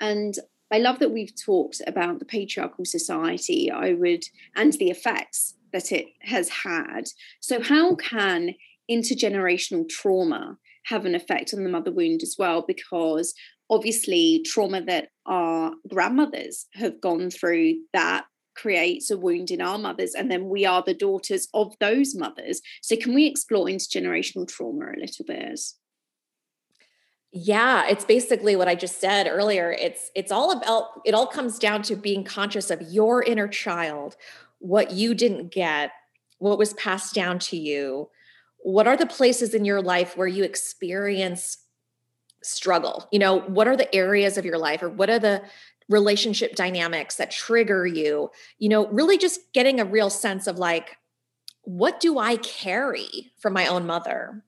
And 0.00 0.34
I 0.72 0.78
love 0.78 1.00
that 1.00 1.12
we've 1.12 1.34
talked 1.34 1.80
about 1.86 2.18
the 2.18 2.24
patriarchal 2.24 2.84
society, 2.84 3.70
I 3.70 3.92
would, 3.92 4.24
and 4.54 4.72
the 4.74 4.90
effects 4.90 5.54
that 5.72 5.90
it 5.92 6.06
has 6.22 6.48
had. 6.48 7.08
So, 7.40 7.60
how 7.60 7.96
can 7.96 8.54
intergenerational 8.90 9.88
trauma 9.88 10.58
have 10.86 11.04
an 11.04 11.14
effect 11.14 11.52
on 11.54 11.64
the 11.64 11.70
mother 11.70 11.92
wound 11.92 12.22
as 12.22 12.36
well? 12.38 12.64
Because 12.66 13.34
obviously, 13.68 14.44
trauma 14.46 14.82
that 14.82 15.08
our 15.26 15.72
grandmothers 15.88 16.66
have 16.74 17.00
gone 17.00 17.30
through 17.30 17.74
that 17.92 18.24
creates 18.56 19.10
a 19.10 19.18
wound 19.18 19.50
in 19.50 19.60
our 19.60 19.78
mothers, 19.78 20.14
and 20.14 20.30
then 20.30 20.48
we 20.48 20.64
are 20.66 20.82
the 20.86 20.94
daughters 20.94 21.48
of 21.52 21.74
those 21.80 22.14
mothers. 22.14 22.60
So, 22.82 22.96
can 22.96 23.14
we 23.14 23.26
explore 23.26 23.66
intergenerational 23.66 24.46
trauma 24.46 24.86
a 24.96 25.00
little 25.00 25.24
bit? 25.26 25.60
Yeah 27.32 27.86
it's 27.88 28.04
basically 28.04 28.56
what 28.56 28.68
i 28.68 28.74
just 28.74 29.00
said 29.00 29.28
earlier 29.28 29.72
it's 29.72 30.10
it's 30.14 30.32
all 30.32 30.50
about 30.50 31.00
it 31.04 31.14
all 31.14 31.26
comes 31.26 31.58
down 31.58 31.80
to 31.80 31.94
being 31.94 32.24
conscious 32.24 32.70
of 32.70 32.82
your 32.82 33.22
inner 33.22 33.46
child 33.46 34.16
what 34.58 34.90
you 34.90 35.14
didn't 35.14 35.52
get 35.52 35.92
what 36.38 36.58
was 36.58 36.72
passed 36.74 37.14
down 37.14 37.38
to 37.38 37.56
you 37.56 38.08
what 38.62 38.86
are 38.86 38.96
the 38.96 39.06
places 39.06 39.54
in 39.54 39.64
your 39.64 39.80
life 39.80 40.16
where 40.16 40.28
you 40.28 40.44
experience 40.44 41.58
struggle? 42.42 43.08
You 43.10 43.18
know 43.18 43.40
what 43.40 43.68
are 43.68 43.76
the 43.76 43.92
areas 43.94 44.38
of 44.38 44.44
your 44.44 44.58
life 44.58 44.82
or 44.82 44.88
what 44.88 45.10
are 45.10 45.18
the 45.18 45.42
relationship 45.88 46.54
dynamics 46.54 47.16
that 47.16 47.30
trigger 47.30 47.86
you? 47.86 48.30
You 48.58 48.68
know 48.68 48.86
really 48.88 49.18
just 49.18 49.52
getting 49.52 49.80
a 49.80 49.84
real 49.84 50.10
sense 50.10 50.46
of 50.46 50.58
like 50.58 50.96
what 51.62 52.00
do 52.00 52.18
i 52.18 52.36
carry 52.36 53.30
from 53.38 53.52
my 53.52 53.66
own 53.66 53.86
mother 53.86 54.42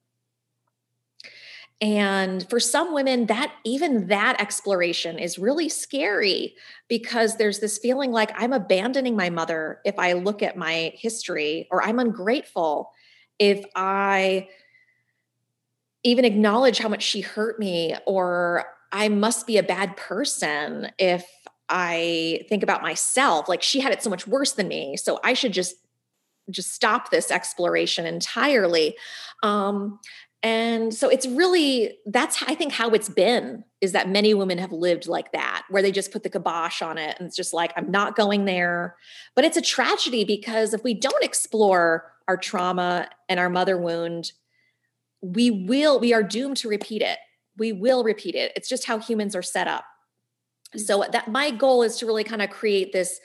and 1.82 2.48
for 2.48 2.60
some 2.60 2.94
women, 2.94 3.26
that 3.26 3.52
even 3.64 4.06
that 4.06 4.40
exploration 4.40 5.18
is 5.18 5.36
really 5.36 5.68
scary 5.68 6.54
because 6.88 7.36
there's 7.36 7.58
this 7.58 7.76
feeling 7.76 8.12
like 8.12 8.30
I'm 8.40 8.52
abandoning 8.52 9.16
my 9.16 9.30
mother 9.30 9.80
if 9.84 9.98
I 9.98 10.12
look 10.12 10.42
at 10.42 10.56
my 10.56 10.92
history, 10.94 11.66
or 11.72 11.82
I'm 11.82 11.98
ungrateful 11.98 12.92
if 13.40 13.64
I 13.74 14.48
even 16.04 16.24
acknowledge 16.24 16.78
how 16.78 16.88
much 16.88 17.02
she 17.02 17.20
hurt 17.20 17.58
me, 17.58 17.96
or 18.06 18.64
I 18.92 19.08
must 19.08 19.48
be 19.48 19.58
a 19.58 19.62
bad 19.64 19.96
person 19.96 20.92
if 20.98 21.26
I 21.68 22.44
think 22.48 22.62
about 22.62 22.82
myself. 22.82 23.48
Like 23.48 23.62
she 23.62 23.80
had 23.80 23.92
it 23.92 24.04
so 24.04 24.10
much 24.10 24.28
worse 24.28 24.52
than 24.52 24.68
me. 24.68 24.96
So 24.96 25.18
I 25.24 25.32
should 25.34 25.52
just 25.52 25.74
just 26.50 26.72
stop 26.72 27.10
this 27.10 27.30
exploration 27.30 28.04
entirely 28.04 28.96
um, 29.42 29.98
and 30.43 30.93
so 30.93 31.09
it's 31.09 31.26
really 31.26 31.99
that's 32.07 32.43
i 32.47 32.55
think 32.55 32.72
how 32.72 32.90
it's 32.90 33.09
been 33.09 33.64
is 33.80 33.93
that 33.93 34.09
many 34.09 34.32
women 34.34 34.59
have 34.59 34.72
lived 34.72 35.07
like 35.07 35.32
that 35.32 35.64
where 35.68 35.82
they 35.82 35.93
just 35.93 36.12
put 36.12 36.22
the 36.22 36.30
kibosh 36.30 36.82
on 36.82 36.99
it 36.99 37.16
and 37.18 37.26
it's 37.26 37.36
just 37.36 37.53
like 37.53 37.72
i'm 37.76 37.90
not 37.90 38.16
going 38.16 38.45
there. 38.45 38.97
But 39.34 39.45
it's 39.45 39.57
a 39.57 39.62
tragedy 39.62 40.24
because 40.24 40.74
if 40.74 40.84
we 40.84 40.95
don't 40.95 41.24
explore 41.24 42.12
our 42.28 42.36
trauma 42.36 43.09
and 43.28 43.40
our 43.40 43.51
mother 43.51 43.76
wound 43.76 44.32
we 45.22 45.51
will 45.51 46.01
we 46.01 46.12
are 46.12 46.22
doomed 46.22 46.57
to 46.59 46.68
repeat 46.68 47.01
it. 47.01 47.18
We 47.57 47.72
will 47.72 48.03
repeat 48.03 48.34
it. 48.34 48.53
It's 48.57 48.68
just 48.68 48.86
how 48.86 48.99
humans 48.99 49.36
are 49.36 49.43
set 49.43 49.68
up. 49.68 49.84
Mm. 50.76 50.80
So 50.80 51.05
that 51.11 51.30
my 51.30 51.51
goal 51.51 51.82
is 51.82 51.97
to 51.99 52.07
really 52.07 52.24
kind 52.24 52.43
of 52.43 52.51
create 52.51 52.93
this 52.93 53.20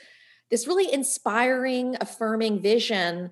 this 0.50 0.68
really 0.68 0.92
inspiring 0.92 1.98
affirming 2.00 2.62
vision 2.62 3.32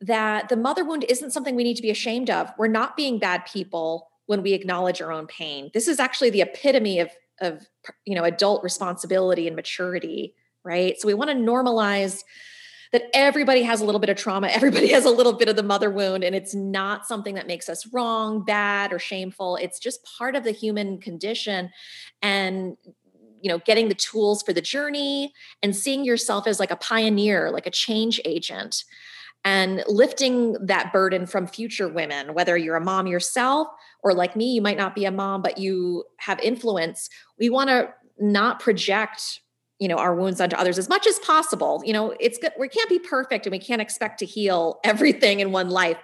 that 0.00 0.48
the 0.48 0.56
mother 0.56 0.84
wound 0.84 1.04
isn't 1.08 1.32
something 1.32 1.56
we 1.56 1.64
need 1.64 1.76
to 1.76 1.82
be 1.82 1.90
ashamed 1.90 2.30
of. 2.30 2.52
We're 2.56 2.68
not 2.68 2.96
being 2.96 3.18
bad 3.18 3.44
people 3.46 4.08
when 4.26 4.42
we 4.42 4.52
acknowledge 4.52 5.00
our 5.00 5.10
own 5.10 5.26
pain. 5.26 5.70
This 5.74 5.88
is 5.88 5.98
actually 5.98 6.30
the 6.30 6.42
epitome 6.42 7.00
of 7.00 7.10
of 7.40 7.66
you 8.04 8.14
know 8.14 8.24
adult 8.24 8.62
responsibility 8.62 9.46
and 9.46 9.56
maturity, 9.56 10.34
right? 10.64 11.00
So 11.00 11.06
we 11.06 11.14
want 11.14 11.30
to 11.30 11.36
normalize 11.36 12.22
that 12.92 13.04
everybody 13.12 13.62
has 13.62 13.80
a 13.80 13.84
little 13.84 14.00
bit 14.00 14.10
of 14.10 14.16
trauma, 14.16 14.48
everybody 14.52 14.88
has 14.88 15.04
a 15.04 15.10
little 15.10 15.32
bit 15.32 15.48
of 15.48 15.56
the 15.56 15.62
mother 15.62 15.90
wound 15.90 16.24
and 16.24 16.34
it's 16.34 16.54
not 16.54 17.06
something 17.06 17.34
that 17.34 17.46
makes 17.46 17.68
us 17.68 17.86
wrong, 17.92 18.44
bad 18.44 18.92
or 18.92 18.98
shameful. 18.98 19.56
It's 19.56 19.78
just 19.78 20.04
part 20.18 20.36
of 20.36 20.44
the 20.44 20.52
human 20.52 21.00
condition 21.00 21.70
and 22.22 22.76
you 23.40 23.48
know 23.48 23.58
getting 23.58 23.88
the 23.88 23.94
tools 23.94 24.42
for 24.42 24.52
the 24.52 24.60
journey 24.60 25.32
and 25.62 25.74
seeing 25.74 26.04
yourself 26.04 26.46
as 26.46 26.58
like 26.58 26.72
a 26.72 26.76
pioneer 26.76 27.52
like 27.52 27.66
a 27.66 27.70
change 27.70 28.20
agent 28.24 28.82
and 29.44 29.82
lifting 29.86 30.54
that 30.66 30.92
burden 30.92 31.26
from 31.26 31.46
future 31.46 31.88
women, 31.88 32.34
whether 32.34 32.56
you're 32.56 32.76
a 32.76 32.84
mom 32.84 33.06
yourself 33.06 33.68
or 34.02 34.12
like 34.12 34.36
me, 34.36 34.52
you 34.52 34.62
might 34.62 34.76
not 34.76 34.94
be 34.94 35.04
a 35.04 35.10
mom, 35.10 35.42
but 35.42 35.58
you 35.58 36.04
have 36.18 36.38
influence. 36.40 37.08
We 37.38 37.48
want 37.48 37.70
to 37.70 37.92
not 38.20 38.60
project 38.60 39.40
you 39.78 39.86
know 39.86 39.96
our 39.96 40.14
wounds 40.14 40.40
onto 40.40 40.56
others 40.56 40.76
as 40.76 40.88
much 40.88 41.06
as 41.06 41.18
possible. 41.20 41.82
You 41.84 41.92
know 41.92 42.14
it's 42.18 42.38
good 42.38 42.52
we 42.58 42.68
can't 42.68 42.88
be 42.88 42.98
perfect 42.98 43.46
and 43.46 43.52
we 43.52 43.58
can't 43.58 43.80
expect 43.80 44.18
to 44.18 44.26
heal 44.26 44.80
everything 44.84 45.40
in 45.40 45.52
one 45.52 45.70
life. 45.70 45.98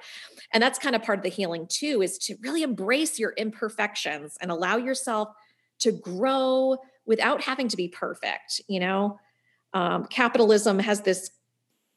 And 0.53 0.63
that's 0.63 0.79
kind 0.79 0.95
of 0.95 1.03
part 1.03 1.19
of 1.19 1.25
the 1.25 1.31
healing 1.31 1.67
too 1.69 2.01
is 2.01 2.17
to 2.19 2.37
really 2.41 2.63
embrace 2.63 3.19
your 3.19 3.33
imperfections 3.37 4.39
and 4.41 4.53
allow 4.53 4.77
yourself 4.77 5.29
to 5.81 5.91
grow 5.91 6.77
without 7.07 7.43
having 7.43 7.69
to 7.69 7.77
be 7.77 7.89
perfect 7.89 8.61
you 8.69 8.81
know? 8.81 9.19
Um, 9.73 10.07
capitalism 10.07 10.79
has 10.79 11.01
this 11.01 11.31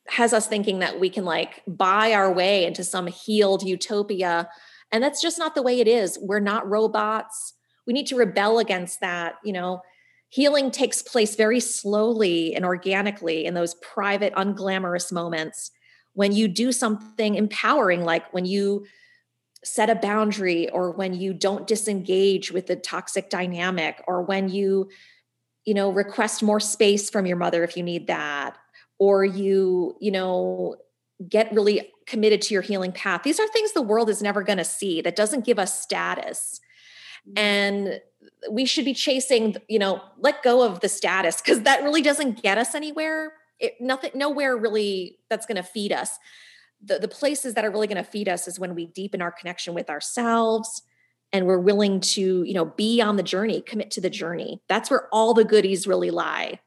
has 0.10 0.34
us 0.34 0.48
thinking 0.48 0.80
that 0.80 1.00
we 1.00 1.10
can 1.10 1.26
like 1.26 1.62
buy 1.68 2.14
our 2.14 2.32
way 2.32 2.66
into 2.66 2.84
some 2.84 3.08
healed 3.08 3.64
utopia. 3.64 4.50
And 4.92 5.04
that's 5.04 5.22
just 5.22 5.38
not 5.38 5.56
the 5.56 5.62
way 5.62 5.80
it 5.80 5.88
is. 5.88 6.18
We're 6.22 6.40
not 6.40 6.70
robots. 6.70 7.54
We 7.86 7.94
need 7.94 8.08
to 8.08 8.16
rebel 8.16 8.60
against 8.60 9.02
that 9.02 9.36
you 9.44 9.54
know. 9.54 9.82
Healing 10.30 10.72
takes 10.72 11.02
place 11.02 11.38
very 11.38 11.62
slowly 11.62 12.54
and 12.54 12.66
organically 12.66 13.46
in 13.46 13.54
those 13.54 13.76
private 13.76 14.34
unglamorous 14.36 15.10
moments 15.10 15.72
when 16.18 16.32
you 16.32 16.48
do 16.48 16.72
something 16.72 17.36
empowering 17.36 18.04
like 18.04 18.34
when 18.34 18.44
you 18.44 18.88
set 19.64 19.88
a 19.88 19.94
boundary 19.94 20.68
or 20.70 20.90
when 20.90 21.14
you 21.14 21.32
don't 21.32 21.68
disengage 21.68 22.52
with 22.52 22.66
the 22.66 22.76
toxic 22.76 23.30
dynamic 23.30 24.04
or 24.08 24.24
when 24.24 24.50
you 24.50 24.90
you 25.64 25.76
know 25.76 25.92
request 25.92 26.42
more 26.42 26.60
space 26.60 27.10
from 27.10 27.28
your 27.28 27.38
mother 27.38 27.64
if 27.64 27.78
you 27.78 27.84
need 27.84 28.08
that 28.08 28.58
or 29.00 29.24
you 29.24 29.96
you 30.00 30.12
know 30.12 30.76
get 31.28 31.52
really 31.52 31.92
committed 32.06 32.42
to 32.44 32.54
your 32.54 32.62
healing 32.62 32.92
path. 32.92 33.24
These 33.24 33.40
are 33.40 33.48
things 33.48 33.74
the 33.74 33.82
world 33.82 34.10
is 34.10 34.22
never 34.22 34.44
going 34.44 34.60
to 34.60 34.64
see 34.64 35.02
that 35.02 35.16
doesn't 35.16 35.46
give 35.46 35.60
us 35.60 35.82
status. 35.82 36.60
Mm-hmm. 37.28 37.38
and 37.38 38.02
we 38.52 38.66
should 38.66 38.86
be 38.86 38.94
chasing 38.94 39.56
you 39.68 39.80
know 39.80 40.02
let 40.20 40.44
go 40.44 40.64
of 40.64 40.80
the 40.80 40.88
status 40.88 41.42
because 41.42 41.64
that 41.64 41.84
really 41.84 42.02
doesn't 42.02 42.42
get 42.42 42.58
us 42.58 42.76
anywhere. 42.76 43.34
It, 43.60 43.74
nothing 43.82 44.12
nowhere 44.14 44.56
really 44.56 45.18
that's 45.30 45.46
going 45.46 45.58
to 45.58 45.64
feed 45.64 45.92
us. 45.92 46.18
The, 46.84 47.00
the 47.00 47.08
places 47.08 47.56
that 47.56 47.66
are 47.66 47.72
really 47.72 47.88
going 47.88 48.04
to 48.04 48.10
feed 48.10 48.30
us 48.30 48.48
is 48.48 48.60
when 48.60 48.76
we 48.76 48.86
deepen 48.86 49.22
our 49.22 49.32
connection 49.32 49.74
with 49.74 49.90
ourselves 49.90 50.84
and 51.34 51.48
we're 51.48 51.60
willing 51.60 52.00
to 52.00 52.44
you 52.44 52.54
know 52.54 52.66
be 52.66 53.02
on 53.02 53.18
the 53.18 53.24
journey 53.24 53.62
commit 53.62 53.92
to 53.92 54.02
the 54.02 54.10
journey. 54.10 54.62
That's 54.70 54.90
where 54.90 55.10
all 55.12 55.34
the 55.34 55.44
goodies 55.44 55.88
really 55.88 56.12
lie 56.12 56.60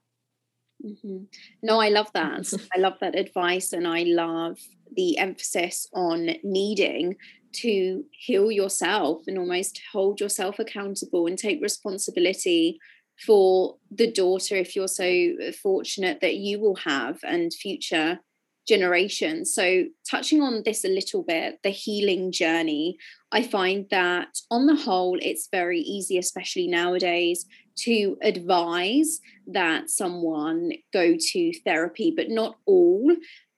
Mm-hmm. 0.84 1.24
No, 1.62 1.80
I 1.80 1.88
love 1.88 2.10
that. 2.14 2.52
I 2.74 2.78
love 2.78 2.94
that 3.00 3.18
advice. 3.18 3.72
And 3.72 3.86
I 3.86 4.04
love 4.04 4.58
the 4.96 5.18
emphasis 5.18 5.88
on 5.92 6.30
needing 6.42 7.16
to 7.52 8.04
heal 8.12 8.50
yourself 8.50 9.22
and 9.26 9.38
almost 9.38 9.80
hold 9.92 10.20
yourself 10.20 10.58
accountable 10.58 11.26
and 11.26 11.36
take 11.36 11.60
responsibility 11.60 12.78
for 13.26 13.76
the 13.90 14.10
daughter 14.10 14.56
if 14.56 14.74
you're 14.74 14.88
so 14.88 15.34
fortunate 15.62 16.20
that 16.20 16.36
you 16.36 16.60
will 16.60 16.76
have 16.76 17.18
and 17.22 17.52
future 17.52 18.20
generations. 18.66 19.52
So, 19.52 19.86
touching 20.08 20.42
on 20.42 20.62
this 20.64 20.84
a 20.84 20.88
little 20.88 21.22
bit, 21.22 21.58
the 21.62 21.70
healing 21.70 22.30
journey, 22.30 22.96
I 23.32 23.42
find 23.42 23.86
that 23.90 24.28
on 24.50 24.66
the 24.66 24.76
whole, 24.76 25.18
it's 25.20 25.48
very 25.50 25.80
easy, 25.80 26.18
especially 26.18 26.68
nowadays, 26.68 27.46
to 27.76 28.16
advise 28.22 29.20
that 29.46 29.90
someone 29.90 30.72
go 30.92 31.16
to 31.18 31.52
therapy, 31.64 32.12
but 32.14 32.28
not 32.28 32.56
all. 32.66 33.10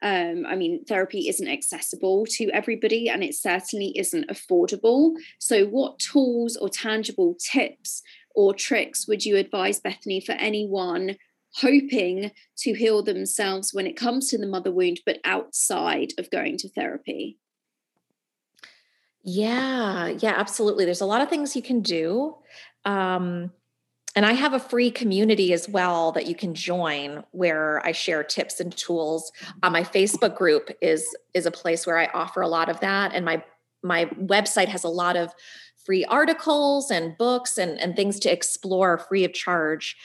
Um, 0.02 0.44
I 0.46 0.56
mean, 0.56 0.84
therapy 0.84 1.28
isn't 1.28 1.48
accessible 1.48 2.26
to 2.30 2.50
everybody 2.50 3.08
and 3.08 3.22
it 3.22 3.34
certainly 3.34 3.96
isn't 3.96 4.28
affordable. 4.28 5.14
So, 5.38 5.66
what 5.66 5.98
tools 5.98 6.56
or 6.56 6.68
tangible 6.68 7.36
tips 7.52 8.02
or 8.34 8.54
tricks 8.54 9.06
would 9.06 9.24
you 9.24 9.36
advise, 9.36 9.80
Bethany, 9.80 10.20
for 10.20 10.32
anyone 10.32 11.16
hoping 11.56 12.30
to 12.56 12.72
heal 12.72 13.02
themselves 13.02 13.72
when 13.72 13.86
it 13.86 13.96
comes 13.96 14.28
to 14.28 14.38
the 14.38 14.46
mother 14.46 14.72
wound, 14.72 15.00
but 15.04 15.20
outside 15.24 16.12
of 16.18 16.30
going 16.30 16.56
to 16.58 16.68
therapy? 16.70 17.38
Yeah, 19.22 20.08
yeah, 20.18 20.34
absolutely. 20.36 20.84
There's 20.84 21.00
a 21.00 21.06
lot 21.06 21.22
of 21.22 21.28
things 21.28 21.54
you 21.54 21.62
can 21.62 21.80
do. 21.80 22.36
Um, 22.84 23.52
and 24.14 24.26
I 24.26 24.32
have 24.32 24.52
a 24.52 24.58
free 24.58 24.90
community 24.90 25.52
as 25.52 25.68
well 25.68 26.12
that 26.12 26.26
you 26.26 26.34
can 26.34 26.54
join 26.54 27.24
where 27.30 27.84
I 27.84 27.92
share 27.92 28.22
tips 28.22 28.60
and 28.60 28.76
tools. 28.76 29.32
Uh, 29.62 29.70
my 29.70 29.82
Facebook 29.82 30.36
group 30.36 30.70
is 30.80 31.16
is 31.34 31.46
a 31.46 31.50
place 31.50 31.86
where 31.86 31.98
I 31.98 32.06
offer 32.12 32.42
a 32.42 32.48
lot 32.48 32.68
of 32.68 32.80
that, 32.80 33.12
and 33.14 33.24
my 33.24 33.42
my 33.82 34.04
website 34.06 34.68
has 34.68 34.84
a 34.84 34.88
lot 34.88 35.16
of 35.16 35.32
free 35.84 36.04
articles 36.04 36.90
and 36.90 37.16
books 37.18 37.58
and, 37.58 37.78
and 37.80 37.96
things 37.96 38.20
to 38.20 38.30
explore 38.30 38.98
free 38.98 39.24
of 39.24 39.32
charge. 39.32 39.96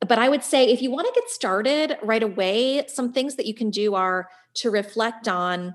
But 0.00 0.18
I 0.18 0.28
would 0.28 0.42
say 0.42 0.68
if 0.68 0.82
you 0.82 0.90
want 0.90 1.06
to 1.06 1.20
get 1.20 1.30
started 1.30 1.96
right 2.02 2.22
away, 2.22 2.84
some 2.88 3.12
things 3.12 3.36
that 3.36 3.46
you 3.46 3.54
can 3.54 3.70
do 3.70 3.94
are 3.94 4.28
to 4.54 4.70
reflect 4.70 5.28
on, 5.28 5.74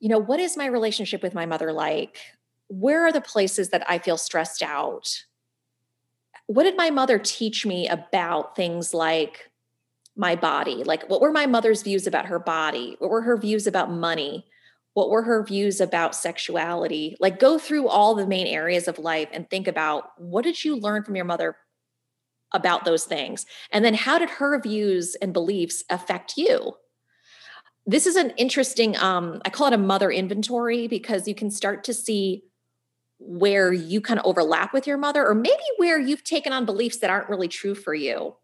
you 0.00 0.08
know, 0.08 0.18
what 0.18 0.40
is 0.40 0.56
my 0.56 0.66
relationship 0.66 1.22
with 1.22 1.34
my 1.34 1.46
mother 1.46 1.72
like? 1.72 2.18
Where 2.68 3.04
are 3.04 3.12
the 3.12 3.20
places 3.20 3.68
that 3.70 3.88
I 3.88 3.98
feel 3.98 4.16
stressed 4.16 4.62
out? 4.62 5.06
What 6.46 6.64
did 6.64 6.76
my 6.76 6.90
mother 6.90 7.18
teach 7.18 7.64
me 7.64 7.88
about 7.88 8.56
things 8.56 8.92
like 8.92 9.50
my 10.16 10.36
body? 10.36 10.84
Like, 10.84 11.08
what 11.08 11.20
were 11.20 11.32
my 11.32 11.46
mother's 11.46 11.82
views 11.82 12.06
about 12.06 12.26
her 12.26 12.38
body? 12.38 12.96
What 12.98 13.10
were 13.10 13.22
her 13.22 13.36
views 13.36 13.66
about 13.66 13.90
money? 13.90 14.46
What 14.92 15.10
were 15.10 15.22
her 15.22 15.42
views 15.42 15.80
about 15.80 16.14
sexuality? 16.14 17.16
Like, 17.18 17.40
go 17.40 17.58
through 17.58 17.88
all 17.88 18.14
the 18.14 18.26
main 18.26 18.46
areas 18.46 18.86
of 18.86 18.98
life 18.98 19.28
and 19.32 19.48
think 19.48 19.66
about 19.66 20.10
what 20.18 20.44
did 20.44 20.64
you 20.64 20.76
learn 20.76 21.02
from 21.02 21.16
your 21.16 21.24
mother 21.24 21.56
about 22.52 22.84
those 22.84 23.04
things? 23.04 23.46
And 23.72 23.84
then 23.84 23.94
how 23.94 24.18
did 24.18 24.30
her 24.30 24.60
views 24.60 25.16
and 25.16 25.32
beliefs 25.32 25.82
affect 25.90 26.34
you? 26.36 26.74
This 27.86 28.06
is 28.06 28.16
an 28.16 28.30
interesting, 28.36 28.96
um, 28.96 29.42
I 29.44 29.50
call 29.50 29.66
it 29.66 29.72
a 29.72 29.78
mother 29.78 30.10
inventory 30.10 30.86
because 30.86 31.26
you 31.26 31.34
can 31.34 31.50
start 31.50 31.84
to 31.84 31.94
see 31.94 32.44
where 33.26 33.72
you 33.72 34.00
kind 34.00 34.20
of 34.20 34.26
overlap 34.26 34.72
with 34.74 34.86
your 34.86 34.98
mother, 34.98 35.26
or 35.26 35.34
maybe 35.34 35.62
where 35.78 35.98
you've 35.98 36.24
taken 36.24 36.52
on 36.52 36.66
beliefs 36.66 36.98
that 36.98 37.10
aren't 37.10 37.28
really 37.28 37.48
true 37.48 37.74
for 37.74 37.94
you, 37.94 38.36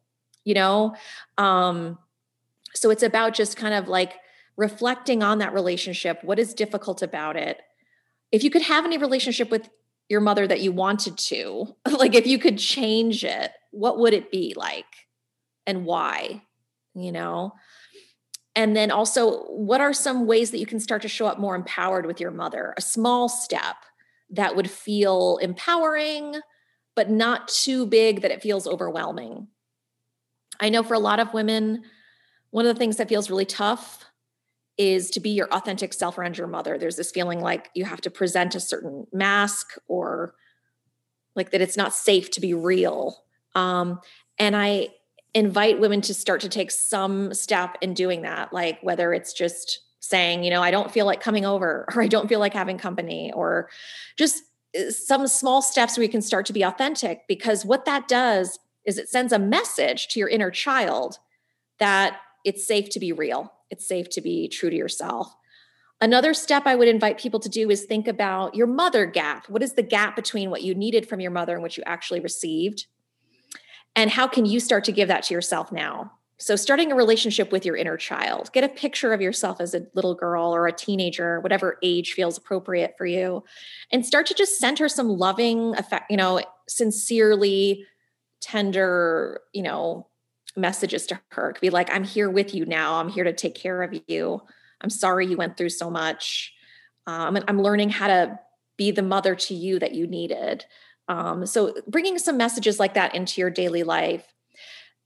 you 0.45 0.55
know? 0.55 0.95
Um, 1.37 1.99
so 2.75 2.91
it's 2.91 3.03
about 3.03 3.35
just 3.35 3.57
kind 3.57 3.75
of 3.75 3.89
like 3.89 4.15
reflecting 4.57 5.23
on 5.23 5.39
that 5.39 5.53
relationship. 5.53 6.25
What 6.25 6.39
is 6.39 6.55
difficult 6.55 7.03
about 7.03 7.37
it? 7.37 7.61
If 8.33 8.43
you 8.43 8.51
could 8.51 8.63
have 8.63 8.85
any 8.85 8.97
relationship 8.97 9.51
with 9.51 9.69
your 10.09 10.21
mother 10.21 10.47
that 10.47 10.61
you 10.61 10.73
wanted 10.73 11.19
to, 11.19 11.77
like 11.91 12.15
if 12.15 12.27
you 12.27 12.39
could 12.39 12.59
change 12.59 13.25
it, 13.25 13.53
what 13.71 13.99
would 13.99 14.15
it 14.15 14.31
be 14.31 14.55
like 14.57 14.87
and 15.67 15.85
why? 15.85 16.43
You 16.95 17.13
know? 17.13 17.53
And 18.57 18.75
then 18.75 18.91
also, 18.91 19.45
what 19.45 19.81
are 19.81 19.93
some 19.93 20.27
ways 20.27 20.51
that 20.51 20.59
you 20.59 20.67
can 20.67 20.81
start 20.81 21.03
to 21.03 21.09
show 21.09 21.27
up 21.27 21.39
more 21.39 21.55
empowered 21.55 22.07
with 22.07 22.21
your 22.21 22.33
mother? 22.33 22.75
A 22.77 22.81
small 22.81 23.29
step 23.29 23.77
that 24.31 24.57
would 24.57 24.71
feel 24.71 25.39
empowering, 25.39 26.37
but 26.95 27.11
not 27.11 27.49
too 27.49 27.87
big 27.87 28.23
that 28.23 28.31
it 28.31 28.43
feels 28.43 28.67
overwhelming. 28.67 29.49
I 30.61 30.69
know 30.69 30.83
for 30.83 30.95
a 30.95 31.01
lot 31.01 31.21
of 31.21 31.33
women, 31.33 31.83
one 32.51 32.67
of 32.67 32.75
the 32.75 32.79
things 32.79 32.97
that 32.97 33.09
feels 33.09 33.31
really 33.31 33.47
tough 33.47 34.05
is 34.77 35.11
to 35.11 35.21
be 35.21 35.31
your 35.31 35.49
authentic 35.53 35.93
self 35.93 36.19
around 36.19 36.39
your 36.39 36.47
mother. 36.47 36.79
There's 36.79 36.97
this 36.97 37.11
feeling 37.11 37.41
like 37.41 37.71
you 37.75 37.85
have 37.85 38.01
to 38.03 38.11
present 38.11 38.55
a 38.55 38.61
certain 38.61 39.07
mask 39.13 39.75
or 39.89 40.35
like 41.35 41.51
that 41.51 41.61
it's 41.61 41.77
not 41.77 41.95
safe 41.95 42.31
to 42.33 42.41
be 42.41 42.55
real 42.55 43.25
um, 43.55 44.01
and 44.39 44.57
I 44.57 44.89
invite 45.35 45.81
women 45.81 46.01
to 46.03 46.15
start 46.15 46.41
to 46.43 46.49
take 46.49 46.71
some 46.71 47.35
step 47.35 47.77
in 47.81 47.95
doing 47.95 48.23
that, 48.23 48.53
like 48.53 48.79
whether 48.83 49.13
it's 49.13 49.33
just 49.33 49.81
saying, 50.11 50.45
you 50.45 50.51
know, 50.51 50.63
I 50.63 50.71
don't 50.71 50.91
feel 50.91 51.07
like 51.07 51.21
coming 51.21 51.47
over, 51.47 51.87
or 51.95 52.03
I 52.03 52.09
don't 52.09 52.29
feel 52.29 52.41
like 52.41 52.53
having 52.53 52.79
company, 52.79 53.33
or 53.35 53.71
just 54.19 54.43
uh, 54.79 54.91
some 54.91 55.27
small 55.27 55.63
steps 55.63 55.97
where 55.97 56.05
you 56.05 56.11
can 56.11 56.23
start 56.23 56.47
to 56.47 56.53
be 56.53 56.63
authentic. 56.63 57.23
Because 57.29 57.65
what 57.65 57.85
that 57.85 58.09
does 58.09 58.59
is 58.85 58.99
it 58.99 59.09
sends 59.09 59.33
a 59.33 59.39
message 59.39 60.09
to 60.09 60.19
your 60.19 60.29
inner 60.29 60.51
child 60.51 61.19
that 61.79 62.19
it's 62.45 62.67
safe 62.67 62.91
to 62.91 63.01
be 63.01 63.13
real, 63.13 63.53
it's 63.71 63.87
safe 63.87 64.09
to 64.11 64.21
be 64.21 64.49
true 64.49 64.71
to 64.71 64.77
yourself. 64.77 65.35
Another 66.03 66.33
step 66.33 66.63
I 66.67 66.77
would 66.77 66.89
invite 66.89 67.19
people 67.19 67.41
to 67.41 67.49
do 67.49 67.71
is 67.71 67.85
think 67.85 68.09
about 68.09 68.55
your 68.55 68.67
mother 68.67 69.05
gap. 69.05 69.49
What 69.51 69.63
is 69.63 69.75
the 69.75 69.83
gap 69.83 70.17
between 70.17 70.51
what 70.51 70.63
you 70.63 70.75
needed 70.75 71.07
from 71.07 71.21
your 71.21 71.31
mother 71.31 71.53
and 71.53 71.63
what 71.63 71.77
you 71.77 71.83
actually 71.85 72.21
received? 72.21 72.87
And 73.95 74.11
how 74.11 74.27
can 74.27 74.47
you 74.47 74.61
start 74.61 74.85
to 74.85 74.93
give 74.93 75.09
that 75.09 75.25
to 75.25 75.35
yourself 75.35 75.71
now? 75.71 76.13
So, 76.41 76.57
starting 76.57 76.91
a 76.91 76.95
relationship 76.95 77.53
with 77.53 77.67
your 77.67 77.77
inner 77.77 77.99
child, 77.99 78.51
get 78.55 78.65
a 78.65 78.69
picture 78.69 79.13
of 79.13 79.21
yourself 79.21 79.61
as 79.61 79.75
a 79.75 79.87
little 79.95 80.15
girl 80.15 80.55
or 80.55 80.67
a 80.67 80.73
teenager, 80.73 81.39
whatever 81.41 81.77
age 81.83 82.15
feels 82.15 82.39
appropriate 82.39 82.95
for 82.97 83.05
you, 83.05 83.45
and 83.93 84.07
start 84.07 84.25
to 84.27 84.35
just 84.35 84.59
send 84.59 84.79
her 84.79 84.89
some 84.89 85.09
loving, 85.09 85.77
effect, 85.77 86.11
you 86.11 86.17
know, 86.17 86.41
sincerely 86.67 87.85
tender, 88.41 89.43
you 89.53 89.63
know, 89.63 90.07
messages 90.57 91.07
to 91.09 91.21
her. 91.33 91.55
Be 91.61 91.69
like, 91.69 91.93
I'm 91.93 92.05
here 92.05 92.31
with 92.31 92.55
you 92.55 92.65
now. 92.65 92.95
I'm 92.95 93.11
here 93.11 93.25
to 93.25 93.35
take 93.35 93.55
care 93.55 93.83
of 93.83 93.95
you. 94.07 94.41
I'm 94.81 94.91
sorry 94.91 95.27
you 95.27 95.37
went 95.37 95.59
through 95.59 95.69
so 95.69 95.91
much. 95.91 96.55
Um, 97.07 97.39
I'm 97.49 97.61
learning 97.61 97.91
how 97.91 98.07
to 98.07 98.39
be 98.79 98.93
the 98.93 99.03
mother 99.03 99.35
to 99.35 99.55
you 99.55 99.79
that 99.79 99.95
you 99.95 100.07
needed. 100.07 100.65
Um, 101.07 101.45
so 101.45 101.75
bringing 101.87 102.19
some 102.19 102.39
messages 102.39 102.81
like 102.81 102.95
that 102.95 103.15
into 103.15 103.43
your 103.43 103.51
daily 103.51 103.83
life. 103.83 104.25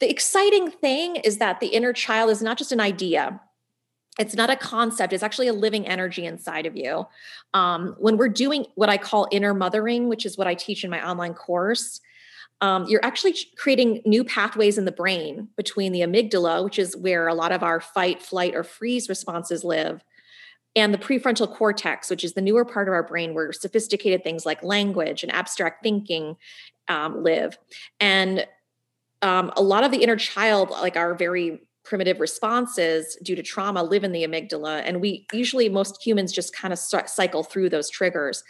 The 0.01 0.11
exciting 0.11 0.71
thing 0.71 1.17
is 1.17 1.39
that 1.39 1.61
the 1.61 1.69
inner 1.69 1.93
child 1.93 2.31
is 2.31 2.43
not 2.43 2.59
just 2.59 2.73
an 2.73 2.81
idea. 2.81 3.41
It's 4.19 4.35
not 4.35 4.51
a 4.51 4.57
concept, 4.57 5.13
it's 5.13 5.23
actually 5.23 5.49
a 5.49 5.53
living 5.53 5.87
energy 5.87 6.25
inside 6.25 6.67
of 6.67 6.77
you. 6.77 7.07
Um, 7.53 7.97
when 7.99 8.17
we're 8.17 8.29
doing 8.29 8.67
what 8.77 8.89
I 8.89 8.97
call 8.97 9.27
inner 9.33 9.55
mothering, 9.55 10.09
which 10.09 10.25
is 10.25 10.39
what 10.39 10.47
I 10.47 10.55
teach 10.55 10.85
in 10.85 10.91
my 10.91 11.05
online 11.05 11.35
course, 11.35 12.01
um, 12.61 12.87
you're 12.89 13.05
actually 13.05 13.35
creating 13.57 14.03
new 14.07 14.23
pathways 14.23 14.79
in 14.79 14.85
the 14.85 14.93
brain 14.93 15.49
between 15.57 15.93
the 15.93 16.01
amygdala, 16.01 16.63
which 16.63 16.79
is 16.79 16.97
where 16.97 17.27
a 17.27 17.35
lot 17.35 17.51
of 17.51 17.63
our 17.63 17.81
fight, 17.81 18.23
flight, 18.23 18.55
or 18.55 18.63
freeze 18.63 19.09
responses 19.09 19.65
live, 19.65 20.05
and 20.77 20.95
the 20.95 20.99
prefrontal 20.99 21.53
cortex, 21.53 22.09
which 22.09 22.25
is 22.25 22.35
the 22.35 22.41
newer 22.41 22.65
part 22.65 22.89
of 22.89 22.95
our 22.95 23.03
brain 23.03 23.35
where 23.35 23.53
sophisticated 23.53 24.23
things 24.23 24.47
like 24.47 24.63
language 24.63 25.23
and 25.23 25.33
abstract 25.33 25.83
thinking 25.83 26.37
um, 26.89 27.23
live. 27.23 27.59
And 28.01 28.47
um, 29.25 29.51
a 29.57 29.63
lot 29.63 29.85
of 29.85 29.91
the 29.91 30.03
inner 30.03 30.17
child, 30.17 30.71
like 30.71 30.97
our 30.97 31.15
very 31.15 31.67
primitive 31.83 32.21
responses 32.21 33.17
due 33.23 33.35
to 33.35 33.43
trauma, 33.43 33.83
live 33.83 34.05
in 34.05 34.13
the 34.13 34.23
amygdala. 34.23 34.83
And 34.85 35.01
we 35.01 35.27
usually, 35.33 35.69
most 35.69 36.05
humans 36.05 36.33
just 36.33 36.55
kind 36.55 36.73
of 36.73 36.79
cycle 36.79 37.43
through 37.43 37.71
those 37.71 37.91
triggers. 37.91 38.45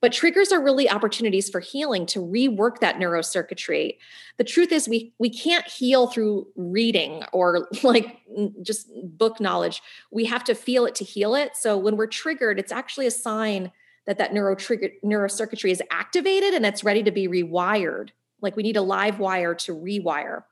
But 0.00 0.12
triggers 0.12 0.52
are 0.52 0.62
really 0.62 0.88
opportunities 0.88 1.50
for 1.50 1.60
healing 1.60 2.06
to 2.06 2.20
rework 2.20 2.78
that 2.80 2.96
neurocircuitry. 2.96 3.96
The 4.36 4.44
truth 4.44 4.70
is 4.70 4.88
we 4.88 5.12
we 5.18 5.28
can't 5.28 5.66
heal 5.66 6.06
through 6.06 6.46
reading 6.54 7.24
or 7.32 7.68
like 7.82 8.18
just 8.62 8.88
book 9.02 9.40
knowledge. 9.40 9.82
We 10.12 10.26
have 10.26 10.44
to 10.44 10.54
feel 10.54 10.86
it 10.86 10.94
to 10.96 11.04
heal 11.04 11.34
it. 11.34 11.56
So 11.56 11.76
when 11.76 11.96
we're 11.96 12.06
triggered, 12.06 12.60
it's 12.60 12.70
actually 12.70 13.06
a 13.06 13.10
sign 13.10 13.72
that 14.06 14.18
that 14.18 14.32
neuro 14.32 14.54
trigger 14.54 14.90
neurocircuitry 15.04 15.70
is 15.70 15.82
activated 15.90 16.54
and 16.54 16.64
it's 16.64 16.84
ready 16.84 17.02
to 17.02 17.10
be 17.10 17.26
rewired. 17.26 18.10
Like 18.40 18.56
we 18.56 18.62
need 18.62 18.76
a 18.76 18.82
live 18.82 19.18
wire 19.18 19.54
to 19.54 19.74
rewire. 19.74 20.42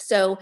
So 0.00 0.38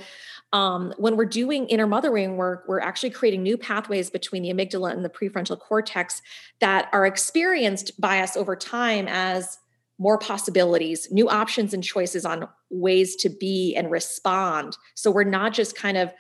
um, 0.53 0.93
when 0.99 1.17
we're 1.17 1.25
doing 1.25 1.67
inner 1.69 1.87
mothering 1.87 2.37
work, 2.37 2.65
we're 2.69 2.81
actually 2.81 3.11
creating 3.11 3.43
new 3.43 3.57
pathways 3.57 4.11
between 4.11 4.43
the 4.43 4.51
amygdala 4.51 4.93
and 4.93 5.05
the 5.05 5.09
prefrontal 5.09 5.59
cortex 5.59 6.23
that 6.61 6.89
are 6.93 7.07
experienced 7.07 7.99
by 8.01 8.21
us 8.21 8.37
over 8.37 8.55
time 8.55 9.07
as 9.09 9.59
more 9.99 10.19
possibilities, 10.19 11.09
new 11.11 11.29
options 11.29 11.73
and 11.73 11.83
choices 11.83 12.27
on 12.27 12.47
ways 12.71 13.17
to 13.17 13.31
be 13.31 13.75
and 13.75 13.91
respond. 13.91 14.77
So 14.95 15.11
we're 15.11 15.25
not 15.25 15.55
just 15.55 15.75
kind 15.75 15.97
of 15.97 16.13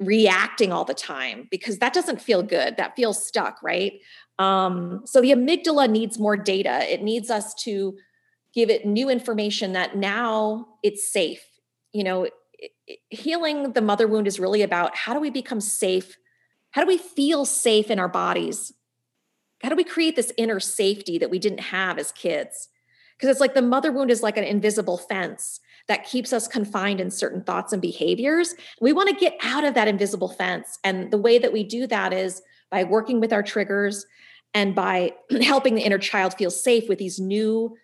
reacting 0.00 0.72
all 0.72 0.84
the 0.84 0.94
time 0.94 1.46
because 1.50 1.78
that 1.78 1.92
doesn't 1.92 2.20
feel 2.20 2.42
good. 2.42 2.76
That 2.76 2.96
feels 2.96 3.24
stuck, 3.24 3.62
right? 3.62 4.00
Um, 4.38 5.02
so 5.04 5.20
the 5.20 5.32
amygdala 5.32 5.88
needs 5.88 6.18
more 6.18 6.36
data. 6.36 6.90
It 6.92 7.02
needs 7.02 7.30
us 7.30 7.54
to 7.64 7.96
give 8.54 8.70
it 8.70 8.86
new 8.86 9.08
information 9.10 9.72
that 9.72 9.96
now 9.96 10.66
it's 10.82 11.10
safe. 11.10 11.44
You 11.92 12.04
know, 12.04 12.28
healing 13.10 13.72
the 13.72 13.82
mother 13.82 14.06
wound 14.06 14.26
is 14.26 14.40
really 14.40 14.62
about 14.62 14.96
how 14.96 15.14
do 15.14 15.20
we 15.20 15.30
become 15.30 15.60
safe 15.60 16.16
How 16.72 16.82
do 16.82 16.88
we 16.88 16.98
feel 16.98 17.44
safe 17.44 17.88
in 17.88 18.00
our 18.00 18.08
bodies? 18.08 18.72
How 19.62 19.68
do 19.68 19.76
we 19.76 19.84
create 19.84 20.16
this 20.16 20.32
inner 20.36 20.58
safety 20.58 21.18
that 21.18 21.30
we 21.30 21.38
didn't 21.38 21.60
have 21.60 21.98
as 21.98 22.10
kids? 22.10 22.68
Because 23.16 23.30
it's 23.30 23.40
like 23.40 23.54
the 23.54 23.62
mother 23.62 23.92
wound 23.92 24.10
is 24.10 24.24
like 24.24 24.36
an 24.36 24.42
invisible 24.42 24.98
fence 24.98 25.60
that 25.86 26.04
keeps 26.04 26.32
us 26.32 26.48
confined 26.48 27.00
in 27.00 27.10
certain 27.10 27.44
thoughts 27.44 27.72
and 27.72 27.80
behaviors. 27.80 28.54
We 28.80 28.92
want 28.92 29.08
to 29.08 29.14
get 29.14 29.36
out 29.42 29.64
of 29.64 29.74
that 29.74 29.86
invisible 29.86 30.28
fence. 30.28 30.78
And 30.82 31.10
the 31.10 31.18
way 31.18 31.38
that 31.38 31.52
we 31.52 31.62
do 31.62 31.86
that 31.86 32.12
is 32.12 32.42
by 32.70 32.82
working 32.82 33.20
with 33.20 33.32
our 33.32 33.42
triggers 33.42 34.04
and 34.52 34.74
by 34.74 35.12
helping 35.42 35.76
the 35.76 35.82
inner 35.82 35.98
child 35.98 36.34
feel 36.34 36.50
safe 36.50 36.88
with 36.88 36.98
these 36.98 37.20
new 37.20 37.76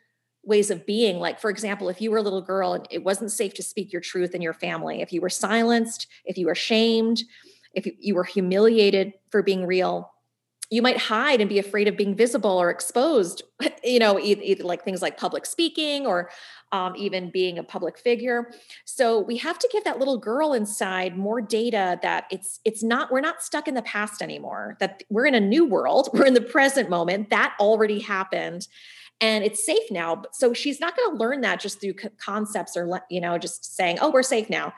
ways 0.45 0.71
of 0.71 0.87
being. 0.87 1.19
Like, 1.19 1.41
for 1.41 1.51
example, 1.51 1.89
if 1.89 2.01
you 2.01 2.11
were 2.11 2.19
a 2.19 2.23
little 2.23 2.43
girl 2.43 2.73
and 2.73 2.87
it 2.91 3.05
wasn't 3.05 3.33
safe 3.33 3.55
to 3.55 3.63
speak 3.63 3.93
your 3.93 4.03
truth 4.03 4.35
in 4.35 4.43
your 4.43 4.55
family, 4.55 5.03
if 5.03 5.13
you 5.13 5.21
were 5.21 5.31
silenced, 5.31 6.07
if 6.25 6.39
you 6.39 6.47
were 6.47 6.55
shamed, 6.55 7.23
if 7.75 7.87
you 7.99 8.15
were 8.15 8.25
humiliated 8.25 9.13
for 9.31 9.43
being 9.43 9.67
real, 9.67 10.13
you 10.71 10.83
might 10.83 10.97
hide 10.97 11.41
and 11.41 11.51
be 11.51 11.59
afraid 11.59 11.89
of 11.89 11.97
being 11.97 12.15
visible 12.15 12.57
or 12.57 12.71
exposed 12.71 13.43
you 13.85 13.99
know 13.99 14.19
either, 14.19 14.65
like 14.65 14.85
things 14.85 15.03
like 15.03 15.17
public 15.19 15.45
speaking 15.45 16.07
or 16.07 16.31
um, 16.73 16.95
even 16.97 17.31
being 17.31 17.59
a 17.59 17.63
public 17.63 17.99
figure 17.99 18.51
so 18.85 19.19
we 19.19 19.37
have 19.37 19.59
to 19.59 19.69
give 19.73 19.85
that 19.85 19.99
little 19.99 20.19
girl 20.19 20.53
inside 20.53 21.19
more 21.19 21.41
data 21.41 21.99
that 22.03 22.25
it's 22.31 22.61
it's 22.65 22.83
not 22.83 23.11
we're 23.11 23.21
not 23.21 23.43
stuck 23.43 23.67
in 23.67 23.75
the 23.75 23.83
past 23.83 24.23
anymore 24.23 24.77
that 24.81 25.03
we're 25.11 25.27
in 25.27 25.35
a 25.35 25.41
new 25.41 25.67
world 25.67 26.09
we're 26.15 26.27
in 26.27 26.35
the 26.35 26.41
present 26.41 26.89
moment 26.89 27.31
that 27.31 27.55
already 27.59 27.99
happened 27.99 28.69
and 29.21 29.45
it's 29.45 29.65
safe 29.65 29.91
now 29.91 30.23
so 30.33 30.53
she's 30.53 30.81
not 30.81 30.97
going 30.97 31.11
to 31.11 31.17
learn 31.17 31.41
that 31.43 31.61
just 31.61 31.81
through 31.81 31.95
concepts 32.19 32.77
or 32.77 33.01
you 33.11 33.21
know 33.21 33.39
just 33.39 33.77
saying 33.77 33.99
oh 34.01 34.11
we're 34.11 34.23
safe 34.23 34.51
now. 34.51 34.73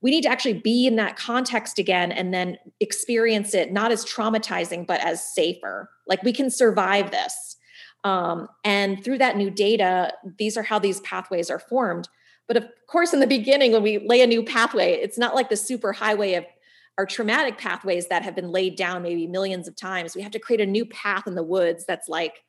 We 0.00 0.12
need 0.12 0.22
to 0.22 0.28
actually 0.28 0.54
be 0.54 0.86
in 0.86 0.94
that 0.96 1.16
context 1.16 1.80
again 1.80 2.12
and 2.12 2.32
then 2.32 2.56
experience 2.78 3.52
it 3.52 3.72
not 3.72 3.90
as 3.90 4.04
traumatizing 4.04 4.86
but 4.86 5.00
as 5.00 5.22
safer. 5.22 5.90
Like 6.06 6.22
we 6.22 6.32
can 6.32 6.50
survive 6.50 7.10
this. 7.10 7.56
Um, 8.04 8.46
and 8.64 9.02
through 9.02 9.18
that 9.18 9.36
new 9.36 9.50
data 9.50 10.12
these 10.38 10.56
are 10.56 10.62
how 10.62 10.78
these 10.78 11.00
pathways 11.00 11.50
are 11.50 11.58
formed. 11.58 12.08
But 12.46 12.56
of 12.56 12.66
course 12.86 13.12
in 13.12 13.20
the 13.20 13.26
beginning 13.26 13.72
when 13.72 13.82
we 13.82 13.98
lay 13.98 14.22
a 14.22 14.26
new 14.26 14.42
pathway 14.44 14.92
it's 14.92 15.18
not 15.18 15.34
like 15.34 15.48
the 15.48 15.56
super 15.56 15.92
highway 15.92 16.34
of 16.34 16.44
our 16.96 17.06
traumatic 17.06 17.58
pathways 17.58 18.08
that 18.08 18.24
have 18.24 18.34
been 18.34 18.50
laid 18.50 18.76
down 18.76 19.02
maybe 19.02 19.26
millions 19.26 19.68
of 19.68 19.76
times. 19.76 20.16
We 20.16 20.22
have 20.22 20.32
to 20.32 20.40
create 20.40 20.60
a 20.60 20.66
new 20.66 20.84
path 20.84 21.28
in 21.28 21.36
the 21.36 21.44
woods 21.44 21.84
that's 21.86 22.08
like 22.08 22.42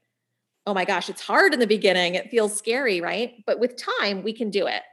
oh 0.70 0.74
my 0.74 0.86
gosh 0.86 1.10
it's 1.10 1.22
hard 1.22 1.54
in 1.54 1.60
the 1.60 1.68
beginning 1.68 2.16
it 2.16 2.30
feels 2.30 2.56
scary 2.56 3.02
right 3.02 3.44
but 3.46 3.60
with 3.60 3.76
time 3.76 4.24
we 4.24 4.34
can 4.34 4.50
do 4.50 4.68
it 4.68 4.84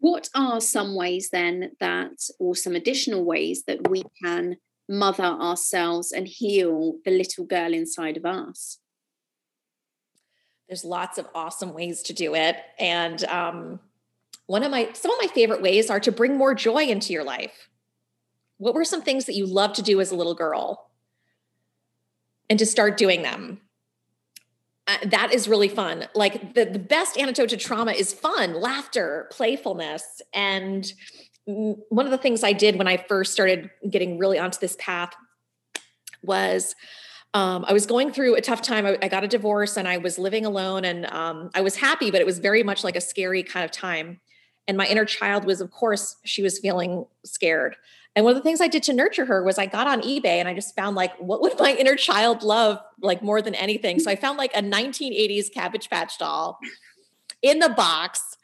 what 0.00 0.28
are 0.34 0.60
some 0.60 0.94
ways 0.94 1.30
then 1.30 1.72
that, 1.80 2.30
or 2.38 2.54
some 2.54 2.74
additional 2.74 3.24
ways 3.24 3.64
that 3.64 3.88
we 3.88 4.04
can 4.22 4.56
mother 4.88 5.24
ourselves 5.24 6.12
and 6.12 6.26
heal 6.28 6.94
the 7.04 7.10
little 7.10 7.44
girl 7.44 7.74
inside 7.74 8.16
of 8.16 8.24
us? 8.24 8.78
There's 10.68 10.84
lots 10.84 11.18
of 11.18 11.26
awesome 11.34 11.74
ways 11.74 12.02
to 12.04 12.12
do 12.12 12.34
it. 12.34 12.56
And 12.78 13.24
um, 13.24 13.80
one 14.46 14.62
of 14.62 14.70
my, 14.70 14.90
some 14.92 15.10
of 15.10 15.18
my 15.20 15.28
favorite 15.28 15.62
ways 15.62 15.90
are 15.90 16.00
to 16.00 16.12
bring 16.12 16.36
more 16.36 16.54
joy 16.54 16.84
into 16.84 17.12
your 17.12 17.24
life. 17.24 17.68
What 18.58 18.74
were 18.74 18.84
some 18.84 19.02
things 19.02 19.24
that 19.26 19.34
you 19.34 19.46
loved 19.46 19.76
to 19.76 19.82
do 19.82 20.00
as 20.00 20.10
a 20.10 20.16
little 20.16 20.34
girl? 20.34 20.90
And 22.50 22.58
to 22.58 22.66
start 22.66 22.96
doing 22.96 23.22
them 23.22 23.60
uh, 24.88 24.96
that 25.04 25.32
is 25.34 25.46
really 25.46 25.68
fun. 25.68 26.08
Like 26.14 26.54
the, 26.54 26.64
the 26.64 26.78
best 26.78 27.18
antidote 27.18 27.50
to 27.50 27.56
trauma 27.58 27.92
is 27.92 28.12
fun, 28.12 28.54
laughter, 28.54 29.28
playfulness. 29.30 30.22
And 30.32 30.90
one 31.44 32.06
of 32.06 32.10
the 32.10 32.18
things 32.18 32.42
I 32.42 32.54
did 32.54 32.76
when 32.76 32.88
I 32.88 32.96
first 32.96 33.32
started 33.32 33.70
getting 33.88 34.18
really 34.18 34.38
onto 34.38 34.58
this 34.58 34.76
path 34.78 35.12
was 36.22 36.74
um, 37.34 37.66
I 37.68 37.74
was 37.74 37.84
going 37.84 38.12
through 38.12 38.36
a 38.36 38.40
tough 38.40 38.62
time. 38.62 38.86
I, 38.86 38.98
I, 39.02 39.08
got 39.08 39.22
a 39.22 39.28
divorce 39.28 39.76
and 39.76 39.86
I 39.86 39.98
was 39.98 40.18
living 40.18 40.46
alone 40.46 40.86
and 40.86 41.04
um, 41.06 41.50
I 41.54 41.60
was 41.60 41.76
happy, 41.76 42.10
but 42.10 42.22
it 42.22 42.26
was 42.26 42.38
very 42.38 42.62
much 42.62 42.82
like 42.82 42.96
a 42.96 43.00
scary 43.00 43.42
kind 43.42 43.64
of 43.64 43.70
time. 43.70 44.20
And 44.66 44.76
my 44.76 44.86
inner 44.86 45.04
child 45.04 45.44
was, 45.44 45.60
of 45.60 45.70
course, 45.70 46.16
she 46.24 46.42
was 46.42 46.58
feeling 46.58 47.04
scared. 47.24 47.76
And 48.18 48.24
one 48.24 48.32
of 48.34 48.36
the 48.36 48.42
things 48.42 48.60
I 48.60 48.66
did 48.66 48.82
to 48.82 48.92
nurture 48.92 49.26
her 49.26 49.44
was 49.44 49.58
I 49.58 49.66
got 49.66 49.86
on 49.86 50.00
eBay 50.00 50.40
and 50.40 50.48
I 50.48 50.54
just 50.54 50.74
found 50.74 50.96
like, 50.96 51.16
what 51.18 51.40
would 51.40 51.56
my 51.56 51.72
inner 51.78 51.94
child 51.94 52.42
love 52.42 52.80
like 53.00 53.22
more 53.22 53.40
than 53.40 53.54
anything? 53.54 54.00
So 54.00 54.10
I 54.10 54.16
found 54.16 54.38
like 54.38 54.52
a 54.56 54.60
1980s 54.60 55.54
Cabbage 55.54 55.88
Patch 55.88 56.18
doll 56.18 56.58
in 57.42 57.60
the 57.60 57.68
box. 57.68 58.36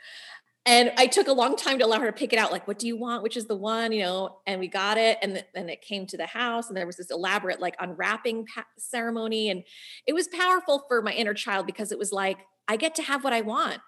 And 0.64 0.92
I 0.96 1.08
took 1.08 1.26
a 1.26 1.32
long 1.32 1.56
time 1.56 1.80
to 1.80 1.86
allow 1.86 1.98
her 1.98 2.06
to 2.06 2.12
pick 2.12 2.32
it 2.32 2.38
out. 2.38 2.52
Like, 2.52 2.68
what 2.68 2.78
do 2.78 2.86
you 2.86 2.96
want? 2.96 3.24
Which 3.24 3.36
is 3.36 3.46
the 3.46 3.56
one, 3.56 3.90
you 3.90 4.04
know? 4.04 4.38
And 4.46 4.60
we 4.60 4.68
got 4.68 4.96
it. 4.96 5.18
And 5.22 5.42
then 5.56 5.68
it 5.68 5.82
came 5.82 6.06
to 6.06 6.16
the 6.16 6.26
house 6.26 6.68
and 6.68 6.76
there 6.76 6.86
was 6.86 6.98
this 6.98 7.10
elaborate 7.10 7.58
like 7.58 7.74
unwrapping 7.80 8.46
pa- 8.46 8.66
ceremony. 8.78 9.50
And 9.50 9.64
it 10.06 10.12
was 10.12 10.28
powerful 10.28 10.84
for 10.86 11.02
my 11.02 11.12
inner 11.12 11.34
child 11.34 11.66
because 11.66 11.90
it 11.90 11.98
was 11.98 12.12
like, 12.12 12.38
I 12.68 12.76
get 12.76 12.94
to 12.94 13.02
have 13.02 13.24
what 13.24 13.32
I 13.32 13.40
want. 13.40 13.80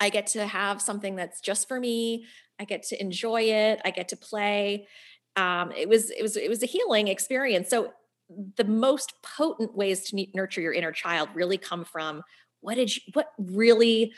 I 0.00 0.10
get 0.10 0.28
to 0.28 0.46
have 0.46 0.80
something 0.80 1.16
that's 1.16 1.40
just 1.40 1.68
for 1.68 1.78
me. 1.78 2.26
I 2.58 2.64
get 2.64 2.82
to 2.84 3.00
enjoy 3.00 3.42
it. 3.42 3.80
I 3.84 3.90
get 3.90 4.08
to 4.08 4.16
play. 4.16 4.86
Um, 5.36 5.72
it 5.72 5.88
was 5.88 6.10
it 6.10 6.22
was 6.22 6.36
it 6.36 6.48
was 6.48 6.62
a 6.62 6.66
healing 6.66 7.08
experience. 7.08 7.68
So 7.68 7.92
the 8.56 8.64
most 8.64 9.14
potent 9.22 9.76
ways 9.76 10.04
to 10.10 10.26
nurture 10.34 10.60
your 10.60 10.72
inner 10.72 10.92
child 10.92 11.28
really 11.34 11.58
come 11.58 11.84
from 11.84 12.22
what 12.60 12.74
did 12.74 12.94
you, 12.94 13.02
what 13.14 13.32
really 13.38 14.12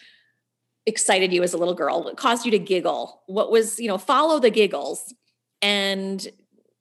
excited 0.86 1.32
you 1.32 1.42
as 1.42 1.52
a 1.52 1.58
little 1.58 1.74
girl 1.74 2.02
what 2.02 2.16
caused 2.16 2.44
you 2.44 2.50
to 2.50 2.58
giggle 2.58 3.22
what 3.26 3.52
was 3.52 3.78
you 3.78 3.86
know 3.86 3.98
follow 3.98 4.40
the 4.40 4.50
giggles 4.50 5.14
and 5.62 6.26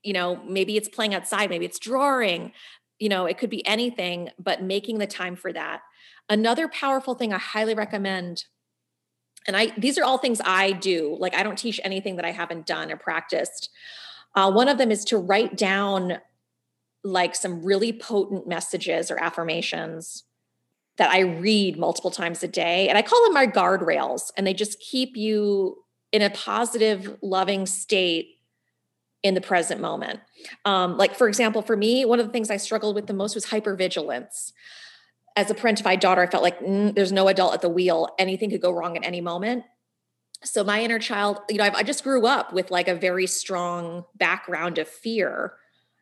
you 0.03 0.13
know 0.13 0.41
maybe 0.47 0.77
it's 0.77 0.89
playing 0.89 1.13
outside 1.13 1.49
maybe 1.49 1.65
it's 1.65 1.77
drawing 1.77 2.51
you 2.97 3.09
know 3.09 3.25
it 3.25 3.37
could 3.37 3.49
be 3.49 3.65
anything 3.67 4.29
but 4.39 4.63
making 4.63 4.97
the 4.97 5.05
time 5.05 5.35
for 5.35 5.51
that 5.51 5.81
another 6.29 6.67
powerful 6.69 7.13
thing 7.13 7.33
i 7.33 7.37
highly 7.37 7.75
recommend 7.75 8.45
and 9.47 9.55
i 9.55 9.71
these 9.77 9.97
are 9.97 10.03
all 10.03 10.17
things 10.17 10.41
i 10.45 10.71
do. 10.71 11.15
Like 11.19 11.35
i 11.35 11.43
don't 11.43 11.57
teach 11.57 11.79
anything 11.83 12.15
that 12.17 12.25
i 12.25 12.31
haven't 12.31 12.65
done 12.65 12.91
or 12.91 12.97
practiced. 12.97 13.69
Uh, 14.35 14.51
one 14.51 14.67
of 14.67 14.77
them 14.77 14.91
is 14.91 15.03
to 15.05 15.17
write 15.17 15.57
down 15.57 16.19
like 17.03 17.35
some 17.35 17.63
really 17.63 17.91
potent 17.93 18.47
messages 18.47 19.09
or 19.09 19.21
affirmations 19.21 20.23
that 20.97 21.09
i 21.11 21.19
read 21.19 21.77
multiple 21.77 22.11
times 22.11 22.43
a 22.43 22.47
day. 22.47 22.87
And 22.89 22.97
i 22.97 23.01
call 23.01 23.23
them 23.23 23.33
my 23.33 23.47
guardrails 23.47 24.31
and 24.37 24.45
they 24.45 24.53
just 24.53 24.79
keep 24.79 25.15
you 25.15 25.83
in 26.11 26.21
a 26.21 26.29
positive 26.29 27.17
loving 27.21 27.65
state 27.65 28.37
in 29.21 29.33
the 29.35 29.41
present 29.41 29.81
moment. 29.81 30.19
Um, 30.65 30.97
like 30.97 31.15
for 31.15 31.27
example 31.27 31.61
for 31.61 31.75
me 31.77 32.05
one 32.05 32.19
of 32.19 32.25
the 32.25 32.31
things 32.31 32.49
i 32.49 32.57
struggled 32.57 32.95
with 32.95 33.07
the 33.07 33.13
most 33.13 33.35
was 33.35 33.47
hypervigilance 33.47 34.53
as 35.35 35.49
a 35.49 35.55
parentified 35.55 35.99
daughter, 35.99 36.21
I 36.21 36.27
felt 36.27 36.43
like 36.43 36.59
mm, 36.59 36.93
there's 36.93 37.11
no 37.11 37.27
adult 37.27 37.53
at 37.53 37.61
the 37.61 37.69
wheel. 37.69 38.09
Anything 38.17 38.49
could 38.49 38.61
go 38.61 38.71
wrong 38.71 38.97
at 38.97 39.05
any 39.05 39.21
moment. 39.21 39.63
So 40.43 40.63
my 40.63 40.81
inner 40.81 40.99
child, 40.99 41.39
you 41.49 41.57
know, 41.57 41.65
I've, 41.65 41.75
I 41.75 41.83
just 41.83 42.03
grew 42.03 42.25
up 42.25 42.53
with 42.53 42.71
like 42.71 42.87
a 42.87 42.95
very 42.95 43.27
strong 43.27 44.05
background 44.15 44.77
of 44.77 44.87
fear. 44.87 45.53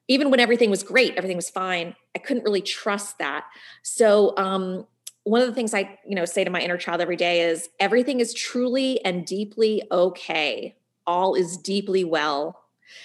Even 0.08 0.30
when 0.30 0.40
everything 0.40 0.70
was 0.70 0.84
great, 0.84 1.16
everything 1.18 1.36
was 1.36 1.50
fine. 1.50 1.96
I 2.16 2.20
couldn't 2.20 2.44
really 2.44 2.62
trust 2.62 3.18
that. 3.18 3.46
So 3.84 4.38
um, 4.38 4.86
one 5.24 5.42
of 5.42 5.48
the 5.48 5.54
things 5.54 5.74
I, 5.74 6.00
you 6.08 6.16
know, 6.16 6.26
say 6.26 6.44
to 6.44 6.50
my 6.50 6.62
inner 6.62 6.78
child 6.78 7.02
every 7.02 7.16
day 7.18 7.42
is 7.42 7.70
everything 7.80 8.20
is 8.20 8.34
truly 8.34 9.04
and 9.04 9.26
deeply 9.26 9.84
okay. 9.92 10.76
All 11.06 11.34
is 11.36 11.58
deeply 11.58 12.04
well. 12.04 12.62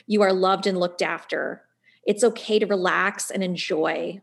You 0.07 0.23
are 0.23 0.33
loved 0.33 0.67
and 0.67 0.79
looked 0.79 1.03
after. 1.03 1.63
It's 2.05 2.23
okay 2.23 2.59
to 2.59 2.67
relax 2.67 3.31
and 3.31 3.43
enjoy. 3.43 4.21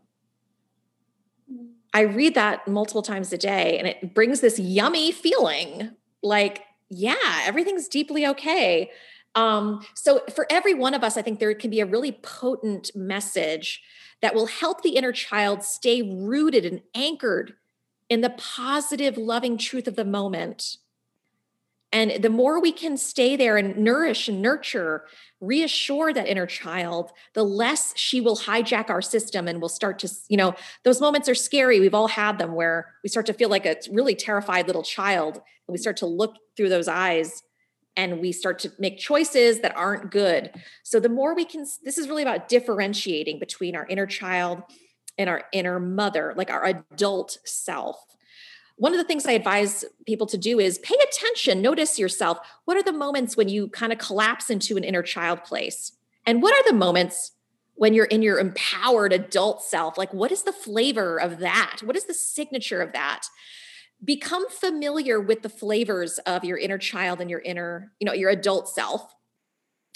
I 1.92 2.02
read 2.02 2.34
that 2.34 2.66
multiple 2.68 3.02
times 3.02 3.32
a 3.32 3.38
day 3.38 3.78
and 3.78 3.86
it 3.86 4.14
brings 4.14 4.40
this 4.40 4.58
yummy 4.58 5.12
feeling 5.12 5.90
like, 6.22 6.62
yeah, 6.88 7.14
everything's 7.44 7.88
deeply 7.88 8.26
okay. 8.26 8.90
Um, 9.34 9.84
so 9.94 10.22
for 10.34 10.46
every 10.50 10.74
one 10.74 10.94
of 10.94 11.04
us, 11.04 11.16
I 11.16 11.22
think 11.22 11.38
there 11.38 11.54
can 11.54 11.70
be 11.70 11.80
a 11.80 11.86
really 11.86 12.12
potent 12.12 12.90
message 12.94 13.82
that 14.22 14.34
will 14.34 14.46
help 14.46 14.82
the 14.82 14.96
inner 14.96 15.12
child 15.12 15.62
stay 15.62 16.02
rooted 16.02 16.64
and 16.64 16.82
anchored 16.94 17.54
in 18.08 18.20
the 18.20 18.30
positive, 18.30 19.16
loving 19.16 19.56
truth 19.56 19.86
of 19.86 19.96
the 19.96 20.04
moment. 20.04 20.76
And 21.92 22.22
the 22.22 22.30
more 22.30 22.60
we 22.60 22.70
can 22.70 22.96
stay 22.96 23.34
there 23.34 23.56
and 23.56 23.76
nourish 23.76 24.28
and 24.28 24.40
nurture 24.40 25.06
reassure 25.40 26.12
that 26.12 26.28
inner 26.28 26.46
child, 26.46 27.10
the 27.34 27.42
less 27.42 27.92
she 27.96 28.20
will 28.20 28.36
hijack 28.36 28.90
our 28.90 29.02
system 29.02 29.48
and 29.48 29.60
will 29.60 29.68
start 29.68 29.98
to, 30.00 30.10
you 30.28 30.36
know, 30.36 30.54
those 30.84 31.00
moments 31.00 31.28
are 31.28 31.34
scary. 31.34 31.80
We've 31.80 31.94
all 31.94 32.08
had 32.08 32.38
them 32.38 32.54
where 32.54 32.94
we 33.02 33.08
start 33.08 33.26
to 33.26 33.32
feel 33.32 33.48
like 33.48 33.66
a 33.66 33.76
really 33.90 34.14
terrified 34.14 34.66
little 34.66 34.82
child 34.82 35.36
and 35.36 35.72
we 35.72 35.78
start 35.78 35.96
to 35.98 36.06
look 36.06 36.36
through 36.56 36.68
those 36.68 36.88
eyes 36.88 37.42
and 37.96 38.20
we 38.20 38.30
start 38.30 38.60
to 38.60 38.72
make 38.78 38.98
choices 38.98 39.60
that 39.60 39.76
aren't 39.76 40.12
good. 40.12 40.52
So 40.84 41.00
the 41.00 41.08
more 41.08 41.34
we 41.34 41.44
can, 41.44 41.66
this 41.82 41.98
is 41.98 42.08
really 42.08 42.22
about 42.22 42.48
differentiating 42.48 43.40
between 43.40 43.74
our 43.74 43.86
inner 43.86 44.06
child 44.06 44.62
and 45.18 45.28
our 45.28 45.42
inner 45.52 45.80
mother, 45.80 46.34
like 46.36 46.50
our 46.50 46.64
adult 46.64 47.38
self 47.44 47.98
one 48.80 48.94
of 48.94 48.98
the 48.98 49.04
things 49.04 49.26
I 49.26 49.32
advise 49.32 49.84
people 50.06 50.26
to 50.28 50.38
do 50.38 50.58
is 50.58 50.78
pay 50.78 50.96
attention, 51.06 51.60
notice 51.60 51.98
yourself. 51.98 52.38
What 52.64 52.78
are 52.78 52.82
the 52.82 52.94
moments 52.94 53.36
when 53.36 53.50
you 53.50 53.68
kind 53.68 53.92
of 53.92 53.98
collapse 53.98 54.48
into 54.48 54.78
an 54.78 54.84
inner 54.84 55.02
child 55.02 55.44
place? 55.44 55.92
And 56.24 56.40
what 56.40 56.54
are 56.54 56.66
the 56.66 56.76
moments 56.76 57.32
when 57.74 57.92
you're 57.92 58.06
in 58.06 58.22
your 58.22 58.38
empowered 58.38 59.12
adult 59.12 59.62
self 59.62 59.96
like 59.96 60.12
what 60.12 60.32
is 60.32 60.42
the 60.42 60.52
flavor 60.52 61.18
of 61.18 61.38
that 61.38 61.78
what 61.82 61.96
is 61.96 62.04
the 62.04 62.12
signature 62.12 62.82
of 62.82 62.92
that 62.92 63.22
become 64.04 64.46
familiar 64.50 65.18
with 65.18 65.40
the 65.40 65.48
flavors 65.48 66.18
of 66.26 66.44
your 66.44 66.58
inner 66.58 66.76
child 66.76 67.22
and 67.22 67.30
your 67.30 67.40
inner 67.40 67.90
you 67.98 68.04
know 68.04 68.12
your 68.12 68.28
adult 68.28 68.68
self 68.68 69.14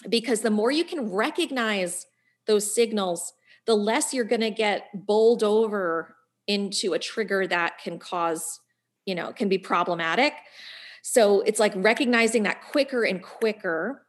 because 0.08 0.40
the 0.40 0.50
more 0.50 0.70
you 0.70 0.82
can 0.82 1.10
recognize 1.10 2.06
those 2.46 2.74
signals 2.74 3.34
the 3.66 3.76
less 3.76 4.14
you're 4.14 4.24
going 4.24 4.40
to 4.40 4.50
get 4.50 4.88
bowled 4.94 5.42
over 5.42 6.16
into 6.46 6.94
a 6.94 6.98
trigger 6.98 7.46
that 7.46 7.78
can 7.78 7.98
cause 7.98 8.60
you 9.06 9.14
know 9.14 9.32
can 9.32 9.48
be 9.48 9.58
problematic 9.58 10.34
so 11.02 11.40
it's 11.42 11.60
like 11.60 11.72
recognizing 11.76 12.42
that 12.44 12.62
quicker 12.62 13.04
and 13.04 13.22
quicker 13.22 14.04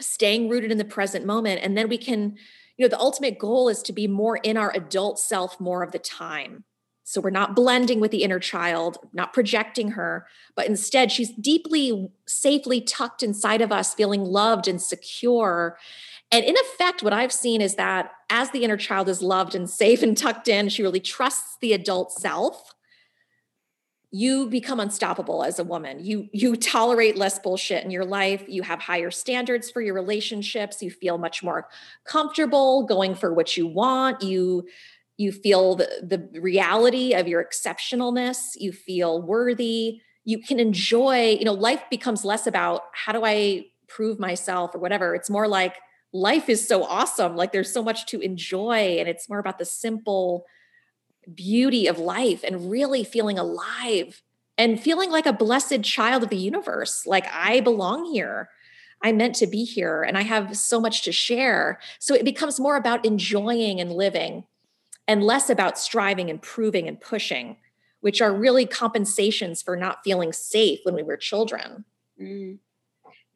staying 0.00 0.48
rooted 0.48 0.72
in 0.72 0.78
the 0.78 0.84
present 0.84 1.24
moment 1.24 1.60
and 1.62 1.76
then 1.76 1.88
we 1.88 1.98
can 1.98 2.36
you 2.76 2.84
know 2.84 2.88
the 2.88 2.98
ultimate 2.98 3.38
goal 3.38 3.68
is 3.68 3.82
to 3.82 3.92
be 3.92 4.06
more 4.06 4.36
in 4.38 4.56
our 4.56 4.72
adult 4.74 5.18
self 5.18 5.60
more 5.60 5.82
of 5.82 5.92
the 5.92 5.98
time 5.98 6.64
so 7.04 7.20
we're 7.20 7.30
not 7.30 7.54
blending 7.54 8.00
with 8.00 8.10
the 8.10 8.22
inner 8.22 8.38
child, 8.38 8.96
not 9.12 9.34
projecting 9.34 9.90
her, 9.90 10.26
but 10.56 10.66
instead 10.66 11.12
she's 11.12 11.30
deeply, 11.32 12.10
safely 12.26 12.80
tucked 12.80 13.22
inside 13.22 13.60
of 13.60 13.70
us, 13.70 13.92
feeling 13.92 14.24
loved 14.24 14.66
and 14.66 14.80
secure. 14.80 15.78
And 16.32 16.44
in 16.46 16.56
effect, 16.56 17.02
what 17.02 17.12
I've 17.12 17.32
seen 17.32 17.60
is 17.60 17.74
that 17.74 18.12
as 18.30 18.50
the 18.50 18.64
inner 18.64 18.78
child 18.78 19.10
is 19.10 19.20
loved 19.20 19.54
and 19.54 19.68
safe 19.68 20.02
and 20.02 20.16
tucked 20.16 20.48
in, 20.48 20.70
she 20.70 20.82
really 20.82 20.98
trusts 20.98 21.58
the 21.60 21.74
adult 21.74 22.10
self. 22.10 22.73
You 24.16 24.48
become 24.48 24.78
unstoppable 24.78 25.42
as 25.42 25.58
a 25.58 25.64
woman. 25.64 25.98
You 25.98 26.28
you 26.32 26.54
tolerate 26.54 27.16
less 27.16 27.40
bullshit 27.40 27.84
in 27.84 27.90
your 27.90 28.04
life. 28.04 28.44
You 28.46 28.62
have 28.62 28.78
higher 28.78 29.10
standards 29.10 29.72
for 29.72 29.80
your 29.82 29.94
relationships. 29.94 30.80
You 30.80 30.92
feel 30.92 31.18
much 31.18 31.42
more 31.42 31.68
comfortable 32.04 32.86
going 32.86 33.16
for 33.16 33.34
what 33.34 33.56
you 33.56 33.66
want. 33.66 34.22
You 34.22 34.68
you 35.16 35.32
feel 35.32 35.74
the, 35.74 35.88
the 36.00 36.40
reality 36.40 37.12
of 37.12 37.26
your 37.26 37.44
exceptionalness 37.44 38.56
you 38.56 38.72
feel 38.72 39.20
worthy 39.22 40.00
you 40.24 40.38
can 40.38 40.58
enjoy 40.58 41.36
you 41.38 41.44
know 41.44 41.52
life 41.52 41.82
becomes 41.90 42.24
less 42.24 42.46
about 42.46 42.82
how 42.92 43.12
do 43.12 43.24
i 43.24 43.64
prove 43.88 44.18
myself 44.18 44.74
or 44.74 44.78
whatever 44.78 45.14
it's 45.14 45.30
more 45.30 45.46
like 45.46 45.76
life 46.12 46.48
is 46.48 46.66
so 46.66 46.84
awesome 46.84 47.36
like 47.36 47.52
there's 47.52 47.72
so 47.72 47.82
much 47.82 48.06
to 48.06 48.20
enjoy 48.20 48.96
and 48.98 49.08
it's 49.08 49.28
more 49.28 49.38
about 49.38 49.58
the 49.58 49.64
simple 49.64 50.44
beauty 51.32 51.86
of 51.86 51.98
life 51.98 52.42
and 52.44 52.70
really 52.70 53.04
feeling 53.04 53.38
alive 53.38 54.22
and 54.58 54.80
feeling 54.80 55.10
like 55.10 55.26
a 55.26 55.32
blessed 55.32 55.82
child 55.82 56.22
of 56.22 56.30
the 56.30 56.36
universe 56.36 57.06
like 57.06 57.26
i 57.32 57.60
belong 57.60 58.04
here 58.12 58.48
I'm 59.04 59.18
meant 59.18 59.34
to 59.36 59.46
be 59.46 59.64
here 59.64 60.02
and 60.02 60.16
I 60.16 60.22
have 60.22 60.56
so 60.56 60.80
much 60.80 61.02
to 61.02 61.12
share. 61.12 61.78
So 61.98 62.14
it 62.14 62.24
becomes 62.24 62.58
more 62.58 62.76
about 62.76 63.04
enjoying 63.04 63.78
and 63.78 63.92
living 63.92 64.44
and 65.06 65.22
less 65.22 65.50
about 65.50 65.78
striving 65.78 66.30
and 66.30 66.40
proving 66.40 66.88
and 66.88 66.98
pushing, 66.98 67.58
which 68.00 68.22
are 68.22 68.32
really 68.32 68.64
compensations 68.64 69.60
for 69.60 69.76
not 69.76 69.98
feeling 70.04 70.32
safe 70.32 70.80
when 70.84 70.94
we 70.94 71.02
were 71.02 71.18
children. 71.18 71.84
Mm. 72.20 72.60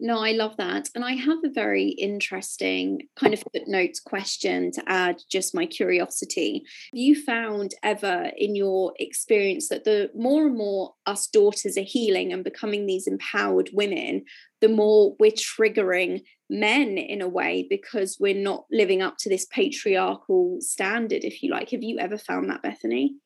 No, 0.00 0.20
I 0.20 0.30
love 0.30 0.56
that. 0.58 0.88
And 0.94 1.04
I 1.04 1.14
have 1.14 1.38
a 1.44 1.50
very 1.50 1.88
interesting 1.88 3.08
kind 3.16 3.34
of 3.34 3.42
footnote 3.52 3.96
question 4.04 4.70
to 4.72 4.82
add 4.86 5.20
just 5.28 5.56
my 5.56 5.66
curiosity. 5.66 6.62
Have 6.92 6.98
you 6.98 7.20
found 7.20 7.74
ever 7.82 8.30
in 8.36 8.54
your 8.54 8.92
experience 9.00 9.68
that 9.70 9.82
the 9.82 10.10
more 10.14 10.46
and 10.46 10.56
more 10.56 10.94
us 11.06 11.26
daughters 11.26 11.76
are 11.76 11.82
healing 11.82 12.32
and 12.32 12.44
becoming 12.44 12.86
these 12.86 13.08
empowered 13.08 13.70
women, 13.72 14.24
the 14.60 14.68
more 14.68 15.16
we're 15.18 15.32
triggering 15.32 16.22
men 16.48 16.96
in 16.96 17.20
a 17.20 17.28
way 17.28 17.66
because 17.68 18.18
we're 18.20 18.40
not 18.40 18.66
living 18.70 19.02
up 19.02 19.16
to 19.18 19.28
this 19.28 19.46
patriarchal 19.46 20.58
standard, 20.60 21.24
if 21.24 21.42
you 21.42 21.50
like. 21.50 21.70
Have 21.70 21.82
you 21.82 21.98
ever 21.98 22.18
found 22.18 22.48
that, 22.50 22.62
Bethany? 22.62 23.16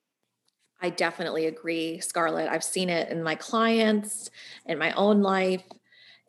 I 0.81 0.91
definitely 0.91 1.47
agree, 1.47 2.01
Scarlett. 2.01 2.49
I've 2.51 2.65
seen 2.65 2.89
it 2.89 3.11
in 3.11 3.23
my 3.23 3.37
clients, 3.37 4.31
in 4.67 4.79
my 4.79 4.93
own 4.93 5.23
life, 5.23 5.63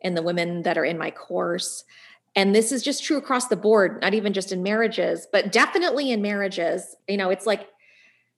in 0.04 0.14
the 0.14 0.22
women 0.22 0.62
that 0.62 0.78
are 0.78 0.84
in 0.84 0.96
my 0.96 1.10
course. 1.10 1.82
And 2.36 2.54
this 2.54 2.70
is 2.70 2.82
just 2.82 3.02
true 3.02 3.16
across 3.16 3.48
the 3.48 3.56
board, 3.56 4.00
not 4.00 4.14
even 4.14 4.32
just 4.32 4.52
in 4.52 4.62
marriages, 4.62 5.26
but 5.32 5.50
definitely 5.50 6.12
in 6.12 6.22
marriages. 6.22 6.94
You 7.08 7.16
know, 7.16 7.30
it's 7.30 7.46
like 7.46 7.68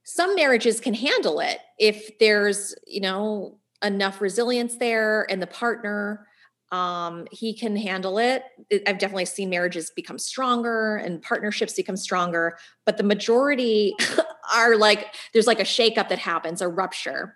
some 0.05 0.35
marriages 0.35 0.81
can 0.81 0.95
handle 0.95 1.41
it 1.41 1.59
if 1.79 2.19
there's, 2.19 2.75
you 2.87 3.01
know, 3.01 3.59
enough 3.83 4.21
resilience 4.21 4.77
there 4.77 5.27
and 5.31 5.43
the 5.43 5.47
partner 5.47 6.27
um, 6.73 7.27
he 7.31 7.55
can 7.55 7.77
handle 7.77 8.19
it. 8.19 8.43
I've 8.87 8.99
definitely 8.99 9.27
seen 9.27 9.51
marriages 9.51 9.91
become 9.95 10.19
stronger 10.19 10.97
and 10.97 11.23
partnerships 11.23 11.75
become 11.75 11.97
stronger, 11.97 12.59
but 12.85 12.97
the 12.97 13.05
majority 13.05 13.95
are 14.55 14.77
like 14.77 15.15
there's 15.33 15.47
like 15.47 15.61
a 15.61 15.65
shakeup 15.65 16.09
that 16.09 16.19
happens, 16.19 16.61
a 16.61 16.69
rupture. 16.69 17.36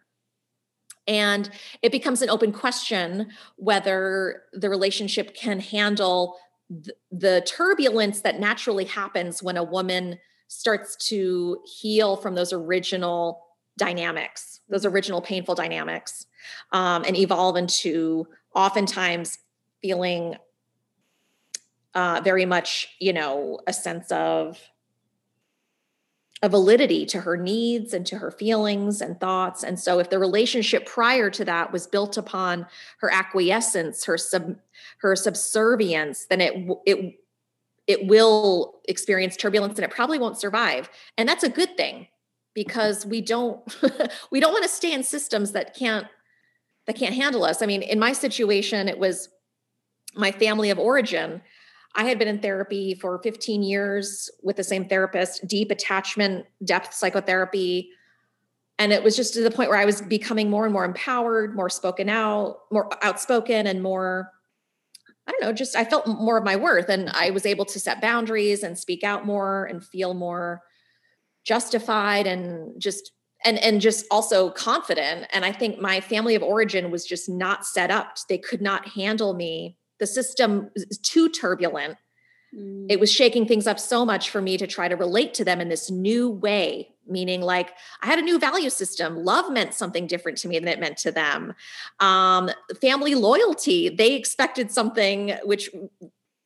And 1.07 1.51
it 1.83 1.93
becomes 1.93 2.23
an 2.23 2.31
open 2.31 2.53
question 2.53 3.31
whether 3.57 4.43
the 4.53 4.71
relationship 4.71 5.35
can 5.35 5.61
handle 5.61 6.37
th- 6.69 6.97
the 7.11 7.43
turbulence 7.47 8.21
that 8.21 8.39
naturally 8.39 8.85
happens 8.85 9.43
when 9.43 9.57
a 9.57 9.65
woman 9.65 10.19
starts 10.49 10.97
to 11.09 11.59
heal 11.65 12.17
from 12.17 12.35
those 12.35 12.53
original 12.53 13.45
dynamics, 13.79 14.61
those 14.69 14.85
original 14.85 15.23
painful 15.23 15.55
dynamics, 15.55 16.27
um, 16.73 17.05
and 17.07 17.17
evolve 17.17 17.57
into 17.57 18.27
oftentimes 18.55 19.39
feeling 19.81 20.37
uh, 21.95 22.21
very 22.23 22.47
much, 22.47 22.89
you 23.01 23.13
know, 23.13 23.61
a 23.67 23.73
sense 23.73 24.11
of 24.13 24.59
a 26.43 26.49
validity 26.49 27.05
to 27.05 27.21
her 27.21 27.37
needs 27.37 27.93
and 27.93 28.07
to 28.07 28.19
her 28.19 28.31
feelings 28.31 29.01
and 29.01 29.21
thoughts. 29.21 29.63
And 29.63 29.79
so 29.79 29.99
if 29.99 30.09
the 30.09 30.19
relationship 30.19 30.87
prior 30.87 31.29
to 31.31 31.45
that 31.45 31.71
was 31.71 31.87
built 31.87 32.17
upon 32.17 32.67
her 33.01 33.13
acquiescence, 33.13 34.05
her 34.05 34.17
sub 34.17 34.57
her 34.99 35.15
subservience, 35.15 36.27
then 36.27 36.41
it 36.41 36.55
it 36.87 37.15
it 37.87 38.07
will 38.07 38.81
experience 38.89 39.37
turbulence 39.37 39.79
and 39.79 39.85
it 39.85 39.91
probably 39.91 40.19
won't 40.19 40.39
survive. 40.39 40.89
And 41.19 41.29
that's 41.29 41.45
a 41.45 41.49
good 41.49 41.77
thing 41.77 42.07
because 42.55 43.05
we 43.05 43.21
don't 43.21 43.61
we 44.31 44.41
don't 44.41 44.53
want 44.53 44.65
to 44.65 44.71
stay 44.71 44.93
in 44.93 45.03
systems 45.03 45.53
that 45.53 45.75
can't 45.75 46.07
that 46.87 46.97
can't 46.97 47.15
handle 47.15 47.45
us. 47.45 47.61
I 47.61 47.67
mean, 47.67 47.83
in 47.83 47.99
my 47.99 48.13
situation, 48.13 48.89
it 48.89 48.99
was 48.99 49.29
my 50.15 50.33
family 50.33 50.71
of 50.71 50.79
origin. 50.79 51.43
I 51.95 52.05
had 52.05 52.19
been 52.19 52.29
in 52.29 52.39
therapy 52.39 52.95
for 52.95 53.21
15 53.23 53.63
years 53.63 54.31
with 54.43 54.57
the 54.57 54.65
same 54.65 54.89
therapist, 54.89 55.47
deep 55.47 55.71
attachment, 55.71 56.47
depth 56.65 56.95
psychotherapy. 56.95 57.91
And 58.79 58.93
it 58.93 59.03
was 59.03 59.17
just 59.17 59.35
to 59.35 59.43
the 59.43 59.51
point 59.51 59.71
where 59.71 59.79
I 59.79 59.85
was 59.85 60.01
becoming 60.01 60.49
more 60.49 60.65
and 60.65 60.73
more 60.73 60.85
empowered, 60.85 61.55
more 61.55 61.69
spoken 61.69 62.09
out, 62.09 62.59
more 62.71 62.89
outspoken, 63.05 63.67
and 63.67 63.83
more, 63.83 64.31
I 65.27 65.33
don't 65.33 65.43
know, 65.43 65.53
just 65.53 65.77
I 65.77 65.85
felt 65.85 66.07
more 66.07 66.39
of 66.39 66.45
my 66.45 66.57
worth. 66.57 66.89
And 66.89 67.11
I 67.11 67.31
was 67.31 67.45
able 67.45 67.65
to 67.67 67.81
set 67.81 68.01
boundaries 68.01 68.63
and 68.63 68.79
speak 68.79 69.03
out 69.03 69.27
more 69.27 69.65
and 69.65 69.85
feel 69.85 70.15
more 70.15 70.63
justified 71.45 72.27
and 72.27 72.81
just 72.81 73.13
and 73.45 73.59
and 73.59 73.81
just 73.81 74.05
also 74.11 74.51
confident 74.51 75.27
and 75.33 75.45
i 75.45 75.53
think 75.53 75.81
my 75.81 76.01
family 76.01 76.35
of 76.35 76.43
origin 76.43 76.91
was 76.91 77.05
just 77.05 77.29
not 77.29 77.65
set 77.65 77.91
up 77.91 78.17
they 78.29 78.39
could 78.39 78.61
not 78.61 78.87
handle 78.89 79.35
me 79.35 79.77
the 80.01 80.07
system 80.07 80.71
is 80.75 80.99
too 80.99 81.29
turbulent 81.29 81.97
mm. 82.55 82.87
it 82.89 82.99
was 82.99 83.13
shaking 83.13 83.47
things 83.47 83.67
up 83.67 83.79
so 83.79 84.05
much 84.05 84.31
for 84.31 84.43
me 84.43 84.59
to 84.59 84.67
try 84.67 84.89
to 84.89 84.97
relate 84.97 85.35
to 85.35 85.45
them 85.45 85.61
in 85.61 85.69
this 85.69 85.91
new 85.91 86.29
way 86.29 86.89
meaning 87.07 87.41
like 87.41 87.71
i 88.03 88.07
had 88.07 88.19
a 88.19 88.23
new 88.23 88.39
value 88.39 88.71
system 88.71 89.17
love 89.25 89.51
meant 89.53 89.75
something 89.75 90.07
different 90.07 90.39
to 90.39 90.49
me 90.49 90.59
than 90.59 90.69
it 90.69 90.81
meant 90.81 90.97
to 90.97 91.13
them 91.13 91.55
um, 92.01 92.51
family 92.81 93.15
loyalty 93.15 93.89
they 93.89 94.15
expected 94.15 94.71
something 94.71 95.35
which 95.45 95.71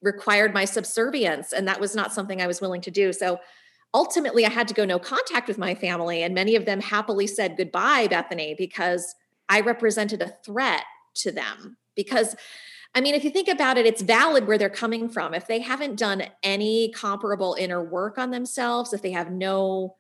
required 0.03 0.53
my 0.53 0.67
subservience 0.67 1.53
and 1.53 1.67
that 1.67 1.81
was 1.81 1.95
not 1.95 2.13
something 2.13 2.43
i 2.43 2.47
was 2.47 2.61
willing 2.61 2.81
to 2.83 2.91
do 2.91 3.13
so 3.13 3.39
ultimately 3.95 4.45
I 4.45 4.51
had 4.51 4.69
to 4.69 4.75
go 4.75 4.85
no 4.85 4.99
contact 4.99 5.49
with 5.49 5.57
my 5.57 5.75
family. 5.75 6.23
And 6.23 6.35
many 6.35 6.57
of 6.57 6.67
them 6.67 6.81
happily 6.81 7.27
said 7.27 7.57
goodbye, 7.57 8.09
Bethany, 8.09 8.55
because 8.59 9.15
I 9.49 9.61
represented 9.61 10.21
a 10.21 10.35
threat 10.45 10.85
to 11.15 11.31
them. 11.31 11.77
Because, 11.95 12.35
I 12.95 13.01
mean, 13.01 13.15
if 13.15 13.25
you 13.25 13.31
think 13.31 13.49
about 13.49 13.77
it, 13.77 13.87
it's 13.87 14.03
valid 14.03 14.47
where 14.47 14.57
they're 14.57 14.71
coming 14.71 15.09
from. 15.09 15.35
If 15.35 15.47
they 15.47 15.61
haven't 15.61 15.97
done 15.97 16.25
any 16.43 16.91
comparable 16.91 17.57
inner 17.59 17.83
work 17.83 18.19
on 18.19 18.31
themselves, 18.31 18.93
if 18.93 19.03
they 19.03 19.11
have 19.11 19.31
no 19.33 19.97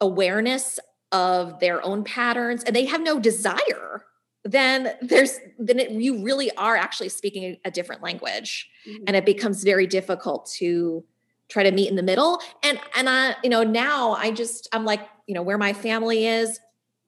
awareness 0.00 0.78
of 1.12 1.60
their 1.60 1.84
own 1.84 2.04
patterns 2.04 2.62
and 2.64 2.74
they 2.74 2.84
have 2.84 3.00
no 3.00 3.18
desire 3.18 4.04
then 4.44 4.92
there's 5.00 5.38
then 5.58 5.78
it, 5.78 5.90
you 5.90 6.22
really 6.22 6.54
are 6.56 6.76
actually 6.76 7.08
speaking 7.08 7.56
a, 7.64 7.70
different 7.70 8.02
language 8.02 8.68
mm-hmm. 8.86 9.02
and 9.06 9.16
it 9.16 9.24
becomes 9.24 9.64
very 9.64 9.86
difficult 9.86 10.46
to 10.46 11.02
try 11.48 11.62
to 11.62 11.70
meet 11.70 11.88
in 11.88 11.96
the 11.96 12.02
middle 12.02 12.40
and 12.62 12.78
and 12.96 13.08
i 13.08 13.34
you 13.42 13.48
know 13.48 13.62
now 13.62 14.12
i 14.12 14.30
just 14.30 14.68
i'm 14.72 14.84
like 14.84 15.00
you 15.26 15.34
know 15.34 15.42
where 15.42 15.58
my 15.58 15.72
family 15.72 16.26
is 16.26 16.60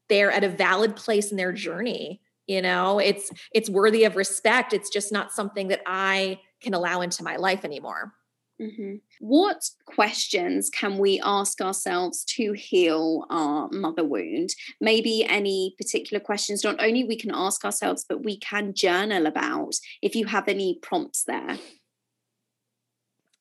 they're 0.09 0.31
at 0.31 0.45
a 0.45 0.49
valid 0.49 0.97
place 0.97 1.31
in 1.31 1.37
their 1.37 1.53
journey 1.53 2.21
you 2.47 2.63
know 2.63 2.99
it's 2.99 3.31
it's 3.53 3.69
worthy 3.69 4.05
of 4.05 4.17
respect 4.17 4.73
it's 4.73 4.91
just 4.91 5.13
not 5.13 5.33
something 5.33 5.69
that 5.69 5.81
i 5.87 6.39
can 6.61 6.75
allow 6.75 7.01
into 7.01 7.23
my 7.23 7.37
life 7.37 7.65
anymore 7.65 8.13
Mm-hmm. 8.61 8.95
What 9.21 9.69
questions 9.85 10.71
can 10.71 10.97
we 10.97 11.21
ask 11.23 11.61
ourselves 11.61 12.25
to 12.37 12.53
heal 12.53 13.27
our 13.29 13.69
mother 13.71 14.05
wound? 14.05 14.51
Maybe 14.81 15.25
any 15.25 15.75
particular 15.77 16.21
questions, 16.21 16.65
not 16.65 16.83
only 16.83 17.05
we 17.05 17.19
can 17.19 17.33
ask 17.35 17.65
ourselves, 17.65 18.05
but 18.09 18.25
we 18.25 18.39
can 18.39 18.73
journal 18.75 19.27
about 19.27 19.75
if 20.01 20.15
you 20.15 20.27
have 20.27 20.49
any 20.49 20.79
prompts 20.81 21.25
there. 21.25 21.59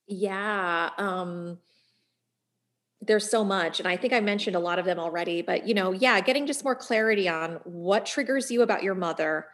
Yeah. 0.07 0.89
Um, 0.97 1.59
there's 3.07 3.29
so 3.29 3.43
much. 3.43 3.79
And 3.79 3.87
I 3.87 3.97
think 3.97 4.13
I 4.13 4.19
mentioned 4.19 4.55
a 4.55 4.59
lot 4.59 4.79
of 4.79 4.85
them 4.85 4.99
already, 4.99 5.41
but 5.41 5.67
you 5.67 5.73
know, 5.73 5.91
yeah, 5.91 6.19
getting 6.21 6.45
just 6.45 6.63
more 6.63 6.75
clarity 6.75 7.27
on 7.27 7.59
what 7.63 8.05
triggers 8.05 8.51
you 8.51 8.61
about 8.61 8.83
your 8.83 8.95
mother. 8.95 9.47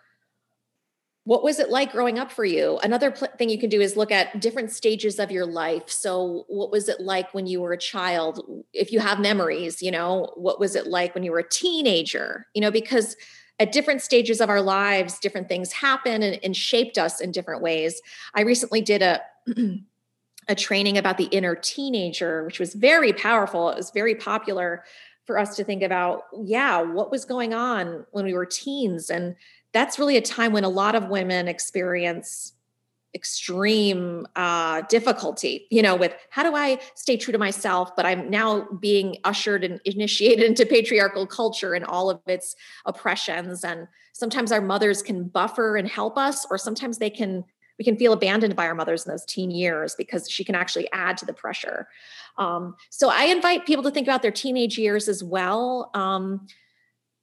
What 1.23 1.43
was 1.43 1.59
it 1.59 1.69
like 1.69 1.91
growing 1.91 2.17
up 2.17 2.31
for 2.31 2.45
you? 2.45 2.79
Another 2.83 3.11
pl- 3.11 3.27
thing 3.37 3.49
you 3.49 3.59
can 3.59 3.69
do 3.69 3.79
is 3.79 3.95
look 3.95 4.11
at 4.11 4.41
different 4.41 4.71
stages 4.71 5.19
of 5.19 5.29
your 5.31 5.45
life. 5.45 5.89
So 5.89 6.45
what 6.47 6.71
was 6.71 6.89
it 6.89 6.99
like 6.99 7.33
when 7.33 7.45
you 7.45 7.61
were 7.61 7.73
a 7.73 7.77
child? 7.77 8.63
If 8.73 8.91
you 8.91 8.99
have 8.99 9.19
memories 9.19 9.81
you 9.81 9.91
know 9.91 10.31
what 10.35 10.59
was 10.59 10.75
it 10.75 10.87
like 10.87 11.13
when 11.13 11.23
you 11.23 11.31
were 11.31 11.39
a 11.39 11.49
teenager? 11.49 12.47
You 12.55 12.61
know 12.61 12.71
because 12.71 13.15
at 13.59 13.71
different 13.71 14.01
stages 14.01 14.41
of 14.41 14.49
our 14.49 14.61
lives 14.61 15.19
different 15.19 15.47
things 15.47 15.71
happen 15.71 16.23
and, 16.23 16.39
and 16.43 16.57
shaped 16.57 16.97
us 16.97 17.21
in 17.21 17.31
different 17.31 17.61
ways. 17.61 18.01
I 18.33 18.41
recently 18.41 18.81
did 18.81 19.03
a 19.03 19.21
a 20.51 20.55
training 20.55 20.97
about 20.97 21.17
the 21.17 21.25
inner 21.25 21.55
teenager 21.55 22.43
which 22.43 22.59
was 22.59 22.73
very 22.73 23.13
powerful. 23.13 23.69
It 23.69 23.77
was 23.77 23.89
very 23.89 24.15
popular 24.15 24.83
for 25.25 25.39
us 25.39 25.55
to 25.55 25.63
think 25.63 25.81
about 25.81 26.23
yeah 26.43 26.81
what 26.81 27.09
was 27.09 27.25
going 27.25 27.53
on 27.53 28.05
when 28.11 28.25
we 28.25 28.33
were 28.33 28.45
teens? 28.45 29.09
And 29.09 29.35
that's 29.71 29.97
really 29.97 30.17
a 30.17 30.21
time 30.21 30.51
when 30.51 30.65
a 30.65 30.69
lot 30.69 30.93
of 30.93 31.07
women 31.07 31.47
experience 31.47 32.53
extreme 33.13 34.25
uh, 34.37 34.81
difficulty 34.87 35.67
you 35.69 35.81
know 35.81 35.97
with 35.97 36.15
how 36.29 36.43
do 36.43 36.55
i 36.55 36.79
stay 36.95 37.17
true 37.17 37.31
to 37.31 37.37
myself? 37.37 37.95
But 37.95 38.05
i'm 38.05 38.29
now 38.29 38.67
being 38.79 39.17
ushered 39.23 39.63
and 39.63 39.79
initiated 39.85 40.45
into 40.49 40.65
patriarchal 40.65 41.27
culture 41.27 41.73
and 41.73 41.85
all 41.85 42.09
of 42.09 42.19
its 42.27 42.55
oppressions. 42.85 43.63
And 43.63 43.87
sometimes 44.11 44.51
our 44.51 44.61
mothers 44.61 45.01
can 45.01 45.23
buffer 45.25 45.77
and 45.77 45.87
help 45.87 46.17
us 46.17 46.45
or 46.49 46.57
sometimes 46.57 46.97
they 46.97 47.09
can 47.09 47.45
we 47.81 47.83
can 47.83 47.97
feel 47.97 48.13
abandoned 48.13 48.55
by 48.55 48.67
our 48.67 48.75
mothers 48.75 49.07
in 49.07 49.11
those 49.11 49.25
teen 49.25 49.49
years 49.49 49.95
because 49.95 50.29
she 50.29 50.43
can 50.43 50.53
actually 50.53 50.87
add 50.93 51.17
to 51.17 51.25
the 51.25 51.33
pressure. 51.33 51.87
Um, 52.37 52.75
so 52.91 53.09
i 53.09 53.23
invite 53.23 53.65
people 53.65 53.83
to 53.83 53.89
think 53.89 54.05
about 54.05 54.21
their 54.21 54.31
teenage 54.31 54.77
years 54.77 55.09
as 55.09 55.23
well 55.23 55.89
um, 55.95 56.45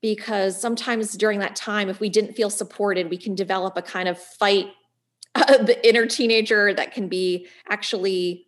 because 0.02 0.60
sometimes 0.60 1.12
during 1.12 1.38
that 1.38 1.54
time 1.54 1.88
if 1.88 2.00
we 2.00 2.08
didn't 2.08 2.34
feel 2.34 2.50
supported 2.50 3.08
we 3.08 3.16
can 3.16 3.36
develop 3.36 3.76
a 3.76 3.82
kind 3.82 4.08
of 4.08 4.18
fight 4.18 4.66
uh, 5.36 5.58
the 5.62 5.88
inner 5.88 6.06
teenager 6.06 6.74
that 6.74 6.92
can 6.92 7.08
be 7.08 7.46
actually 7.68 8.44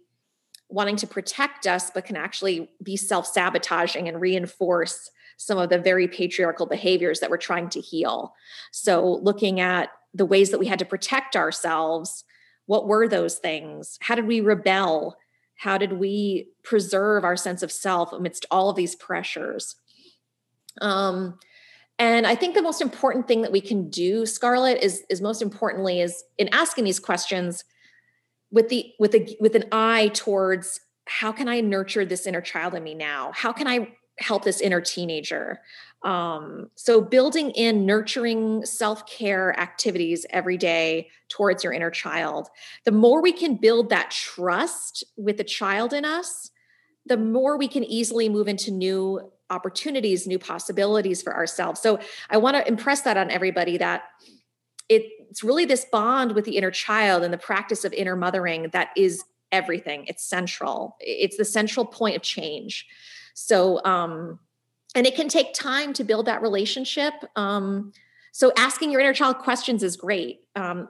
wanting 0.69 0.97
to 0.97 1.07
protect 1.07 1.69
us 1.69 1.91
but 1.93 2.05
can 2.05 2.17
actually 2.17 2.69
be 2.83 2.97
self-sabotaging 2.97 4.09
and 4.09 4.21
reinforce 4.21 5.11
some 5.37 5.59
of 5.59 5.71
the 5.71 5.79
very 5.79 6.09
patriarchal 6.09 6.67
behaviors 6.67 7.21
that 7.21 7.31
we're 7.31 7.39
trying 7.39 7.71
to 7.71 7.81
heal. 7.81 8.35
So 8.73 9.21
looking 9.23 9.59
at 9.61 9.89
the 10.15 10.27
ways 10.27 10.51
that 10.51 10.59
we 10.59 10.67
had 10.67 10.79
to 10.79 10.85
protect 10.85 11.37
ourselves 11.37 12.25
what 12.67 12.87
were 12.87 13.09
those 13.09 13.37
things 13.37 13.99
how 14.01 14.15
did 14.15 14.27
we 14.27 14.41
rebel 14.41 15.17
how 15.57 15.77
did 15.77 15.95
we 15.95 16.49
preserve 16.63 17.25
our 17.25 17.37
sense 17.37 17.63
of 17.63 17.73
self 17.73 18.13
amidst 18.13 18.47
all 18.51 18.71
of 18.71 18.77
these 18.77 18.95
pressures 18.95 19.77
um, 20.81 21.39
and 21.99 22.27
I 22.27 22.35
think 22.35 22.55
the 22.55 22.63
most 22.63 22.81
important 22.81 23.29
thing 23.29 23.43
that 23.43 23.53
we 23.53 23.61
can 23.61 23.91
do, 23.91 24.25
Scarlett, 24.25 24.83
is 24.83 25.05
is 25.11 25.21
most 25.21 25.43
importantly 25.43 26.01
is 26.01 26.25
in 26.39 26.49
asking 26.51 26.85
these 26.85 26.99
questions 26.99 27.63
with 28.51 28.71
the 28.71 28.93
with 28.99 29.15
a 29.15 29.37
with 29.39 29.55
an 29.55 29.65
eye 29.71 30.11
towards 30.15 30.81
how 31.07 31.31
can 31.31 31.49
I 31.49 31.61
nurture 31.61 32.07
this 32.07 32.27
inner 32.27 32.41
child 32.41 32.75
in 32.75 32.83
me 32.83 32.95
now? 32.95 33.33
How 33.35 33.53
can 33.53 33.67
I 33.67 33.93
help 34.19 34.45
this 34.45 34.63
inner 34.63 34.81
teenager? 34.81 35.61
Um, 36.03 36.71
so 36.77 37.01
building 37.01 37.51
in 37.51 37.85
nurturing 37.85 38.65
self-care 38.65 39.59
activities 39.61 40.25
every 40.31 40.57
day 40.57 41.09
towards 41.29 41.63
your 41.63 41.73
inner 41.73 41.91
child. 41.91 42.49
The 42.85 42.93
more 42.93 43.21
we 43.21 43.33
can 43.33 43.57
build 43.57 43.91
that 43.91 44.11
trust 44.11 45.05
with 45.17 45.37
the 45.37 45.45
child 45.45 45.93
in 45.93 46.05
us, 46.05 46.51
the 47.05 47.19
more 47.19 47.59
we 47.59 47.69
can 47.69 47.85
easily 47.85 48.29
move 48.29 48.49
into 48.49 48.71
new 48.71 49.31
opportunities, 49.51 50.27
new 50.27 50.39
possibilities 50.39 51.23
for 51.23 51.35
ourselves. 51.35 51.81
So 51.81 51.99
I 52.31 52.37
want 52.39 52.57
to 52.57 52.67
impress 52.67 53.03
that 53.03 53.17
on 53.17 53.31
everybody 53.31 53.77
that 53.79 54.05
it's 54.89 55.45
really 55.45 55.65
this 55.65 55.85
bond 55.85 56.33
with 56.33 56.45
the 56.45 56.57
inner 56.57 56.71
child 56.71 57.23
and 57.23 57.33
the 57.33 57.39
practice 57.39 57.85
of 57.85 57.93
inner 57.93 58.17
mothering 58.17 58.71
that 58.73 58.89
is 58.97 59.23
everything. 59.53 60.05
It's 60.07 60.25
central. 60.25 60.97
It's 60.99 61.37
the 61.37 61.45
central 61.45 61.87
point 61.87 62.17
of 62.17 62.23
change. 62.23 62.87
So, 63.35 63.85
um, 63.85 64.41
and 64.95 65.07
it 65.07 65.15
can 65.15 65.29
take 65.29 65.55
time 65.55 65.93
to 65.95 66.05
build 66.05 66.27
that 66.27 66.43
relationship. 66.43 67.15
Um, 67.37 67.93
so 68.33 68.53
asking 68.57 68.91
your 68.91 69.01
inner 69.01 69.15
child 69.15 69.39
questions 69.39 69.83
is 69.83 69.97
great. 69.97 70.41
Um, 70.57 70.89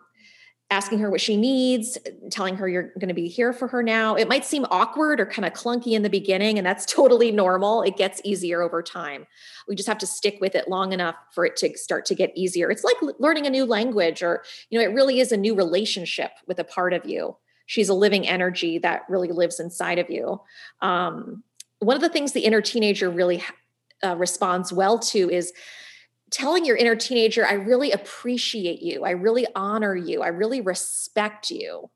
asking 0.71 1.01
her 1.01 1.11
what 1.11 1.21
she 1.21 1.37
needs, 1.37 1.99
telling 2.31 2.57
her 2.57 2.69
you're 2.69 2.93
going 3.01 3.09
to 3.09 3.15
be 3.15 3.27
here 3.27 3.53
for 3.53 3.67
her 3.67 3.83
now. 3.83 4.15
It 4.15 4.29
might 4.29 4.45
seem 4.45 4.65
awkward 4.71 5.19
or 5.19 5.27
kind 5.27 5.45
of 5.45 5.53
clunky 5.53 5.93
in 5.93 6.03
the 6.03 6.11
beginning, 6.11 6.59
and 6.59 6.67
that's 6.67 6.87
totally 6.93 7.33
normal. 7.33 7.83
It 7.83 7.97
gets 7.97 8.21
easier 8.25 8.63
over 8.63 8.83
time. 8.83 9.27
We 9.69 9.75
just 9.75 9.89
have 9.89 9.99
to 9.99 10.07
stick 10.07 10.39
with 10.41 10.55
it 10.55 10.69
long 10.69 10.93
enough 10.93 11.17
for 11.35 11.45
it 11.45 11.57
to 11.57 11.77
start 11.77 12.05
to 12.07 12.15
get 12.15 12.31
easier. 12.37 12.71
It's 12.71 12.85
like 12.85 12.97
learning 13.19 13.47
a 13.47 13.51
new 13.51 13.65
language, 13.65 14.23
or, 14.23 14.45
you 14.71 14.79
know, 14.79 14.85
it 14.85 14.95
really 14.95 15.19
is 15.19 15.33
a 15.33 15.37
new 15.37 15.55
relationship 15.55 16.31
with 16.47 16.59
a 16.61 16.65
part 16.65 16.93
of 16.93 17.05
you. 17.05 17.37
She's 17.67 17.89
a 17.89 17.95
living 17.95 18.27
energy 18.27 18.79
that 18.79 19.03
really 19.09 19.29
lives 19.29 19.61
inside 19.61 19.99
of 19.99 20.09
you. 20.09 20.41
Um, 20.83 21.43
one 21.81 21.97
of 21.97 22.03
the 22.03 22.09
things 22.09 22.33
the 22.33 22.41
inner 22.41 22.61
teenager 22.61 23.11
really 23.11 23.43
uh, 24.05 24.17
responds 24.17 24.73
well 24.73 24.99
to 24.99 25.31
is 25.31 25.53
telling 26.31 26.65
your 26.65 26.77
inner 26.77 26.95
teenager, 26.95 27.47
I 27.47 27.55
really 27.55 27.91
appreciate 27.93 28.83
you. 28.83 29.05
I 29.05 29.11
really 29.11 29.47
honor 29.55 29.97
you. 29.97 30.23
I 30.23 30.29
really 30.29 30.61
respect 30.61 31.51
you. 31.51 31.91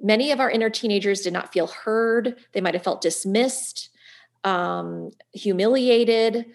Many 0.00 0.32
of 0.32 0.40
our 0.40 0.50
inner 0.50 0.70
teenagers 0.70 1.20
did 1.20 1.32
not 1.32 1.52
feel 1.52 1.68
heard. 1.68 2.36
They 2.52 2.60
might 2.60 2.74
have 2.74 2.82
felt 2.82 3.00
dismissed, 3.00 3.90
um, 4.42 5.12
humiliated. 5.32 6.46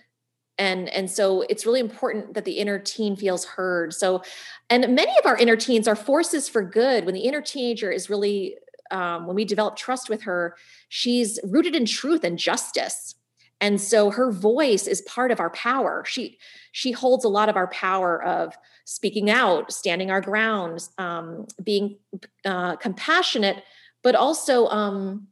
And, 0.57 0.89
and 0.89 1.09
so 1.09 1.43
it's 1.43 1.65
really 1.65 1.79
important 1.79 2.33
that 2.33 2.43
the 2.43 2.57
inner 2.57 2.79
teen 2.79 3.15
feels 3.15 3.45
heard. 3.45 3.93
So, 3.93 4.21
and 4.69 4.95
many 4.95 5.11
of 5.19 5.25
our 5.25 5.37
inner 5.37 5.55
teens 5.55 5.87
are 5.87 5.95
forces 5.95 6.49
for 6.49 6.61
good. 6.61 7.05
When 7.05 7.13
the 7.13 7.21
inner 7.21 7.41
teenager 7.41 7.89
is 7.89 8.09
really, 8.09 8.57
um, 8.91 9.27
when 9.27 9.35
we 9.35 9.45
develop 9.45 9.77
trust 9.77 10.09
with 10.09 10.23
her, 10.23 10.57
she's 10.89 11.39
rooted 11.43 11.75
in 11.75 11.85
truth 11.85 12.23
and 12.23 12.37
justice 12.37 13.15
and 13.59 13.81
so 13.81 14.11
her 14.11 14.31
voice 14.31 14.87
is 14.87 15.01
part 15.01 15.31
of 15.31 15.39
our 15.39 15.49
power. 15.49 16.03
She 16.05 16.37
she 16.71 16.91
holds 16.91 17.25
a 17.25 17.29
lot 17.29 17.49
of 17.49 17.55
our 17.55 17.67
power 17.67 18.23
of 18.23 18.55
speaking 18.85 19.29
out 19.29 19.71
standing 19.71 20.11
our 20.11 20.21
ground 20.21 20.87
um, 20.97 21.47
being 21.63 21.97
uh, 22.45 22.75
compassionate 22.77 23.63
but 24.03 24.15
also 24.15 24.67
um, 24.67 25.27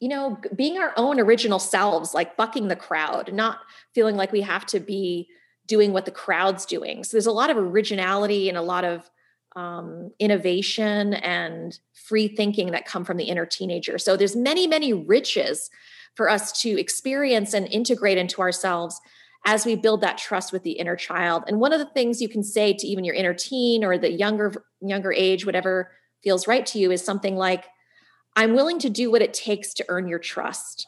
you 0.00 0.08
know 0.08 0.38
being 0.54 0.78
our 0.78 0.92
own 0.96 1.18
original 1.18 1.58
selves 1.58 2.14
like 2.14 2.36
bucking 2.36 2.68
the 2.68 2.76
crowd 2.76 3.32
not 3.32 3.58
feeling 3.94 4.16
like 4.16 4.30
we 4.30 4.42
have 4.42 4.64
to 4.66 4.78
be 4.78 5.28
doing 5.66 5.92
what 5.92 6.04
the 6.04 6.10
crowd's 6.10 6.66
doing. 6.66 7.04
So 7.04 7.16
there's 7.16 7.26
a 7.26 7.32
lot 7.32 7.50
of 7.50 7.56
originality 7.56 8.48
and 8.48 8.58
a 8.58 8.62
lot 8.62 8.84
of 8.84 9.08
um, 9.54 10.10
innovation 10.18 11.14
and 11.14 11.78
free 11.92 12.28
thinking 12.28 12.72
that 12.72 12.84
come 12.84 13.04
from 13.04 13.16
the 13.16 13.24
inner 13.24 13.46
teenager. 13.46 13.98
So 13.98 14.16
there's 14.16 14.36
many 14.36 14.66
many 14.66 14.92
riches 14.92 15.70
for 16.14 16.28
us 16.28 16.60
to 16.62 16.78
experience 16.78 17.54
and 17.54 17.66
integrate 17.68 18.18
into 18.18 18.40
ourselves 18.40 19.00
as 19.44 19.66
we 19.66 19.74
build 19.74 20.00
that 20.02 20.18
trust 20.18 20.52
with 20.52 20.62
the 20.62 20.72
inner 20.72 20.96
child. 20.96 21.44
And 21.46 21.58
one 21.58 21.72
of 21.72 21.80
the 21.80 21.86
things 21.86 22.20
you 22.20 22.28
can 22.28 22.44
say 22.44 22.72
to 22.74 22.86
even 22.86 23.04
your 23.04 23.14
inner 23.14 23.34
teen 23.34 23.84
or 23.84 23.98
the 23.98 24.12
younger 24.12 24.64
younger 24.80 25.12
age 25.12 25.44
whatever 25.46 25.90
feels 26.22 26.46
right 26.46 26.64
to 26.66 26.78
you 26.78 26.90
is 26.92 27.04
something 27.04 27.36
like 27.36 27.64
I'm 28.36 28.54
willing 28.54 28.78
to 28.80 28.90
do 28.90 29.10
what 29.10 29.22
it 29.22 29.34
takes 29.34 29.74
to 29.74 29.84
earn 29.88 30.08
your 30.08 30.18
trust. 30.18 30.86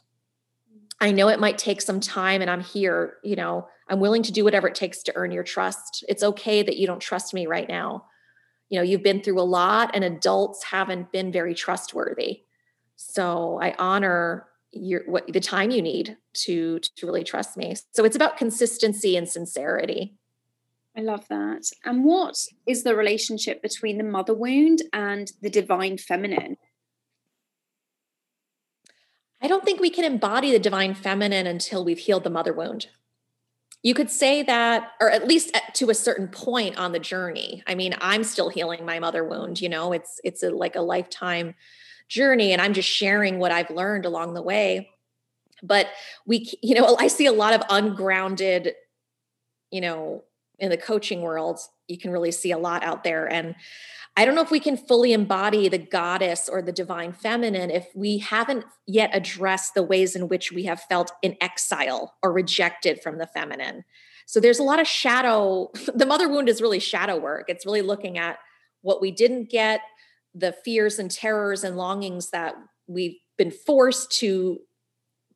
I 1.01 1.11
know 1.11 1.29
it 1.29 1.41
might 1.41 1.59
take 1.59 1.83
some 1.83 2.01
time 2.01 2.41
and 2.41 2.51
I'm 2.51 2.63
here, 2.63 3.19
you 3.23 3.37
know, 3.37 3.67
I'm 3.89 4.01
willing 4.01 4.23
to 4.23 4.33
do 4.33 4.45
whatever 4.45 4.69
it 4.69 4.75
takes 4.75 5.03
to 5.03 5.13
earn 5.17 5.33
your 5.33 5.43
trust. 5.43 6.05
It's 6.09 6.23
okay 6.23 6.63
that 6.63 6.77
you 6.77 6.87
don't 6.87 7.01
trust 7.01 7.35
me 7.35 7.47
right 7.47 7.69
now. 7.69 8.07
You 8.71 8.79
know, 8.79 8.85
you've 8.85 9.03
been 9.03 9.23
through 9.23 9.41
a 9.41 9.43
lot 9.43 9.91
and 9.95 10.05
adults 10.05 10.65
haven't 10.65 11.13
been 11.13 11.31
very 11.31 11.55
trustworthy. 11.55 12.43
So 12.97 13.59
I 13.61 13.75
honor 13.79 14.47
your 14.77 15.03
what 15.07 15.27
the 15.33 15.41
time 15.41 15.71
you 15.71 15.83
need 15.83 16.17
to 16.35 16.79
to 16.79 17.07
really 17.07 17.25
trust 17.25 17.57
me. 17.57 17.75
So 17.93 18.05
it's 18.05 18.17
about 18.17 18.37
consistency 18.37 19.17
and 19.17 19.29
sincerity. 19.29 20.15
I 20.97 21.01
love 21.01 21.27
that. 21.29 21.71
And 21.85 22.05
what 22.05 22.37
is 22.67 22.85
the 22.85 22.95
relationship 22.95 23.63
between 23.63 23.99
the 23.99 24.05
mother 24.05 24.35
wound 24.35 24.83
and 24.93 25.33
the 25.43 25.51
divine 25.51 25.99
feminine? 25.99 26.57
I 29.43 29.49
don't 29.49 29.65
think 29.65 29.81
we 29.81 29.91
can 29.91 30.05
embody 30.05 30.53
the 30.53 30.59
divine 30.59 30.95
feminine 30.95 31.47
until 31.47 31.85
we've 31.85 31.99
healed 31.99 32.25
the 32.25 32.31
mother 32.31 32.53
wound. 32.53 32.87
You 33.83 33.93
could 33.93 34.11
say 34.11 34.43
that 34.45 34.93
or 35.01 35.11
at 35.11 35.29
least 35.29 35.55
at, 35.55 35.75
to 35.75 35.91
a 35.91 35.95
certain 35.95 36.29
point 36.29 36.79
on 36.79 36.93
the 36.93 36.99
journey. 36.99 37.63
I 37.67 37.75
mean 37.75 37.95
i'm 38.01 38.25
still 38.25 38.49
healing 38.49 38.87
my 38.87 38.99
mother 38.99 39.25
wound 39.25 39.61
you 39.61 39.69
know? 39.69 39.93
It's 39.93 40.21
it's 40.25 40.43
a, 40.43 40.51
like 40.51 40.77
a 40.77 40.81
lifetime 40.81 41.55
journey 42.09 42.53
and 42.53 42.61
I'm 42.61 42.75
just 42.75 42.89
sharing 42.89 43.39
what 43.39 43.53
I've 43.53 43.71
learned 43.71 44.07
along 44.07 44.35
the 44.35 44.43
way. 44.43 44.91
But 45.63 45.89
we, 46.27 46.53
you 46.63 46.75
know, 46.75 46.97
I 46.99 47.09
see 47.09 47.27
a 47.27 47.33
lot 47.33 47.55
of 47.55 47.63
ungrounded, 47.71 48.75
you 49.71 49.81
know, 49.81 50.25
in 50.59 50.71
the 50.71 50.77
coaching 50.77 51.23
world, 51.23 51.59
you 51.89 51.99
can 51.99 52.11
really 52.11 52.31
see 52.31 52.51
a 52.51 52.59
lot 52.59 52.85
out 52.85 53.05
there. 53.05 53.31
And 53.31 53.55
I 54.17 54.25
don't 54.25 54.37
know 54.37 54.43
if 54.43 54.51
we 54.51 54.61
can 54.61 54.77
fully 54.77 55.13
embody 55.13 55.69
the 55.69 55.79
goddess 55.79 56.49
or 56.49 56.63
the 56.63 56.73
divine 56.73 57.13
feminine 57.13 57.71
if 57.71 57.89
we 57.95 58.19
haven't 58.19 58.65
yet 58.87 59.11
addressed 59.13 59.75
the 59.75 59.83
ways 59.83 60.15
in 60.15 60.29
which 60.29 60.53
we 60.53 60.65
have 60.65 60.81
felt 60.83 61.11
in 61.23 61.37
exile 61.41 62.15
or 62.23 62.33
rejected 62.33 63.03
from 63.03 63.19
the 63.19 63.27
feminine. 63.27 63.85
So 64.27 64.39
there's 64.39 64.61
a 64.61 64.65
lot 64.65 64.81
of 64.81 64.87
shadow. 64.87 65.71
The 65.95 66.07
mother 66.07 66.29
wound 66.29 66.49
is 66.49 66.63
really 66.63 66.79
shadow 66.79 67.19
work. 67.19 67.47
It's 67.49 67.67
really 67.67 67.83
looking 67.83 68.17
at 68.17 68.39
what 68.83 69.01
we 69.01 69.11
didn't 69.11 69.51
get, 69.51 69.81
the 70.35 70.53
fears 70.65 70.99
and 70.99 71.11
terrors 71.11 71.65
and 71.65 71.77
longings 71.77 72.31
that 72.31 72.55
we've 72.87 73.17
been 73.37 73.51
forced 73.51 74.11
to 74.19 74.59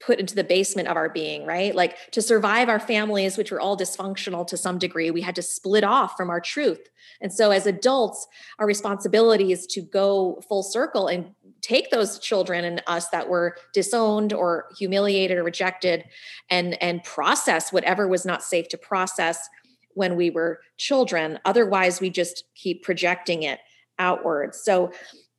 put 0.01 0.21
into 0.21 0.35
the 0.35 0.45
basement 0.45 0.87
of 0.87 0.97
our 0.97 1.09
being, 1.09 1.45
right? 1.45 1.75
Like 1.75 1.97
to 2.13 2.23
survive 2.23 2.69
our 2.69 2.79
families, 2.79 3.37
which 3.37 3.51
were 3.51 3.61
all 3.61 3.77
dysfunctional 3.77 4.47
to 4.47 4.57
some 4.57 4.79
degree, 4.79 5.11
we 5.11 5.23
had 5.23 5.35
to 5.37 5.43
split 5.43 5.83
off 5.83 6.17
from 6.17 6.31
our 6.31 6.41
truth. 6.41 6.89
And 7.21 7.33
so 7.33 7.51
as 7.51 7.67
adults, 7.67 8.27
our 8.59 8.67
responsibility 8.67 9.51
is 9.51 9.67
to 9.69 9.81
go 9.81 10.41
full 10.49 10.63
circle 10.63 11.09
and 11.09 11.33
take 11.63 11.91
those 11.91 12.21
children 12.21 12.65
and 12.65 12.83
us 12.87 13.09
that 13.09 13.29
were 13.29 13.57
disowned 13.75 14.33
or 14.33 14.67
humiliated 14.79 15.37
or 15.37 15.43
rejected 15.43 16.05
and 16.49 16.81
and 16.81 17.03
process 17.03 17.73
whatever 17.73 18.07
was 18.07 18.25
not 18.25 18.45
safe 18.45 18.69
to 18.69 18.79
process 18.79 19.49
when 19.95 20.15
we 20.15 20.31
were 20.31 20.61
children. 20.77 21.41
Otherwise, 21.45 22.01
we 22.01 22.09
just 22.09 22.45
keep 22.55 22.85
projecting 22.85 23.43
it 23.43 23.59
outwards. 23.99 24.63
So 24.63 24.93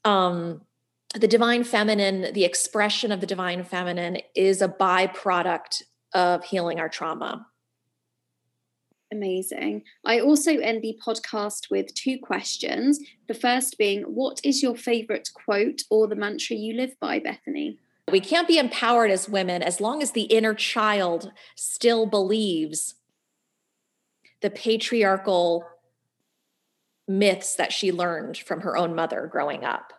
um 0.05 0.61
the 1.15 1.27
divine 1.27 1.63
feminine, 1.63 2.33
the 2.33 2.45
expression 2.45 3.11
of 3.11 3.19
the 3.19 3.25
divine 3.25 3.63
feminine 3.63 4.19
is 4.35 4.61
a 4.61 4.67
byproduct 4.67 5.81
of 6.13 6.43
healing 6.43 6.79
our 6.79 6.89
trauma. 6.89 7.47
Amazing. 9.11 9.83
I 10.05 10.19
also 10.19 10.57
end 10.57 10.83
the 10.83 10.99
podcast 11.03 11.71
with 11.71 11.93
two 11.95 12.19
questions. 12.19 12.99
The 13.27 13.33
first 13.33 13.77
being, 13.79 14.03
what 14.03 14.39
is 14.43 14.61
your 14.61 14.75
favorite 14.75 15.29
quote 15.33 15.81
or 15.89 16.07
the 16.07 16.15
mantra 16.15 16.55
you 16.55 16.75
live 16.75 16.93
by, 16.99 17.17
Bethany? 17.17 17.79
We 18.11 18.19
can't 18.19 18.47
be 18.47 18.59
empowered 18.59 19.09
as 19.09 19.27
women 19.27 19.63
as 19.63 19.81
long 19.81 20.03
as 20.03 20.11
the 20.11 20.23
inner 20.23 20.53
child 20.53 21.31
still 21.55 22.05
believes 22.05 22.95
the 24.41 24.51
patriarchal 24.51 25.65
myths 27.09 27.55
that 27.55 27.73
she 27.73 27.91
learned 27.91 28.37
from 28.37 28.61
her 28.61 28.77
own 28.77 28.95
mother 28.95 29.27
growing 29.29 29.65
up. 29.65 29.93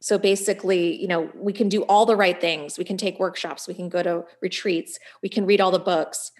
So 0.00 0.18
basically, 0.18 1.00
you 1.00 1.06
know, 1.06 1.30
we 1.36 1.52
can 1.52 1.68
do 1.68 1.82
all 1.84 2.06
the 2.06 2.16
right 2.16 2.40
things. 2.40 2.76
We 2.76 2.84
can 2.84 2.96
take 2.96 3.20
workshops, 3.20 3.68
we 3.68 3.74
can 3.74 3.88
go 3.88 4.02
to 4.02 4.24
retreats, 4.42 4.98
we 5.22 5.28
can 5.28 5.46
read 5.46 5.60
all 5.60 5.70
the 5.70 5.78
books. 5.78 6.32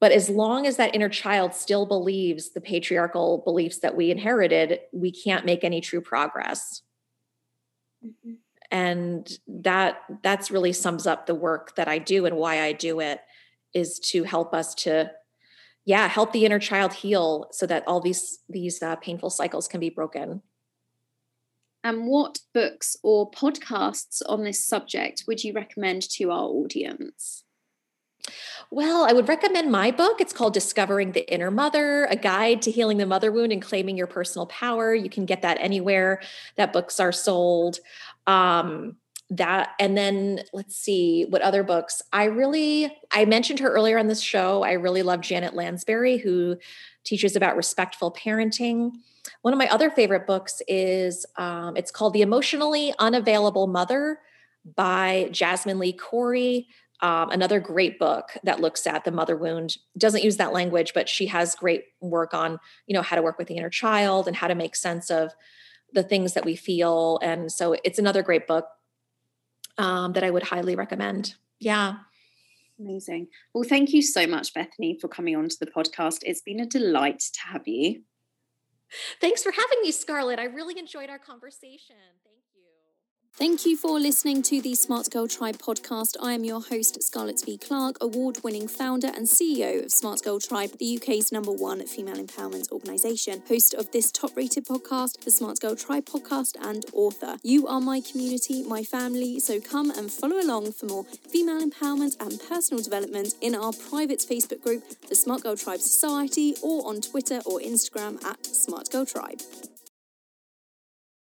But 0.00 0.12
as 0.12 0.28
long 0.28 0.66
as 0.66 0.76
that 0.76 0.94
inner 0.94 1.08
child 1.08 1.54
still 1.54 1.86
believes 1.86 2.50
the 2.50 2.60
patriarchal 2.60 3.42
beliefs 3.44 3.78
that 3.80 3.96
we 3.96 4.10
inherited, 4.10 4.80
we 4.92 5.12
can't 5.12 5.44
make 5.44 5.62
any 5.62 5.80
true 5.80 6.00
progress. 6.00 6.82
Mm-hmm. 8.04 8.32
And 8.72 9.30
that 9.46 9.98
that's 10.22 10.50
really 10.50 10.72
sums 10.72 11.06
up 11.06 11.26
the 11.26 11.34
work 11.34 11.76
that 11.76 11.86
I 11.86 11.98
do 11.98 12.26
and 12.26 12.36
why 12.36 12.62
I 12.62 12.72
do 12.72 13.00
it 13.00 13.20
is 13.74 14.00
to 14.10 14.24
help 14.24 14.54
us 14.54 14.74
to 14.76 15.12
yeah, 15.84 16.08
help 16.08 16.32
the 16.32 16.44
inner 16.44 16.58
child 16.58 16.92
heal 16.92 17.48
so 17.52 17.66
that 17.66 17.84
all 17.86 18.00
these 18.00 18.40
these 18.48 18.82
uh, 18.82 18.96
painful 18.96 19.30
cycles 19.30 19.68
can 19.68 19.80
be 19.80 19.90
broken. 19.90 20.42
And 21.82 22.06
what 22.06 22.40
books 22.52 22.96
or 23.02 23.30
podcasts 23.30 24.20
on 24.26 24.44
this 24.44 24.62
subject 24.62 25.24
would 25.26 25.42
you 25.42 25.54
recommend 25.54 26.02
to 26.10 26.30
our 26.30 26.44
audience? 26.44 27.44
Well, 28.70 29.06
I 29.08 29.12
would 29.12 29.28
recommend 29.28 29.72
my 29.72 29.90
book. 29.90 30.20
It's 30.20 30.32
called 30.32 30.52
Discovering 30.52 31.12
the 31.12 31.32
Inner 31.32 31.50
Mother, 31.50 32.04
a 32.04 32.16
guide 32.16 32.62
to 32.62 32.70
healing 32.70 32.98
the 32.98 33.06
mother 33.06 33.32
wound 33.32 33.50
and 33.50 33.62
claiming 33.62 33.96
your 33.96 34.06
personal 34.06 34.46
power. 34.46 34.94
You 34.94 35.10
can 35.10 35.24
get 35.24 35.42
that 35.42 35.58
anywhere 35.58 36.20
that 36.56 36.72
books 36.72 37.00
are 37.00 37.12
sold. 37.12 37.78
Um, 38.26 38.96
that 39.30 39.70
and 39.78 39.96
then 39.96 40.42
let's 40.52 40.76
see 40.76 41.24
what 41.28 41.42
other 41.42 41.62
books? 41.62 42.02
I 42.12 42.24
really 42.24 42.92
i 43.12 43.24
mentioned 43.24 43.60
her 43.60 43.70
earlier 43.70 43.98
on 43.98 44.08
this 44.08 44.20
show. 44.20 44.62
I 44.62 44.72
really 44.72 45.02
love 45.02 45.20
janet 45.20 45.54
lansbury 45.54 46.18
who 46.18 46.56
teaches 47.04 47.36
about 47.36 47.56
respectful 47.56 48.12
parenting. 48.12 48.90
One 49.42 49.54
of 49.54 49.58
my 49.58 49.68
other 49.68 49.90
favorite 49.90 50.26
books 50.26 50.60
is 50.66 51.24
um, 51.36 51.76
it's 51.76 51.90
called 51.90 52.12
The 52.12 52.22
Emotionally 52.22 52.92
Unavailable 52.98 53.68
Mother 53.68 54.18
by 54.76 55.28
Jasmin 55.30 55.78
Lee 55.78 55.92
Cori. 55.92 56.66
Um, 57.02 57.30
another 57.30 57.60
great 57.60 57.98
book 57.98 58.36
that 58.42 58.60
looks 58.60 58.86
at 58.86 59.04
the 59.04 59.12
mother 59.12 59.36
wound. 59.36 59.78
Doesn't 59.96 60.24
use 60.24 60.38
that 60.38 60.52
language 60.52 60.92
but 60.92 61.08
she 61.08 61.26
has 61.26 61.54
great 61.54 61.84
work 62.00 62.34
on 62.34 62.58
you 62.86 62.94
know 62.94 63.02
how 63.02 63.14
to 63.14 63.22
work 63.22 63.38
with 63.38 63.46
the 63.46 63.56
inner 63.56 63.70
child 63.70 64.26
and 64.26 64.36
how 64.36 64.48
to 64.48 64.56
make 64.56 64.74
sense 64.74 65.08
of 65.08 65.32
the 65.92 66.02
things 66.02 66.34
that 66.34 66.44
we 66.44 66.56
feel. 66.56 67.18
And 67.22 67.50
so 67.50 67.76
it's 67.84 67.98
another 67.98 68.22
great 68.22 68.46
book 68.46 68.66
um, 69.80 70.12
that 70.12 70.24
i 70.24 70.30
would 70.30 70.42
highly 70.42 70.76
recommend 70.76 71.34
yeah 71.58 71.94
amazing 72.78 73.26
well 73.54 73.64
thank 73.64 73.92
you 73.92 74.02
so 74.02 74.26
much 74.26 74.54
bethany 74.54 74.98
for 75.00 75.08
coming 75.08 75.36
on 75.36 75.48
to 75.48 75.56
the 75.60 75.66
podcast 75.66 76.18
it's 76.22 76.40
been 76.40 76.60
a 76.60 76.66
delight 76.66 77.20
to 77.20 77.40
have 77.52 77.66
you 77.66 78.02
Thanks 79.20 79.42
for 79.42 79.52
having 79.52 79.78
me, 79.82 79.92
Scarlett. 79.92 80.38
I 80.38 80.44
really 80.44 80.78
enjoyed 80.78 81.10
our 81.10 81.18
conversation. 81.18 81.94
Thank 82.24 82.42
you. 82.49 82.49
Thank 83.34 83.64
you 83.64 83.74
for 83.74 83.98
listening 83.98 84.42
to 84.42 84.60
the 84.60 84.74
Smart 84.74 85.08
Girl 85.10 85.26
Tribe 85.26 85.56
podcast. 85.56 86.16
I 86.20 86.34
am 86.34 86.44
your 86.44 86.60
host, 86.60 87.02
Scarlett 87.02 87.42
B. 87.46 87.56
Clark, 87.56 87.96
award 88.02 88.42
winning 88.44 88.68
founder 88.68 89.06
and 89.06 89.26
CEO 89.26 89.84
of 89.84 89.92
Smart 89.92 90.22
Girl 90.22 90.38
Tribe, 90.38 90.76
the 90.78 90.98
UK's 90.98 91.32
number 91.32 91.50
one 91.50 91.86
female 91.86 92.16
empowerment 92.16 92.70
organisation, 92.70 93.42
host 93.48 93.72
of 93.72 93.90
this 93.92 94.12
top 94.12 94.36
rated 94.36 94.66
podcast, 94.66 95.24
the 95.24 95.30
Smart 95.30 95.58
Girl 95.60 95.74
Tribe 95.74 96.04
podcast, 96.04 96.56
and 96.60 96.84
author. 96.92 97.38
You 97.42 97.66
are 97.66 97.80
my 97.80 98.02
community, 98.02 98.62
my 98.62 98.82
family, 98.82 99.40
so 99.40 99.58
come 99.58 99.90
and 99.90 100.12
follow 100.12 100.38
along 100.38 100.72
for 100.72 100.84
more 100.86 101.04
female 101.04 101.66
empowerment 101.66 102.20
and 102.20 102.38
personal 102.46 102.82
development 102.82 103.34
in 103.40 103.54
our 103.54 103.72
private 103.72 104.18
Facebook 104.18 104.62
group, 104.62 104.82
the 105.08 105.14
Smart 105.16 105.44
Girl 105.44 105.56
Tribe 105.56 105.80
Society, 105.80 106.56
or 106.62 106.86
on 106.86 107.00
Twitter 107.00 107.40
or 107.46 107.58
Instagram 107.60 108.22
at 108.22 108.44
Smart 108.44 108.90
Girl 108.90 109.06
Tribe. 109.06 109.40